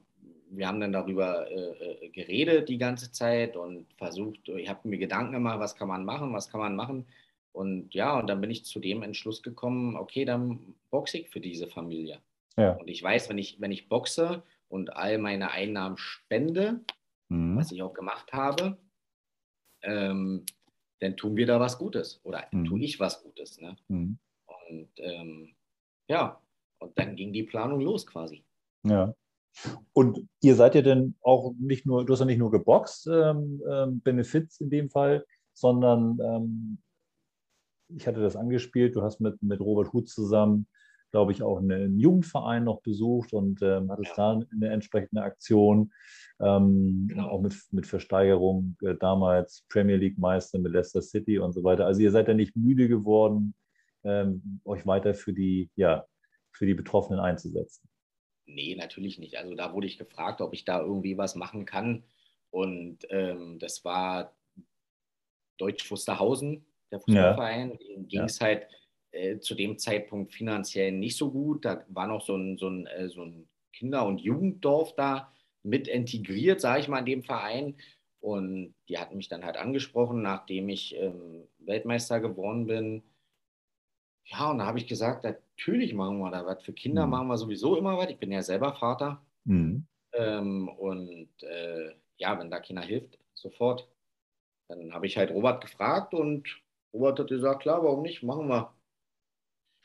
wir 0.51 0.68
haben 0.68 0.81
dann 0.81 0.92
darüber 0.92 1.51
äh, 1.51 2.05
äh, 2.05 2.09
geredet 2.11 2.68
die 2.68 2.79
ganze 2.79 3.12
Zeit 3.12 3.57
und 3.57 3.87
versucht, 3.94 4.49
ich 4.49 4.68
habe 4.68 4.88
mir 4.88 4.99
Gedanken 4.99 5.33
gemacht, 5.33 5.59
was 5.59 5.77
kann 5.77 5.88
man 5.88 6.05
machen, 6.05 6.33
was 6.33 6.49
kann 6.49 6.61
man 6.61 6.77
machen. 6.77 7.07
Und 7.53 7.94
ja, 7.94 8.18
und 8.18 8.27
dann 8.27 8.40
bin 8.40 8.51
ich 8.51 8.64
zu 8.64 8.81
dem 8.81 9.03
Entschluss 9.03 9.42
gekommen, 9.42 9.96
okay, 9.96 10.25
dann 10.25 10.75
boxe 10.90 11.18
ich 11.18 11.31
für 11.31 11.40
diese 11.40 11.66
Familie. 11.66 12.20
Ja. 12.57 12.72
Und 12.72 12.88
ich 12.88 13.03
weiß, 13.03 13.29
wenn 13.29 13.38
ich, 13.38 13.61
wenn 13.61 13.72
ich 13.72 13.88
boxe 13.88 14.42
und 14.68 14.94
all 14.94 15.18
meine 15.18 15.51
Einnahmen 15.51 15.96
spende, 15.96 16.81
mhm. 17.29 17.57
was 17.57 17.72
ich 17.72 17.83
auch 17.83 17.94
gemacht 17.94 18.33
habe, 18.33 18.77
ähm, 19.83 20.44
dann 21.00 21.16
tun 21.16 21.37
wir 21.37 21.46
da 21.46 21.61
was 21.61 21.78
Gutes 21.78 22.20
oder 22.24 22.44
mhm. 22.52 22.64
tue 22.64 22.80
ich 22.80 22.98
was 23.00 23.22
Gutes. 23.22 23.61
Ne? 23.61 23.76
Mhm. 23.88 24.18
Und 24.68 24.90
ähm, 24.98 25.54
ja, 26.09 26.40
und 26.78 26.98
dann 26.98 27.16
ging 27.16 27.32
die 27.32 27.42
Planung 27.42 27.80
los 27.80 28.06
quasi. 28.06 28.44
Ja. 28.85 29.14
Und 29.92 30.28
ihr 30.42 30.54
seid 30.54 30.74
ja 30.74 30.82
dann 30.82 31.14
auch 31.22 31.54
nicht 31.59 31.87
nur, 31.87 32.04
du 32.04 32.12
hast 32.12 32.20
ja 32.20 32.26
nicht 32.26 32.38
nur 32.38 32.50
geboxt, 32.50 33.06
ähm, 33.06 33.62
ähm, 33.70 34.00
Benefits 34.00 34.61
in 34.61 34.68
dem 34.68 34.90
Fall, 34.90 35.24
sondern 35.54 36.18
ähm, 36.22 36.78
ich 37.88 38.06
hatte 38.06 38.20
das 38.20 38.37
angespielt, 38.37 38.94
du 38.96 39.02
hast 39.02 39.20
mit, 39.20 39.42
mit 39.42 39.61
Robert 39.61 39.92
Huth 39.92 40.09
zusammen 40.09 40.66
glaube 41.11 41.33
ich, 41.33 41.42
auch 41.42 41.59
einen 41.59 41.99
Jugendverein 41.99 42.64
noch 42.64 42.83
besucht 42.83 43.33
und 43.33 43.62
ähm, 43.62 43.90
hattest 43.90 44.16
ja. 44.16 44.35
da 44.35 44.47
eine 44.53 44.69
entsprechende 44.71 45.23
Aktion. 45.23 45.92
Ähm, 46.40 47.07
genau. 47.09 47.29
Auch 47.29 47.40
mit, 47.40 47.55
mit 47.71 47.87
Versteigerung 47.87 48.77
äh, 48.83 48.95
damals 48.99 49.64
Premier 49.69 49.97
League 49.97 50.19
Meister 50.19 50.59
mit 50.59 50.73
Leicester 50.73 51.03
City 51.03 51.38
und 51.38 51.53
so 51.53 51.64
weiter. 51.64 51.87
Also 51.87 52.01
ihr 52.03 52.11
seid 52.11 52.29
ja 52.29 52.35
nicht 52.35 52.57
müde 52.57 52.88
geworden, 52.88 53.55
ähm, 54.05 54.61
euch 54.64 54.87
weiter 54.87 55.14
für 55.14 55.33
die, 55.33 55.71
ja, 55.77 56.05
für 56.53 56.66
die 56.66 56.75
Betroffenen 56.75 57.21
einzusetzen. 57.21 57.88
Nee, 58.47 58.77
natürlich 58.77 59.19
nicht. 59.19 59.37
Also 59.38 59.55
da 59.55 59.73
wurde 59.73 59.87
ich 59.87 59.99
gefragt, 59.99 60.40
ob 60.40 60.55
ich 60.55 60.64
da 60.64 60.81
irgendwie 60.81 61.19
was 61.19 61.35
machen 61.35 61.64
kann. 61.64 62.05
Und 62.51 62.99
ähm, 63.11 63.59
das 63.59 63.85
war 63.85 64.37
Deutsch 65.59 65.90
Wusterhausen, 65.90 66.64
der 66.90 67.01
Fußballverein. 67.01 67.71
Ja. 67.71 68.03
Ging 68.05 68.23
es 68.23 68.38
ja. 68.38 68.47
halt 68.47 68.66
äh, 69.16 69.40
zu 69.40 69.55
dem 69.55 69.79
Zeitpunkt 69.79 70.33
finanziell 70.33 70.92
nicht 70.92 71.16
so 71.16 71.31
gut. 71.31 71.64
Da 71.64 71.85
war 71.88 72.07
noch 72.07 72.24
so 72.24 72.37
ein, 72.37 72.59
so 72.59 72.68
ein, 72.68 72.87
äh, 72.87 73.09
so 73.09 73.22
ein 73.24 73.48
Kinder- 73.72 74.07
und 74.07 74.20
Jugenddorf 74.20 74.94
da 74.94 75.33
mit 75.62 75.88
integriert, 75.88 76.61
sage 76.61 76.81
ich 76.81 76.88
mal, 76.88 77.00
in 77.00 77.07
dem 77.07 77.22
Verein. 77.22 77.76
Und 78.20 78.74
die 78.88 78.98
hatten 78.98 79.16
mich 79.16 79.29
dann 79.29 79.44
halt 79.44 79.57
angesprochen, 79.57 80.22
nachdem 80.22 80.68
ich 80.68 80.96
ähm, 80.96 81.48
Weltmeister 81.59 82.20
geworden 82.20 82.66
bin. 82.66 83.02
Ja, 84.24 84.50
und 84.50 84.59
da 84.59 84.66
habe 84.66 84.79
ich 84.79 84.87
gesagt, 84.87 85.24
natürlich 85.24 85.94
machen 85.94 86.18
wir 86.18 86.31
da 86.31 86.44
was. 86.44 86.62
Für 86.62 86.72
Kinder 86.72 87.07
mhm. 87.07 87.11
machen 87.11 87.29
wir 87.29 87.38
sowieso 87.38 87.76
immer 87.76 87.96
was. 87.96 88.11
Ich 88.11 88.18
bin 88.18 88.33
ja 88.33 88.42
selber 88.42 88.74
Vater. 88.74 89.24
Mhm. 89.44 89.87
Ähm, 90.12 90.68
und 90.68 91.31
äh, 91.42 91.92
ja, 92.18 92.38
wenn 92.38 92.50
da 92.50 92.61
keiner 92.61 92.83
hilft, 92.83 93.18
sofort. 93.35 93.88
Dann 94.68 94.92
habe 94.92 95.07
ich 95.07 95.16
halt 95.16 95.31
Robert 95.31 95.62
gefragt 95.62 96.12
und 96.14 96.48
Robert 96.92 97.20
hat 97.20 97.29
gesagt, 97.29 97.62
klar, 97.62 97.85
warum 97.85 98.02
nicht, 98.02 98.22
machen 98.22 98.48
wir. 98.48 98.76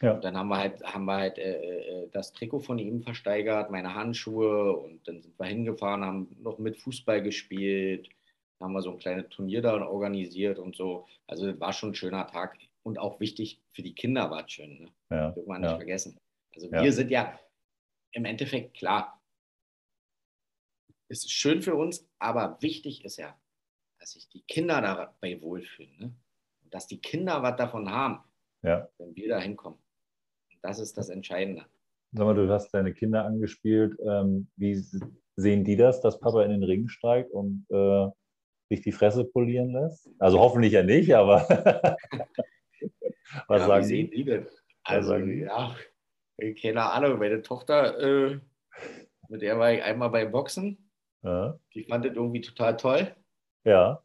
Ja. 0.02 0.14
Und 0.14 0.24
dann 0.24 0.36
haben 0.36 0.48
wir 0.48 0.58
halt, 0.58 0.84
haben 0.84 1.06
wir 1.06 1.16
halt 1.16 1.38
äh, 1.38 2.04
äh, 2.04 2.10
das 2.12 2.34
Trikot 2.34 2.60
von 2.60 2.80
ihm 2.80 3.04
versteigert, 3.04 3.70
meine 3.70 3.94
Handschuhe 3.94 4.76
und 4.76 5.08
dann 5.08 5.22
sind 5.22 5.38
wir 5.40 5.46
hingefahren, 5.46 6.04
haben 6.04 6.36
noch 6.42 6.58
mit 6.58 6.78
Fußball 6.78 7.22
gespielt, 7.22 8.10
dann 8.58 8.70
haben 8.70 8.74
wir 8.74 8.82
so 8.82 8.92
ein 8.92 8.98
kleines 8.98 9.30
Turnier 9.30 9.62
da 9.62 9.86
organisiert 9.86 10.58
und 10.60 10.76
so. 10.76 11.08
Also 11.28 11.60
war 11.60 11.74
schon 11.74 11.92
ein 11.92 11.96
schöner 11.96 12.26
Tag 12.28 12.58
und 12.84 12.98
auch 12.98 13.20
wichtig 13.20 13.62
für 13.74 13.84
die 13.84 13.94
Kinder 13.94 14.32
war 14.32 14.46
es 14.46 14.52
schön. 14.52 14.80
Ne? 14.80 14.92
Ja. 15.12 15.32
Dürfen 15.32 15.50
wir 15.50 15.60
nicht 15.60 15.70
ja. 15.70 15.76
vergessen. 15.76 16.18
Also 16.56 16.68
ja. 16.68 16.84
wir 16.84 16.94
sind 16.94 17.12
ja 17.12 17.40
im 18.14 18.26
Endeffekt 18.26 18.76
klar, 18.76 19.22
es 21.08 21.26
ist 21.26 21.32
schön 21.32 21.62
für 21.62 21.76
uns, 21.76 22.08
aber 22.20 22.58
wichtig 22.62 23.04
ist 23.04 23.18
ja, 23.18 23.38
dass 24.00 24.14
sich 24.14 24.30
die 24.30 24.42
Kinder 24.44 24.82
dabei 24.82 25.42
wohlfühlen. 25.42 25.98
Ne? 26.00 26.16
Und 26.64 26.74
dass 26.74 26.88
die 26.88 27.02
Kinder 27.02 27.44
was 27.44 27.58
davon 27.58 27.90
haben, 27.92 28.24
ja. 28.64 28.90
wenn 28.98 29.16
wir 29.16 29.30
da 29.30 29.40
hinkommen. 29.40 29.81
Das 30.62 30.80
ist 30.80 30.98
das 30.98 31.10
Entscheidende. 31.10 31.66
Sag 32.14 32.26
mal, 32.26 32.36
du 32.36 32.50
hast 32.50 32.72
deine 32.72 32.94
Kinder 32.94 33.26
angespielt. 33.26 33.98
Ähm, 34.06 34.50
wie 34.58 34.84
sehen 35.36 35.64
die 35.64 35.78
das, 35.78 36.02
dass 36.02 36.20
Papa 36.20 36.44
in 36.44 36.52
den 36.52 36.64
Ring 36.64 36.88
steigt 36.88 37.32
und 37.32 37.66
äh, 37.70 38.08
sich 38.70 38.82
die 38.82 38.92
Fresse 38.92 39.24
polieren 39.24 39.72
lässt? 39.72 40.10
Also 40.20 40.40
hoffentlich 40.40 40.74
ja 40.74 40.84
nicht, 40.84 41.16
aber 41.16 41.48
was 43.48 43.62
ja, 43.62 43.68
sagen 43.68 43.84
wie 43.84 43.88
sehen 43.88 44.12
die 44.12 44.24
denn? 44.26 44.48
Also, 44.84 45.16
ja, 45.16 45.76
keine 46.62 46.92
Ahnung, 46.92 47.20
meine 47.20 47.42
Tochter, 47.42 48.00
äh, 48.00 48.40
mit 49.30 49.42
der 49.42 49.58
war 49.58 49.72
ich 49.72 49.82
einmal 49.84 50.10
beim 50.10 50.32
Boxen. 50.32 50.92
Ja. 51.24 51.58
Die 51.74 51.84
fand 51.84 52.06
das 52.06 52.16
irgendwie 52.16 52.42
total 52.42 52.76
toll. 52.78 53.16
Ja. 53.64 54.04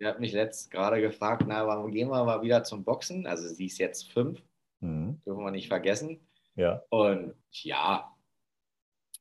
Die 0.00 0.06
hat 0.06 0.20
mich 0.20 0.32
letzt 0.32 0.70
gerade 0.70 1.00
gefragt, 1.00 1.44
na, 1.46 1.66
warum 1.66 1.90
gehen 1.90 2.10
wir 2.10 2.24
mal 2.24 2.42
wieder 2.42 2.64
zum 2.64 2.84
Boxen? 2.84 3.26
Also 3.26 3.48
sie 3.48 3.66
ist 3.66 3.78
jetzt 3.78 4.12
fünf. 4.12 4.42
Mhm. 4.80 5.20
Dürfen 5.24 5.44
wir 5.44 5.50
nicht 5.50 5.68
vergessen. 5.68 6.20
Ja. 6.54 6.82
Und 6.90 7.34
ja, 7.50 8.14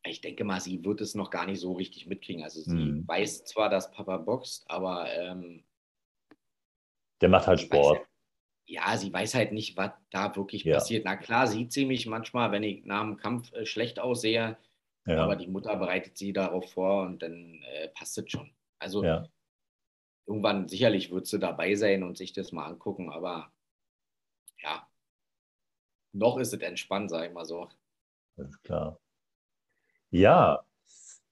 ich 0.05 0.21
denke 0.21 0.43
mal, 0.43 0.61
sie 0.61 0.83
wird 0.83 1.01
es 1.01 1.15
noch 1.15 1.29
gar 1.29 1.45
nicht 1.45 1.59
so 1.59 1.73
richtig 1.73 2.07
mitkriegen. 2.07 2.43
Also 2.43 2.61
sie 2.61 2.71
mhm. 2.71 3.07
weiß 3.07 3.45
zwar, 3.45 3.69
dass 3.69 3.91
Papa 3.91 4.17
boxt, 4.17 4.69
aber 4.69 5.11
ähm, 5.11 5.63
der 7.21 7.29
macht 7.29 7.47
halt 7.47 7.61
Sport. 7.61 7.99
Halt, 7.99 8.07
ja, 8.67 8.97
sie 8.97 9.13
weiß 9.13 9.35
halt 9.35 9.51
nicht, 9.51 9.77
was 9.77 9.91
da 10.11 10.35
wirklich 10.35 10.63
ja. 10.63 10.75
passiert. 10.75 11.05
Na 11.05 11.15
klar, 11.15 11.47
sieht 11.47 11.71
sie 11.71 11.85
mich 11.85 12.07
manchmal, 12.07 12.51
wenn 12.51 12.63
ich 12.63 12.85
nach 12.85 13.01
dem 13.01 13.17
Kampf 13.17 13.51
äh, 13.53 13.65
schlecht 13.65 13.99
aussehe, 13.99 14.57
ja. 15.05 15.23
aber 15.23 15.35
die 15.35 15.47
Mutter 15.47 15.75
bereitet 15.75 16.17
sie 16.17 16.33
darauf 16.33 16.71
vor 16.71 17.03
und 17.03 17.21
dann 17.21 17.61
äh, 17.63 17.89
passt 17.89 18.17
es 18.17 18.29
schon. 18.29 18.51
Also 18.79 19.03
ja. 19.03 19.27
irgendwann 20.25 20.67
sicherlich 20.67 21.11
wird 21.11 21.27
sie 21.27 21.39
dabei 21.39 21.75
sein 21.75 22.03
und 22.03 22.17
sich 22.17 22.33
das 22.33 22.51
mal 22.51 22.65
angucken, 22.65 23.09
aber 23.11 23.51
ja, 24.61 24.87
noch 26.15 26.38
ist 26.38 26.54
es 26.54 26.62
entspannt, 26.62 27.10
sag 27.10 27.28
ich 27.28 27.34
mal 27.34 27.45
so. 27.45 27.67
Alles 28.38 28.62
klar. 28.63 28.99
Ja, 30.10 30.63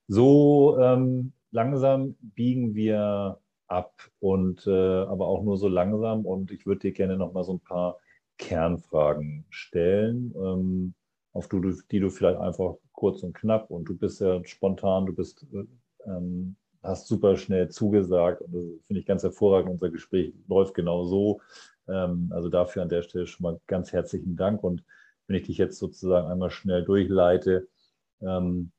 so 0.07 0.77
ähm, 0.79 1.33
langsam 1.51 2.15
biegen 2.19 2.75
wir 2.75 3.39
ab 3.67 3.93
und 4.19 4.67
äh, 4.67 4.71
aber 5.03 5.27
auch 5.27 5.43
nur 5.43 5.57
so 5.57 5.67
langsam 5.67 6.25
und 6.25 6.51
ich 6.51 6.65
würde 6.65 6.81
dir 6.81 6.91
gerne 6.91 7.17
noch 7.17 7.33
mal 7.33 7.43
so 7.43 7.53
ein 7.53 7.59
paar 7.59 7.97
Kernfragen 8.37 9.45
stellen, 9.49 10.33
ähm, 10.35 10.93
auf 11.31 11.47
du, 11.47 11.61
die 11.91 11.99
du 11.99 12.09
vielleicht 12.09 12.39
einfach 12.39 12.75
kurz 12.91 13.23
und 13.23 13.33
knapp 13.33 13.71
und 13.71 13.85
du 13.85 13.97
bist 13.97 14.21
ja 14.21 14.43
spontan, 14.45 15.05
du 15.05 15.13
bist 15.13 15.45
äh, 15.53 15.65
ähm, 16.09 16.55
hast 16.83 17.07
super 17.07 17.37
schnell 17.37 17.69
zugesagt 17.69 18.41
und 18.41 18.53
das 18.53 18.63
finde 18.85 18.99
ich 18.99 19.05
ganz 19.05 19.23
hervorragend. 19.23 19.71
Unser 19.71 19.89
Gespräch 19.89 20.33
läuft 20.47 20.73
genau 20.73 21.05
so. 21.05 21.41
Ähm, 21.87 22.31
also 22.33 22.49
dafür 22.49 22.81
an 22.81 22.89
der 22.89 23.01
Stelle 23.01 23.27
schon 23.27 23.43
mal 23.43 23.61
ganz 23.67 23.91
herzlichen 23.91 24.35
Dank. 24.35 24.63
Und 24.63 24.83
wenn 25.27 25.35
ich 25.35 25.47
dich 25.47 25.57
jetzt 25.57 25.77
sozusagen 25.77 26.27
einmal 26.27 26.51
schnell 26.51 26.83
durchleite, 26.83 27.67
ähm, 28.21 28.71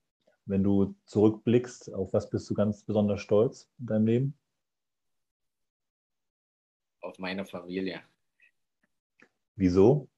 wenn 0.46 0.62
du 0.62 0.94
zurückblickst, 1.06 1.94
auf 1.94 2.12
was 2.12 2.28
bist 2.28 2.48
du 2.50 2.54
ganz 2.54 2.84
besonders 2.84 3.20
stolz 3.20 3.70
in 3.78 3.86
deinem 3.86 4.06
Leben? 4.06 4.38
Auf 7.00 7.18
meine 7.18 7.44
Familie. 7.46 8.02
Wieso? 9.56 10.08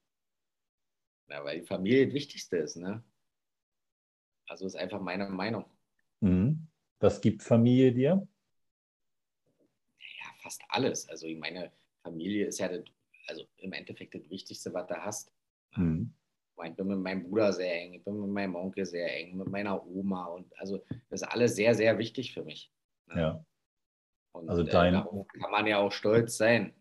Na, 1.28 1.44
weil 1.44 1.60
die 1.60 1.66
Familie 1.66 2.06
das 2.06 2.14
Wichtigste 2.14 2.56
ist, 2.58 2.76
ne? 2.76 3.02
Also 4.48 4.66
ist 4.66 4.76
einfach 4.76 5.00
meine 5.00 5.28
Meinung. 5.28 5.64
Mhm. 6.20 6.68
Was 7.00 7.20
gibt 7.20 7.42
Familie 7.42 7.92
dir? 7.92 8.26
Ja, 9.98 10.26
fast 10.40 10.62
alles. 10.68 11.08
Also 11.08 11.26
ich 11.26 11.36
meine, 11.36 11.72
Familie 12.06 12.46
ist 12.46 12.58
ja 12.58 12.68
das, 12.68 12.84
also 13.26 13.44
im 13.58 13.72
Endeffekt 13.72 14.14
das 14.14 14.30
Wichtigste, 14.30 14.72
was 14.72 14.86
du 14.86 14.94
hast. 14.94 15.32
Mhm. 15.74 16.14
Ich 16.64 16.74
bin 16.74 16.86
mit 16.86 17.00
meinem 17.00 17.28
Bruder 17.28 17.52
sehr 17.52 17.82
eng, 17.82 17.94
ich 17.94 18.04
bin 18.04 18.18
mit 18.18 18.30
meinem 18.30 18.54
Onkel 18.54 18.86
sehr 18.86 19.14
eng, 19.14 19.36
mit 19.36 19.48
meiner 19.48 19.86
Oma 19.86 20.26
und 20.26 20.58
also 20.58 20.78
das 21.10 21.20
ist 21.20 21.28
alles 21.28 21.54
sehr, 21.54 21.74
sehr 21.74 21.98
wichtig 21.98 22.32
für 22.32 22.44
mich. 22.44 22.72
Ne? 23.08 23.20
Ja. 23.20 23.44
Und 24.32 24.48
also 24.48 24.62
äh, 24.62 24.70
dein... 24.70 24.94
Kann 24.94 25.50
man 25.50 25.66
ja 25.66 25.78
auch 25.78 25.92
stolz 25.92 26.38
sein. 26.38 26.72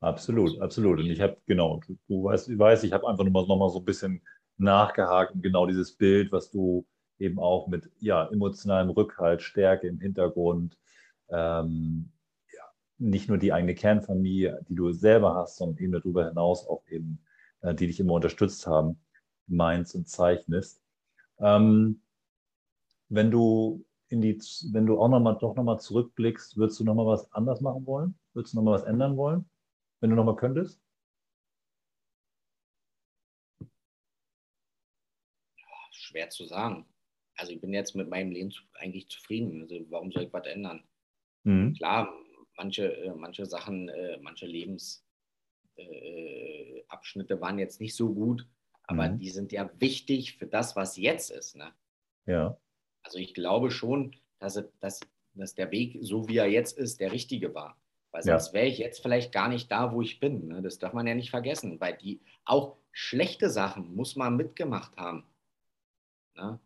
Absolut, 0.00 0.60
absolut. 0.60 0.98
Und 0.98 1.06
ich 1.06 1.20
habe, 1.20 1.40
genau, 1.46 1.80
du, 1.86 1.96
du 2.08 2.24
weißt, 2.24 2.50
ich 2.50 2.58
weiß, 2.58 2.84
ich 2.84 2.92
habe 2.92 3.08
einfach 3.08 3.24
nur 3.24 3.32
mal, 3.32 3.46
noch 3.46 3.56
mal 3.56 3.70
so 3.70 3.78
ein 3.78 3.84
bisschen 3.84 4.20
nachgehakt 4.58 5.32
und 5.32 5.42
genau 5.42 5.66
dieses 5.66 5.96
Bild, 5.96 6.30
was 6.30 6.50
du 6.50 6.86
eben 7.18 7.38
auch 7.38 7.68
mit 7.68 7.90
ja, 7.98 8.28
emotionalem 8.30 8.90
Rückhalt, 8.90 9.40
Stärke 9.40 9.86
im 9.86 10.00
Hintergrund, 10.00 10.76
ähm, 11.30 12.11
nicht 13.02 13.28
nur 13.28 13.38
die 13.38 13.52
eigene 13.52 13.74
Kernfamilie, 13.74 14.64
die 14.68 14.74
du 14.74 14.92
selber 14.92 15.34
hast, 15.34 15.56
sondern 15.56 15.82
eben 15.82 15.92
darüber 15.92 16.28
hinaus 16.28 16.66
auch 16.66 16.86
eben, 16.88 17.22
äh, 17.60 17.74
die 17.74 17.86
dich 17.88 18.00
immer 18.00 18.14
unterstützt 18.14 18.66
haben, 18.66 19.00
meinst 19.46 19.94
und 19.94 20.08
zeichnest. 20.08 20.80
Ähm, 21.38 22.02
wenn 23.08 23.30
du 23.30 23.84
in 24.08 24.20
die, 24.20 24.38
wenn 24.72 24.86
du 24.86 25.00
auch 25.00 25.08
nochmal 25.08 25.36
doch 25.38 25.56
nochmal 25.56 25.80
zurückblickst, 25.80 26.56
würdest 26.56 26.78
du 26.80 26.84
nochmal 26.84 27.06
was 27.06 27.30
anders 27.32 27.60
machen 27.60 27.86
wollen? 27.86 28.18
Würdest 28.34 28.54
du 28.54 28.58
nochmal 28.58 28.74
was 28.74 28.84
ändern 28.84 29.16
wollen, 29.16 29.48
wenn 30.00 30.10
du 30.10 30.16
nochmal 30.16 30.36
könntest? 30.36 30.80
Schwer 35.90 36.30
zu 36.30 36.44
sagen. 36.44 36.86
Also 37.36 37.52
ich 37.52 37.60
bin 37.60 37.72
jetzt 37.72 37.94
mit 37.94 38.08
meinem 38.08 38.30
Leben 38.30 38.52
eigentlich 38.74 39.08
zufrieden. 39.08 39.62
Also 39.62 39.76
warum 39.90 40.12
soll 40.12 40.24
ich 40.24 40.32
was 40.32 40.46
ändern? 40.46 40.84
Mhm. 41.44 41.74
Klar, 41.74 42.12
manche, 42.62 42.96
äh, 42.96 43.12
manche 43.14 43.46
Sachen, 43.46 43.88
äh, 43.88 44.18
manche 44.20 44.46
Lebensabschnitte 44.46 47.40
waren 47.40 47.58
jetzt 47.58 47.80
nicht 47.80 47.96
so 47.96 48.14
gut, 48.14 48.46
aber 48.84 49.08
mhm. 49.08 49.18
die 49.18 49.30
sind 49.30 49.50
ja 49.52 49.68
wichtig 49.78 50.38
für 50.38 50.46
das, 50.46 50.76
was 50.76 50.96
jetzt 50.96 51.30
ist. 51.30 51.56
Ne? 51.56 51.72
Ja. 52.26 52.56
Also 53.02 53.18
ich 53.18 53.34
glaube 53.34 53.72
schon, 53.72 54.14
dass, 54.38 54.62
dass, 54.80 55.00
dass 55.34 55.54
der 55.54 55.70
Weg, 55.72 55.98
so 56.02 56.28
wie 56.28 56.36
er 56.36 56.46
jetzt 56.46 56.78
ist, 56.78 57.00
der 57.00 57.10
richtige 57.12 57.54
war. 57.54 57.76
Weil 58.12 58.22
sonst 58.22 58.48
ja. 58.48 58.54
wäre 58.54 58.66
ich 58.66 58.78
jetzt 58.78 59.02
vielleicht 59.02 59.32
gar 59.32 59.48
nicht 59.48 59.72
da, 59.72 59.92
wo 59.92 60.02
ich 60.02 60.20
bin. 60.20 60.48
Ne? 60.48 60.62
Das 60.62 60.78
darf 60.78 60.92
man 60.92 61.06
ja 61.06 61.14
nicht 61.14 61.30
vergessen, 61.30 61.80
weil 61.80 61.96
die 61.96 62.20
auch 62.44 62.76
schlechte 62.92 63.48
Sachen 63.50 63.94
muss 63.94 64.16
man 64.16 64.36
mitgemacht 64.36 64.96
haben. 64.96 65.24
Ne? 66.36 66.60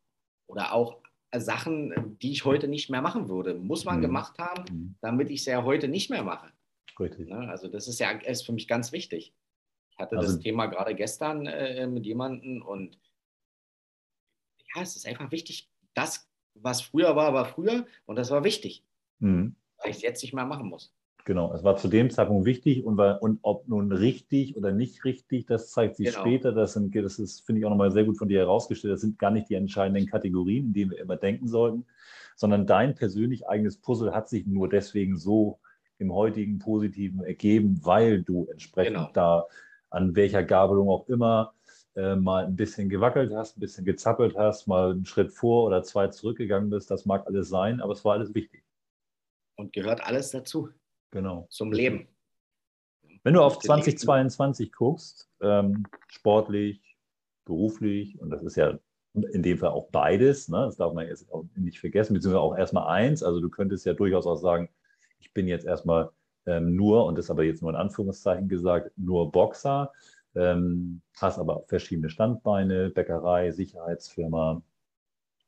Oder 0.46 0.72
auch 0.72 1.00
Sachen, 1.40 2.18
die 2.20 2.32
ich 2.32 2.44
heute 2.44 2.68
nicht 2.68 2.90
mehr 2.90 3.02
machen 3.02 3.28
würde, 3.28 3.54
muss 3.54 3.84
man 3.84 3.98
mhm. 3.98 4.02
gemacht 4.02 4.38
haben, 4.38 4.64
mhm. 4.70 4.94
damit 5.00 5.30
ich 5.30 5.40
es 5.40 5.46
ja 5.46 5.64
heute 5.64 5.88
nicht 5.88 6.10
mehr 6.10 6.22
mache. 6.22 6.52
Richtig. 6.98 7.28
Ne? 7.28 7.48
Also 7.48 7.68
das 7.68 7.88
ist 7.88 7.98
ja 7.98 8.10
ist 8.10 8.46
für 8.46 8.52
mich 8.52 8.68
ganz 8.68 8.92
wichtig. 8.92 9.34
Ich 9.90 9.98
hatte 9.98 10.16
also, 10.16 10.32
das 10.32 10.40
Thema 10.40 10.66
gerade 10.66 10.94
gestern 10.94 11.46
äh, 11.46 11.86
mit 11.86 12.06
jemandem 12.06 12.62
und 12.62 12.98
ja, 14.74 14.82
es 14.82 14.96
ist 14.96 15.06
einfach 15.06 15.30
wichtig, 15.30 15.70
das, 15.94 16.28
was 16.54 16.82
früher 16.82 17.16
war, 17.16 17.32
war 17.32 17.46
früher 17.46 17.86
und 18.04 18.16
das 18.16 18.30
war 18.30 18.44
wichtig, 18.44 18.84
mhm. 19.18 19.56
weil 19.78 19.90
ich 19.90 19.96
es 19.96 20.02
jetzt 20.02 20.22
nicht 20.22 20.34
mehr 20.34 20.46
machen 20.46 20.68
muss. 20.68 20.95
Genau, 21.26 21.52
es 21.52 21.64
war 21.64 21.76
zu 21.76 21.88
dem 21.88 22.08
Zeitpunkt 22.08 22.46
wichtig 22.46 22.86
und, 22.86 22.98
war, 22.98 23.20
und 23.20 23.40
ob 23.42 23.66
nun 23.66 23.90
richtig 23.90 24.56
oder 24.56 24.70
nicht 24.70 25.04
richtig, 25.04 25.44
das 25.46 25.72
zeigt 25.72 25.96
sich 25.96 26.10
genau. 26.10 26.20
später. 26.20 26.52
Das, 26.52 26.74
sind, 26.74 26.94
das 26.94 27.18
ist, 27.18 27.44
finde 27.44 27.58
ich, 27.58 27.66
auch 27.66 27.70
nochmal 27.70 27.90
sehr 27.90 28.04
gut 28.04 28.16
von 28.16 28.28
dir 28.28 28.38
herausgestellt. 28.38 28.94
Das 28.94 29.00
sind 29.00 29.18
gar 29.18 29.32
nicht 29.32 29.48
die 29.48 29.54
entscheidenden 29.54 30.06
Kategorien, 30.06 30.66
in 30.66 30.72
denen 30.72 30.92
wir 30.92 31.00
immer 31.00 31.16
denken 31.16 31.48
sollten, 31.48 31.84
sondern 32.36 32.64
dein 32.64 32.94
persönlich 32.94 33.48
eigenes 33.48 33.76
Puzzle 33.76 34.14
hat 34.14 34.28
sich 34.28 34.46
nur 34.46 34.68
deswegen 34.68 35.16
so 35.16 35.58
im 35.98 36.14
heutigen 36.14 36.60
Positiven 36.60 37.24
ergeben, 37.24 37.80
weil 37.82 38.22
du 38.22 38.46
entsprechend 38.48 38.94
genau. 38.94 39.10
da 39.12 39.46
an 39.90 40.14
welcher 40.14 40.44
Gabelung 40.44 40.88
auch 40.88 41.08
immer 41.08 41.54
äh, 41.96 42.14
mal 42.14 42.44
ein 42.44 42.54
bisschen 42.54 42.88
gewackelt 42.88 43.32
hast, 43.34 43.56
ein 43.56 43.60
bisschen 43.60 43.84
gezappelt 43.84 44.36
hast, 44.38 44.68
mal 44.68 44.92
einen 44.92 45.06
Schritt 45.06 45.32
vor 45.32 45.64
oder 45.64 45.82
zwei 45.82 46.06
zurückgegangen 46.06 46.70
bist. 46.70 46.88
Das 46.88 47.04
mag 47.04 47.26
alles 47.26 47.48
sein, 47.48 47.80
aber 47.80 47.94
es 47.94 48.04
war 48.04 48.12
alles 48.12 48.32
wichtig. 48.32 48.62
Und 49.56 49.72
gehört 49.72 50.06
alles 50.06 50.30
dazu. 50.30 50.68
Genau. 51.16 51.46
Zum 51.48 51.72
Leben. 51.72 52.08
Wenn 53.24 53.32
du 53.32 53.40
auf 53.40 53.58
2022 53.58 54.70
guckst, 54.70 55.30
ähm, 55.40 55.84
sportlich, 56.08 56.98
beruflich, 57.46 58.20
und 58.20 58.28
das 58.28 58.42
ist 58.42 58.56
ja 58.56 58.78
in 59.14 59.42
dem 59.42 59.56
Fall 59.56 59.70
auch 59.70 59.88
beides, 59.90 60.50
ne? 60.50 60.66
das 60.66 60.76
darf 60.76 60.92
man 60.92 61.06
jetzt 61.06 61.32
auch 61.32 61.46
nicht 61.56 61.80
vergessen, 61.80 62.12
beziehungsweise 62.12 62.42
auch 62.42 62.54
erstmal 62.54 62.88
eins. 62.88 63.22
Also 63.22 63.40
du 63.40 63.48
könntest 63.48 63.86
ja 63.86 63.94
durchaus 63.94 64.26
auch 64.26 64.36
sagen, 64.36 64.68
ich 65.18 65.32
bin 65.32 65.48
jetzt 65.48 65.64
erstmal 65.64 66.10
ähm, 66.44 66.76
nur, 66.76 67.06
und 67.06 67.16
das 67.16 67.30
aber 67.30 67.44
jetzt 67.44 67.62
nur 67.62 67.70
in 67.70 67.76
Anführungszeichen 67.76 68.46
gesagt, 68.46 68.92
nur 68.98 69.32
Boxer, 69.32 69.92
ähm, 70.34 71.00
hast 71.16 71.38
aber 71.38 71.64
verschiedene 71.66 72.10
Standbeine, 72.10 72.90
Bäckerei, 72.90 73.52
Sicherheitsfirma. 73.52 74.60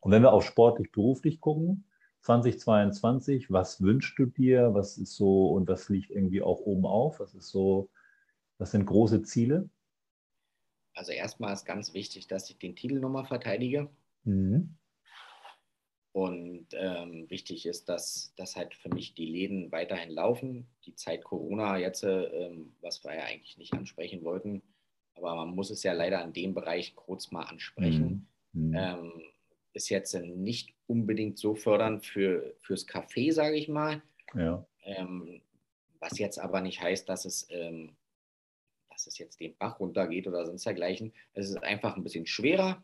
Und 0.01 0.13
wenn 0.13 0.23
wir 0.23 0.33
auch 0.33 0.41
sportlich, 0.41 0.91
beruflich 0.93 1.43
gucken, 1.43 1.85
2022, 2.21 3.51
was 3.51 3.83
wünschst 3.83 4.19
du 4.19 4.27
dir? 4.27 4.75
Was 4.75 4.99
ist 4.99 5.15
so 5.15 5.49
und 5.49 5.69
was 5.69 5.89
liegt 5.89 6.11
irgendwie 6.11 6.43
auch 6.43 6.61
oben 6.61 6.87
auf? 6.87 7.21
Was 7.21 7.35
ist 7.35 7.49
so, 7.49 7.91
was 8.59 8.73
sind 8.73 8.87
große 8.87 9.23
Ziele? 9.23 9.69
Also 10.95 11.13
erstmal 11.13 11.53
ist 11.53 11.65
ganz 11.65 11.95
wichtig, 11.95 12.27
dass 12.27 12.51
ich 12.51 12.59
den 12.59 12.75
Titel 12.75 12.99
nochmal 12.99 13.25
verteidige. 13.25 13.89
Mhm. 14.25 14.77
Und 16.13 16.67
ähm, 16.73 17.31
wichtig 17.31 17.67
ist, 17.67 17.89
dass, 17.89 18.33
dass 18.37 18.57
halt 18.57 18.75
für 18.75 18.89
mich 18.89 19.15
die 19.15 19.27
Läden 19.27 19.71
weiterhin 19.71 20.11
laufen. 20.11 20.67
Die 20.85 20.95
Zeit 20.97 21.23
Corona 21.23 21.79
jetzt, 21.79 22.03
ähm, 22.03 22.73
was 22.81 23.05
wir 23.05 23.15
ja 23.15 23.25
eigentlich 23.25 23.57
nicht 23.59 23.73
ansprechen 23.75 24.25
wollten, 24.25 24.63
aber 25.15 25.35
man 25.37 25.55
muss 25.55 25.71
es 25.71 25.83
ja 25.83 25.93
leider 25.93 26.23
in 26.25 26.33
dem 26.33 26.55
Bereich 26.55 26.95
kurz 26.97 27.31
mal 27.31 27.45
ansprechen. 27.45 28.27
Mhm. 28.53 28.75
Ähm, 28.75 29.13
ist 29.79 29.89
jetzt 29.91 30.15
nicht 30.15 30.75
unbedingt 30.89 31.39
so 31.39 31.55
fördernd 31.55 32.05
für, 32.05 32.55
fürs 32.61 32.87
Café, 32.87 33.33
sage 33.33 33.57
ich 33.57 33.69
mal. 33.69 34.03
Ja. 34.35 34.67
Ähm, 34.83 35.41
was 36.01 36.19
jetzt 36.19 36.39
aber 36.39 36.61
nicht 36.61 36.83
heißt, 36.83 37.09
dass 37.09 37.25
es, 37.25 37.47
ähm, 37.51 37.97
dass 38.91 39.07
es 39.07 39.19
jetzt 39.19 39.41
den 39.41 39.57
Bach 39.57 39.79
runtergeht 39.79 40.27
oder 40.27 40.45
sonst 40.45 40.67
dergleichen. 40.67 41.13
Es 41.33 41.49
ist 41.49 41.63
einfach 41.63 41.97
ein 41.97 42.03
bisschen 42.03 42.27
schwerer. 42.27 42.83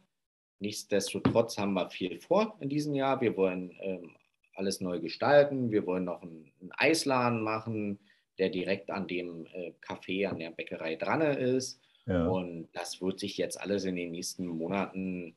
Nichtsdestotrotz 0.61 1.59
haben 1.59 1.74
wir 1.74 1.90
viel 1.90 2.20
vor 2.20 2.57
in 2.61 2.68
diesem 2.68 2.95
Jahr. 2.95 3.20
Wir 3.20 3.36
wollen 3.36 3.76
ähm, 3.80 4.16
alles 4.55 4.80
neu 4.80 5.01
gestalten. 5.01 5.72
Wir 5.72 5.86
wollen 5.86 6.05
noch 6.05 6.22
einen, 6.22 6.53
einen 6.61 6.72
Eisladen 6.72 7.42
machen, 7.42 7.99
der 8.38 8.51
direkt 8.51 8.90
an 8.90 9.09
dem 9.09 9.47
äh, 9.47 9.72
Café, 9.84 10.28
an 10.28 10.38
der 10.38 10.51
Bäckerei 10.51 10.95
dran 10.95 11.22
ist. 11.22 11.80
Ja. 12.07 12.28
Und 12.28 12.68
das 12.72 13.01
wird 13.01 13.18
sich 13.18 13.36
jetzt 13.36 13.61
alles 13.61 13.84
in 13.84 13.97
den 13.97 14.12
nächsten 14.12 14.47
Monaten 14.47 15.34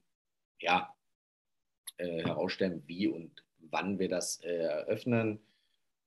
ja, 0.60 0.94
äh, 1.98 2.24
herausstellen, 2.24 2.84
wie 2.86 3.08
und 3.08 3.44
wann 3.72 4.00
wir 4.00 4.10
das 4.10 4.42
äh, 4.44 4.56
eröffnen. 4.56 5.40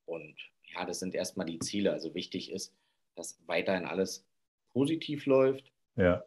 Und 0.07 0.35
ja, 0.75 0.85
das 0.85 1.01
sind 1.01 1.15
erstmal 1.15 1.47
die 1.47 1.59
Ziele. 1.59 1.93
Also 1.93 2.15
wichtig 2.15 2.51
ist, 2.53 2.75
dass 3.17 3.41
weiterhin 3.47 3.85
alles 3.85 4.27
positiv 4.73 5.27
läuft, 5.27 5.73
ja. 5.97 6.25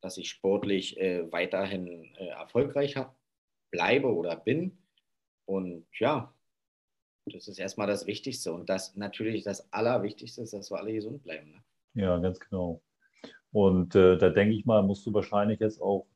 dass 0.00 0.18
ich 0.18 0.28
sportlich 0.28 0.98
äh, 1.00 1.30
weiterhin 1.32 2.14
äh, 2.16 2.26
erfolgreich 2.26 2.96
hab, 2.96 3.16
bleibe 3.70 4.12
oder 4.12 4.36
bin. 4.36 4.76
Und 5.46 5.86
ja, 5.98 6.34
das 7.26 7.48
ist 7.48 7.58
erstmal 7.58 7.86
das 7.86 8.06
Wichtigste. 8.06 8.52
Und 8.52 8.68
das 8.68 8.96
natürlich 8.96 9.44
das 9.44 9.72
Allerwichtigste 9.72 10.42
ist, 10.42 10.52
dass 10.52 10.70
wir 10.70 10.78
alle 10.78 10.92
gesund 10.92 11.22
bleiben. 11.22 11.50
Ne? 11.52 12.02
Ja, 12.02 12.18
ganz 12.18 12.38
genau. 12.40 12.82
Und 13.52 13.94
äh, 13.94 14.18
da 14.18 14.30
denke 14.30 14.54
ich 14.54 14.64
mal, 14.64 14.82
musst 14.82 15.06
du 15.06 15.14
wahrscheinlich 15.14 15.60
jetzt 15.60 15.80
auch 15.80 16.06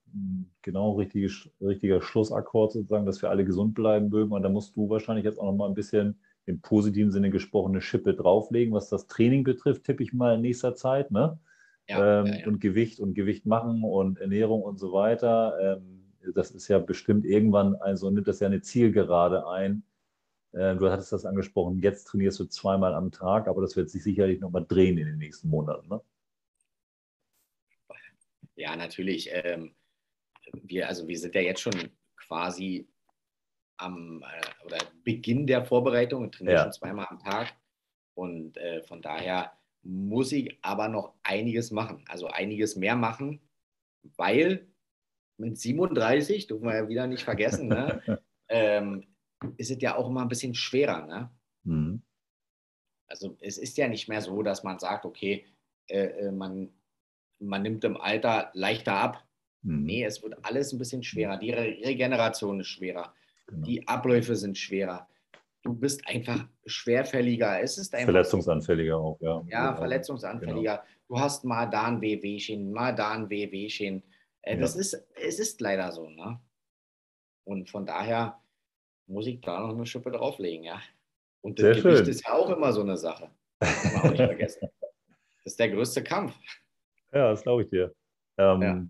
genau 0.62 0.92
richtige, 0.92 1.30
richtiger 1.60 2.02
Schlussakkord 2.02 2.72
sozusagen, 2.72 3.06
dass 3.06 3.22
wir 3.22 3.30
alle 3.30 3.44
gesund 3.44 3.74
bleiben 3.74 4.08
mögen. 4.08 4.32
Und 4.32 4.42
da 4.42 4.48
musst 4.48 4.76
du 4.76 4.88
wahrscheinlich 4.88 5.24
jetzt 5.24 5.38
auch 5.38 5.46
noch 5.46 5.56
mal 5.56 5.68
ein 5.68 5.74
bisschen 5.74 6.20
im 6.46 6.60
positiven 6.60 7.10
Sinne 7.10 7.30
gesprochene 7.30 7.80
Schippe 7.80 8.14
drauflegen, 8.14 8.72
was 8.72 8.88
das 8.88 9.06
Training 9.06 9.44
betrifft, 9.44 9.84
tippe 9.84 10.02
ich 10.02 10.12
mal 10.12 10.36
in 10.36 10.40
nächster 10.40 10.74
Zeit. 10.74 11.10
Ne? 11.10 11.38
Ja, 11.88 12.20
ähm, 12.20 12.26
ja, 12.26 12.34
ja. 12.36 12.46
Und 12.46 12.60
Gewicht 12.60 13.00
und 13.00 13.14
Gewicht 13.14 13.46
machen 13.46 13.82
und 13.84 14.18
Ernährung 14.18 14.62
und 14.62 14.78
so 14.78 14.92
weiter. 14.92 15.54
Ähm, 15.60 16.14
das 16.34 16.50
ist 16.50 16.68
ja 16.68 16.78
bestimmt 16.78 17.24
irgendwann, 17.24 17.74
also 17.76 18.10
nimmt 18.10 18.28
das 18.28 18.40
ja 18.40 18.46
eine 18.46 18.60
Zielgerade 18.60 19.46
ein. 19.46 19.82
Äh, 20.52 20.76
du 20.76 20.90
hattest 20.90 21.12
das 21.12 21.26
angesprochen, 21.26 21.80
jetzt 21.80 22.04
trainierst 22.04 22.40
du 22.40 22.46
zweimal 22.46 22.94
am 22.94 23.10
Tag, 23.10 23.48
aber 23.48 23.60
das 23.60 23.76
wird 23.76 23.90
sich 23.90 24.02
sicherlich 24.02 24.40
nochmal 24.40 24.64
drehen 24.66 24.98
in 24.98 25.06
den 25.06 25.18
nächsten 25.18 25.48
Monaten. 25.48 25.88
Ne? 25.88 26.00
Ja, 28.58 28.74
natürlich. 28.74 29.30
Ähm, 29.32 29.72
wir, 30.62 30.88
also 30.88 31.06
wir 31.06 31.18
sind 31.18 31.34
ja 31.34 31.40
jetzt 31.40 31.60
schon 31.60 31.90
quasi 32.16 32.88
am 33.78 34.22
äh, 34.22 34.64
oder 34.66 34.78
Beginn 35.04 35.46
der 35.46 35.64
Vorbereitung 35.64 36.24
und 36.24 36.34
trainieren 36.34 36.56
ja. 36.56 36.62
schon 36.64 36.72
zweimal 36.72 37.06
am 37.10 37.18
Tag. 37.18 37.54
Und 38.14 38.56
äh, 38.56 38.82
von 38.82 39.00
daher 39.00 39.52
muss 39.82 40.32
ich 40.32 40.58
aber 40.62 40.88
noch 40.88 41.14
einiges 41.22 41.70
machen, 41.70 42.04
also 42.08 42.26
einiges 42.26 42.76
mehr 42.76 42.96
machen, 42.96 43.40
weil 44.16 44.66
mit 45.38 45.56
37, 45.56 46.48
dürfen 46.48 46.66
wir 46.66 46.74
ja 46.74 46.88
wieder 46.88 47.06
nicht 47.06 47.22
vergessen, 47.22 47.68
ne, 47.68 48.02
ähm, 48.48 49.06
ist 49.56 49.70
es 49.70 49.80
ja 49.80 49.96
auch 49.96 50.08
immer 50.08 50.22
ein 50.22 50.28
bisschen 50.28 50.54
schwerer. 50.54 51.06
Ne? 51.06 51.30
Mhm. 51.62 52.02
Also 53.06 53.36
es 53.40 53.56
ist 53.56 53.78
ja 53.78 53.88
nicht 53.88 54.08
mehr 54.08 54.20
so, 54.20 54.42
dass 54.42 54.64
man 54.64 54.78
sagt, 54.78 55.04
okay, 55.04 55.46
äh, 55.86 56.06
äh 56.06 56.32
man, 56.32 56.70
man 57.38 57.62
nimmt 57.62 57.84
im 57.84 57.96
Alter 57.96 58.50
leichter 58.54 58.94
ab. 58.94 59.27
Nee, 59.62 60.04
es 60.04 60.22
wird 60.22 60.36
alles 60.44 60.72
ein 60.72 60.78
bisschen 60.78 61.02
schwerer. 61.02 61.36
Die 61.36 61.50
Re 61.50 61.76
Regeneration 61.84 62.60
ist 62.60 62.68
schwerer. 62.68 63.12
Genau. 63.46 63.66
Die 63.66 63.86
Abläufe 63.88 64.36
sind 64.36 64.56
schwerer. 64.56 65.08
Du 65.62 65.74
bist 65.74 66.06
einfach 66.06 66.46
schwerfälliger. 66.66 67.60
Es 67.60 67.78
ist 67.78 67.94
einfach 67.94 68.12
verletzungsanfälliger 68.12 68.96
auch, 68.96 69.20
ja. 69.20 69.44
Ja, 69.48 69.74
verletzungsanfälliger. 69.74 70.76
Genau. 70.76 70.88
Du 71.08 71.18
hast 71.18 71.44
mal 71.44 71.66
da 71.66 71.86
ein 71.86 72.00
Wehwehchen, 72.00 72.72
mal 72.72 72.94
da 72.94 73.12
ein 73.12 73.28
Wehwehchen. 73.28 74.02
Äh, 74.42 74.54
ja. 74.54 74.60
Das 74.60 74.76
ist, 74.76 74.94
es 75.14 75.38
ist 75.38 75.60
leider 75.60 75.90
so, 75.90 76.08
ne? 76.08 76.38
Und 77.44 77.68
von 77.68 77.86
daher 77.86 78.40
muss 79.06 79.26
ich 79.26 79.40
da 79.40 79.60
noch 79.60 79.74
eine 79.74 79.86
Schippe 79.86 80.10
drauflegen, 80.10 80.64
ja. 80.64 80.80
Und 81.40 81.58
das 81.58 81.64
Sehr 81.64 81.82
Gewicht 81.82 81.98
schön. 81.98 82.08
ist 82.08 82.26
ja 82.26 82.34
auch 82.34 82.50
immer 82.50 82.72
so 82.72 82.82
eine 82.82 82.96
Sache. 82.96 83.30
Das 83.58 83.82
kann 83.82 83.92
man 83.94 84.02
auch 84.02 84.10
nicht 84.10 84.18
vergessen. 84.22 84.68
Das 84.80 85.52
ist 85.52 85.58
der 85.58 85.70
größte 85.70 86.04
Kampf. 86.04 86.38
Ja, 87.12 87.30
das 87.30 87.42
glaube 87.42 87.62
ich 87.62 87.70
dir. 87.70 87.92
Ähm, 88.36 88.62
ja 88.62 88.86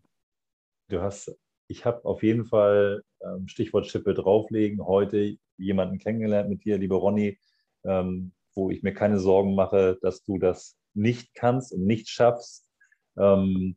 du 0.88 1.02
hast, 1.02 1.36
ich 1.68 1.84
habe 1.84 2.04
auf 2.04 2.22
jeden 2.22 2.44
Fall 2.44 3.02
ähm, 3.20 3.46
Stichwort 3.48 3.86
Schippe 3.86 4.14
drauflegen, 4.14 4.84
heute 4.84 5.36
jemanden 5.56 5.98
kennengelernt 5.98 6.48
mit 6.48 6.64
dir, 6.64 6.78
liebe 6.78 6.94
Ronny, 6.94 7.38
ähm, 7.84 8.32
wo 8.54 8.70
ich 8.70 8.82
mir 8.82 8.94
keine 8.94 9.18
Sorgen 9.18 9.54
mache, 9.54 9.98
dass 10.02 10.22
du 10.22 10.38
das 10.38 10.76
nicht 10.94 11.34
kannst 11.34 11.72
und 11.72 11.84
nicht 11.84 12.08
schaffst. 12.08 12.68
Ähm, 13.16 13.76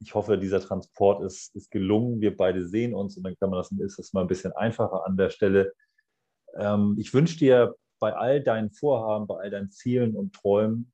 ich 0.00 0.14
hoffe, 0.14 0.36
dieser 0.36 0.60
Transport 0.60 1.22
ist, 1.22 1.54
ist 1.54 1.70
gelungen. 1.70 2.20
Wir 2.20 2.36
beide 2.36 2.66
sehen 2.66 2.92
uns 2.92 3.16
und 3.16 3.22
dann 3.22 3.36
kann 3.36 3.50
man 3.50 3.58
das, 3.58 3.70
ist 3.70 3.98
das 3.98 4.12
mal 4.12 4.22
ein 4.22 4.26
bisschen 4.26 4.52
einfacher 4.52 5.06
an 5.06 5.16
der 5.16 5.30
Stelle. 5.30 5.72
Ich 6.96 7.14
wünsche 7.14 7.38
dir 7.38 7.76
bei 8.00 8.12
all 8.12 8.42
deinen 8.42 8.72
Vorhaben, 8.72 9.28
bei 9.28 9.38
all 9.38 9.50
deinen 9.50 9.70
Zielen 9.70 10.16
und 10.16 10.34
Träumen 10.34 10.92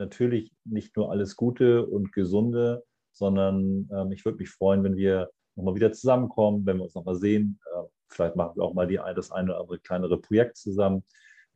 natürlich 0.00 0.52
nicht 0.64 0.96
nur 0.96 1.12
alles 1.12 1.36
Gute 1.36 1.86
und 1.86 2.12
Gesunde, 2.12 2.84
sondern 3.12 3.88
ähm, 3.92 4.12
ich 4.12 4.24
würde 4.24 4.38
mich 4.38 4.50
freuen, 4.50 4.84
wenn 4.84 4.96
wir 4.96 5.30
nochmal 5.56 5.74
wieder 5.74 5.92
zusammenkommen, 5.92 6.64
wenn 6.66 6.78
wir 6.78 6.84
uns 6.84 6.94
nochmal 6.94 7.16
sehen. 7.16 7.60
Äh, 7.74 7.84
vielleicht 8.08 8.36
machen 8.36 8.56
wir 8.56 8.64
auch 8.64 8.74
mal 8.74 8.86
die, 8.86 9.00
das 9.14 9.30
eine 9.30 9.50
oder 9.50 9.60
andere 9.60 9.78
kleinere 9.80 10.20
Projekt 10.20 10.56
zusammen. 10.56 11.04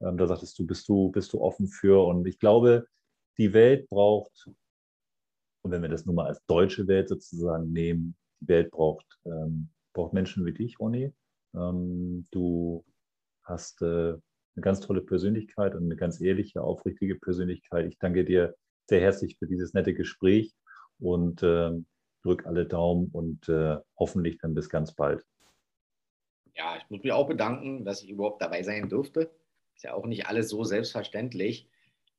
Ähm, 0.01 0.17
da 0.17 0.27
sagtest 0.27 0.59
du, 0.59 0.67
bist 0.67 0.89
du, 0.89 1.11
bist 1.11 1.33
du 1.33 1.41
offen 1.41 1.69
für. 1.69 2.05
Und 2.05 2.27
ich 2.27 2.39
glaube, 2.39 2.87
die 3.39 3.53
Welt 3.53 3.89
braucht, 3.89 4.49
und 5.65 5.71
wenn 5.71 5.83
wir 5.83 5.89
das 5.89 6.05
nun 6.05 6.17
mal 6.17 6.27
als 6.27 6.45
deutsche 6.47 6.87
Welt 6.89 7.09
sozusagen 7.09 7.73
nehmen, 7.73 8.17
die 8.41 8.49
Welt 8.49 8.71
braucht, 8.71 9.07
ähm, 9.25 9.71
braucht 9.93 10.13
Menschen 10.13 10.45
wie 10.45 10.53
dich, 10.53 10.79
Ronny. 10.81 11.13
Ähm, 11.55 12.27
du 12.33 12.85
hast 13.45 13.81
äh, 13.83 14.15
eine 14.55 14.61
ganz 14.61 14.81
tolle 14.81 15.03
Persönlichkeit 15.03 15.75
und 15.75 15.85
eine 15.85 15.97
ganz 15.97 16.21
ehrliche, 16.21 16.63
aufrichtige 16.63 17.15
Persönlichkeit. 17.17 17.87
Ich 17.87 17.99
danke 17.99 18.25
dir 18.25 18.55
sehr 18.89 19.01
herzlich 19.01 19.39
für 19.39 19.47
dieses 19.47 19.73
nette 19.73 19.95
Gespräch 19.95 20.53
und 21.03 21.43
äh, 21.43 21.71
drück 22.23 22.47
alle 22.47 22.67
Daumen 22.67 23.11
und 23.13 23.49
äh, 23.49 23.77
hoffentlich 23.99 24.39
dann 24.39 24.55
bis 24.55 24.69
ganz 24.69 24.95
bald. 24.95 25.25
Ja, 26.55 26.77
ich 26.77 26.89
muss 26.91 27.03
mich 27.03 27.13
auch 27.13 27.29
bedanken, 27.29 27.85
dass 27.85 28.03
ich 28.03 28.11
überhaupt 28.11 28.43
dabei 28.43 28.63
sein 28.63 28.89
durfte. 28.89 29.31
Ist 29.75 29.85
ja 29.85 29.95
auch 29.95 30.07
nicht 30.07 30.27
alles 30.27 30.49
so 30.49 30.65
selbstverständlich. 30.65 31.69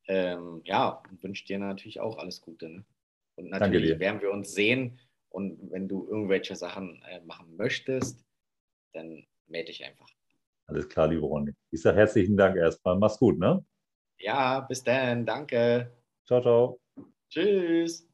Ähm, 0.07 0.61
ja, 0.65 1.01
wünsche 1.21 1.45
dir 1.45 1.59
natürlich 1.59 1.99
auch 1.99 2.17
alles 2.17 2.41
Gute. 2.41 2.69
Ne? 2.69 2.85
Und 3.35 3.49
natürlich 3.49 3.99
werden 3.99 4.21
wir 4.21 4.31
uns 4.31 4.53
sehen. 4.53 4.99
Und 5.29 5.71
wenn 5.71 5.87
du 5.87 6.07
irgendwelche 6.07 6.55
Sachen 6.55 7.01
äh, 7.09 7.21
machen 7.21 7.55
möchtest, 7.55 8.23
dann 8.93 9.25
melde 9.47 9.67
dich 9.67 9.83
einfach. 9.83 10.07
Alles 10.67 10.87
klar, 10.89 11.07
liebe 11.07 11.25
Ronny. 11.25 11.53
Ich 11.71 11.81
sage 11.81 11.97
herzlichen 11.97 12.37
Dank 12.37 12.55
erstmal. 12.57 12.97
Mach's 12.97 13.17
gut, 13.17 13.39
ne? 13.39 13.63
Ja, 14.19 14.61
bis 14.61 14.83
dann. 14.83 15.25
Danke. 15.25 15.91
Ciao, 16.25 16.41
ciao. 16.41 16.79
Tschüss. 17.29 18.12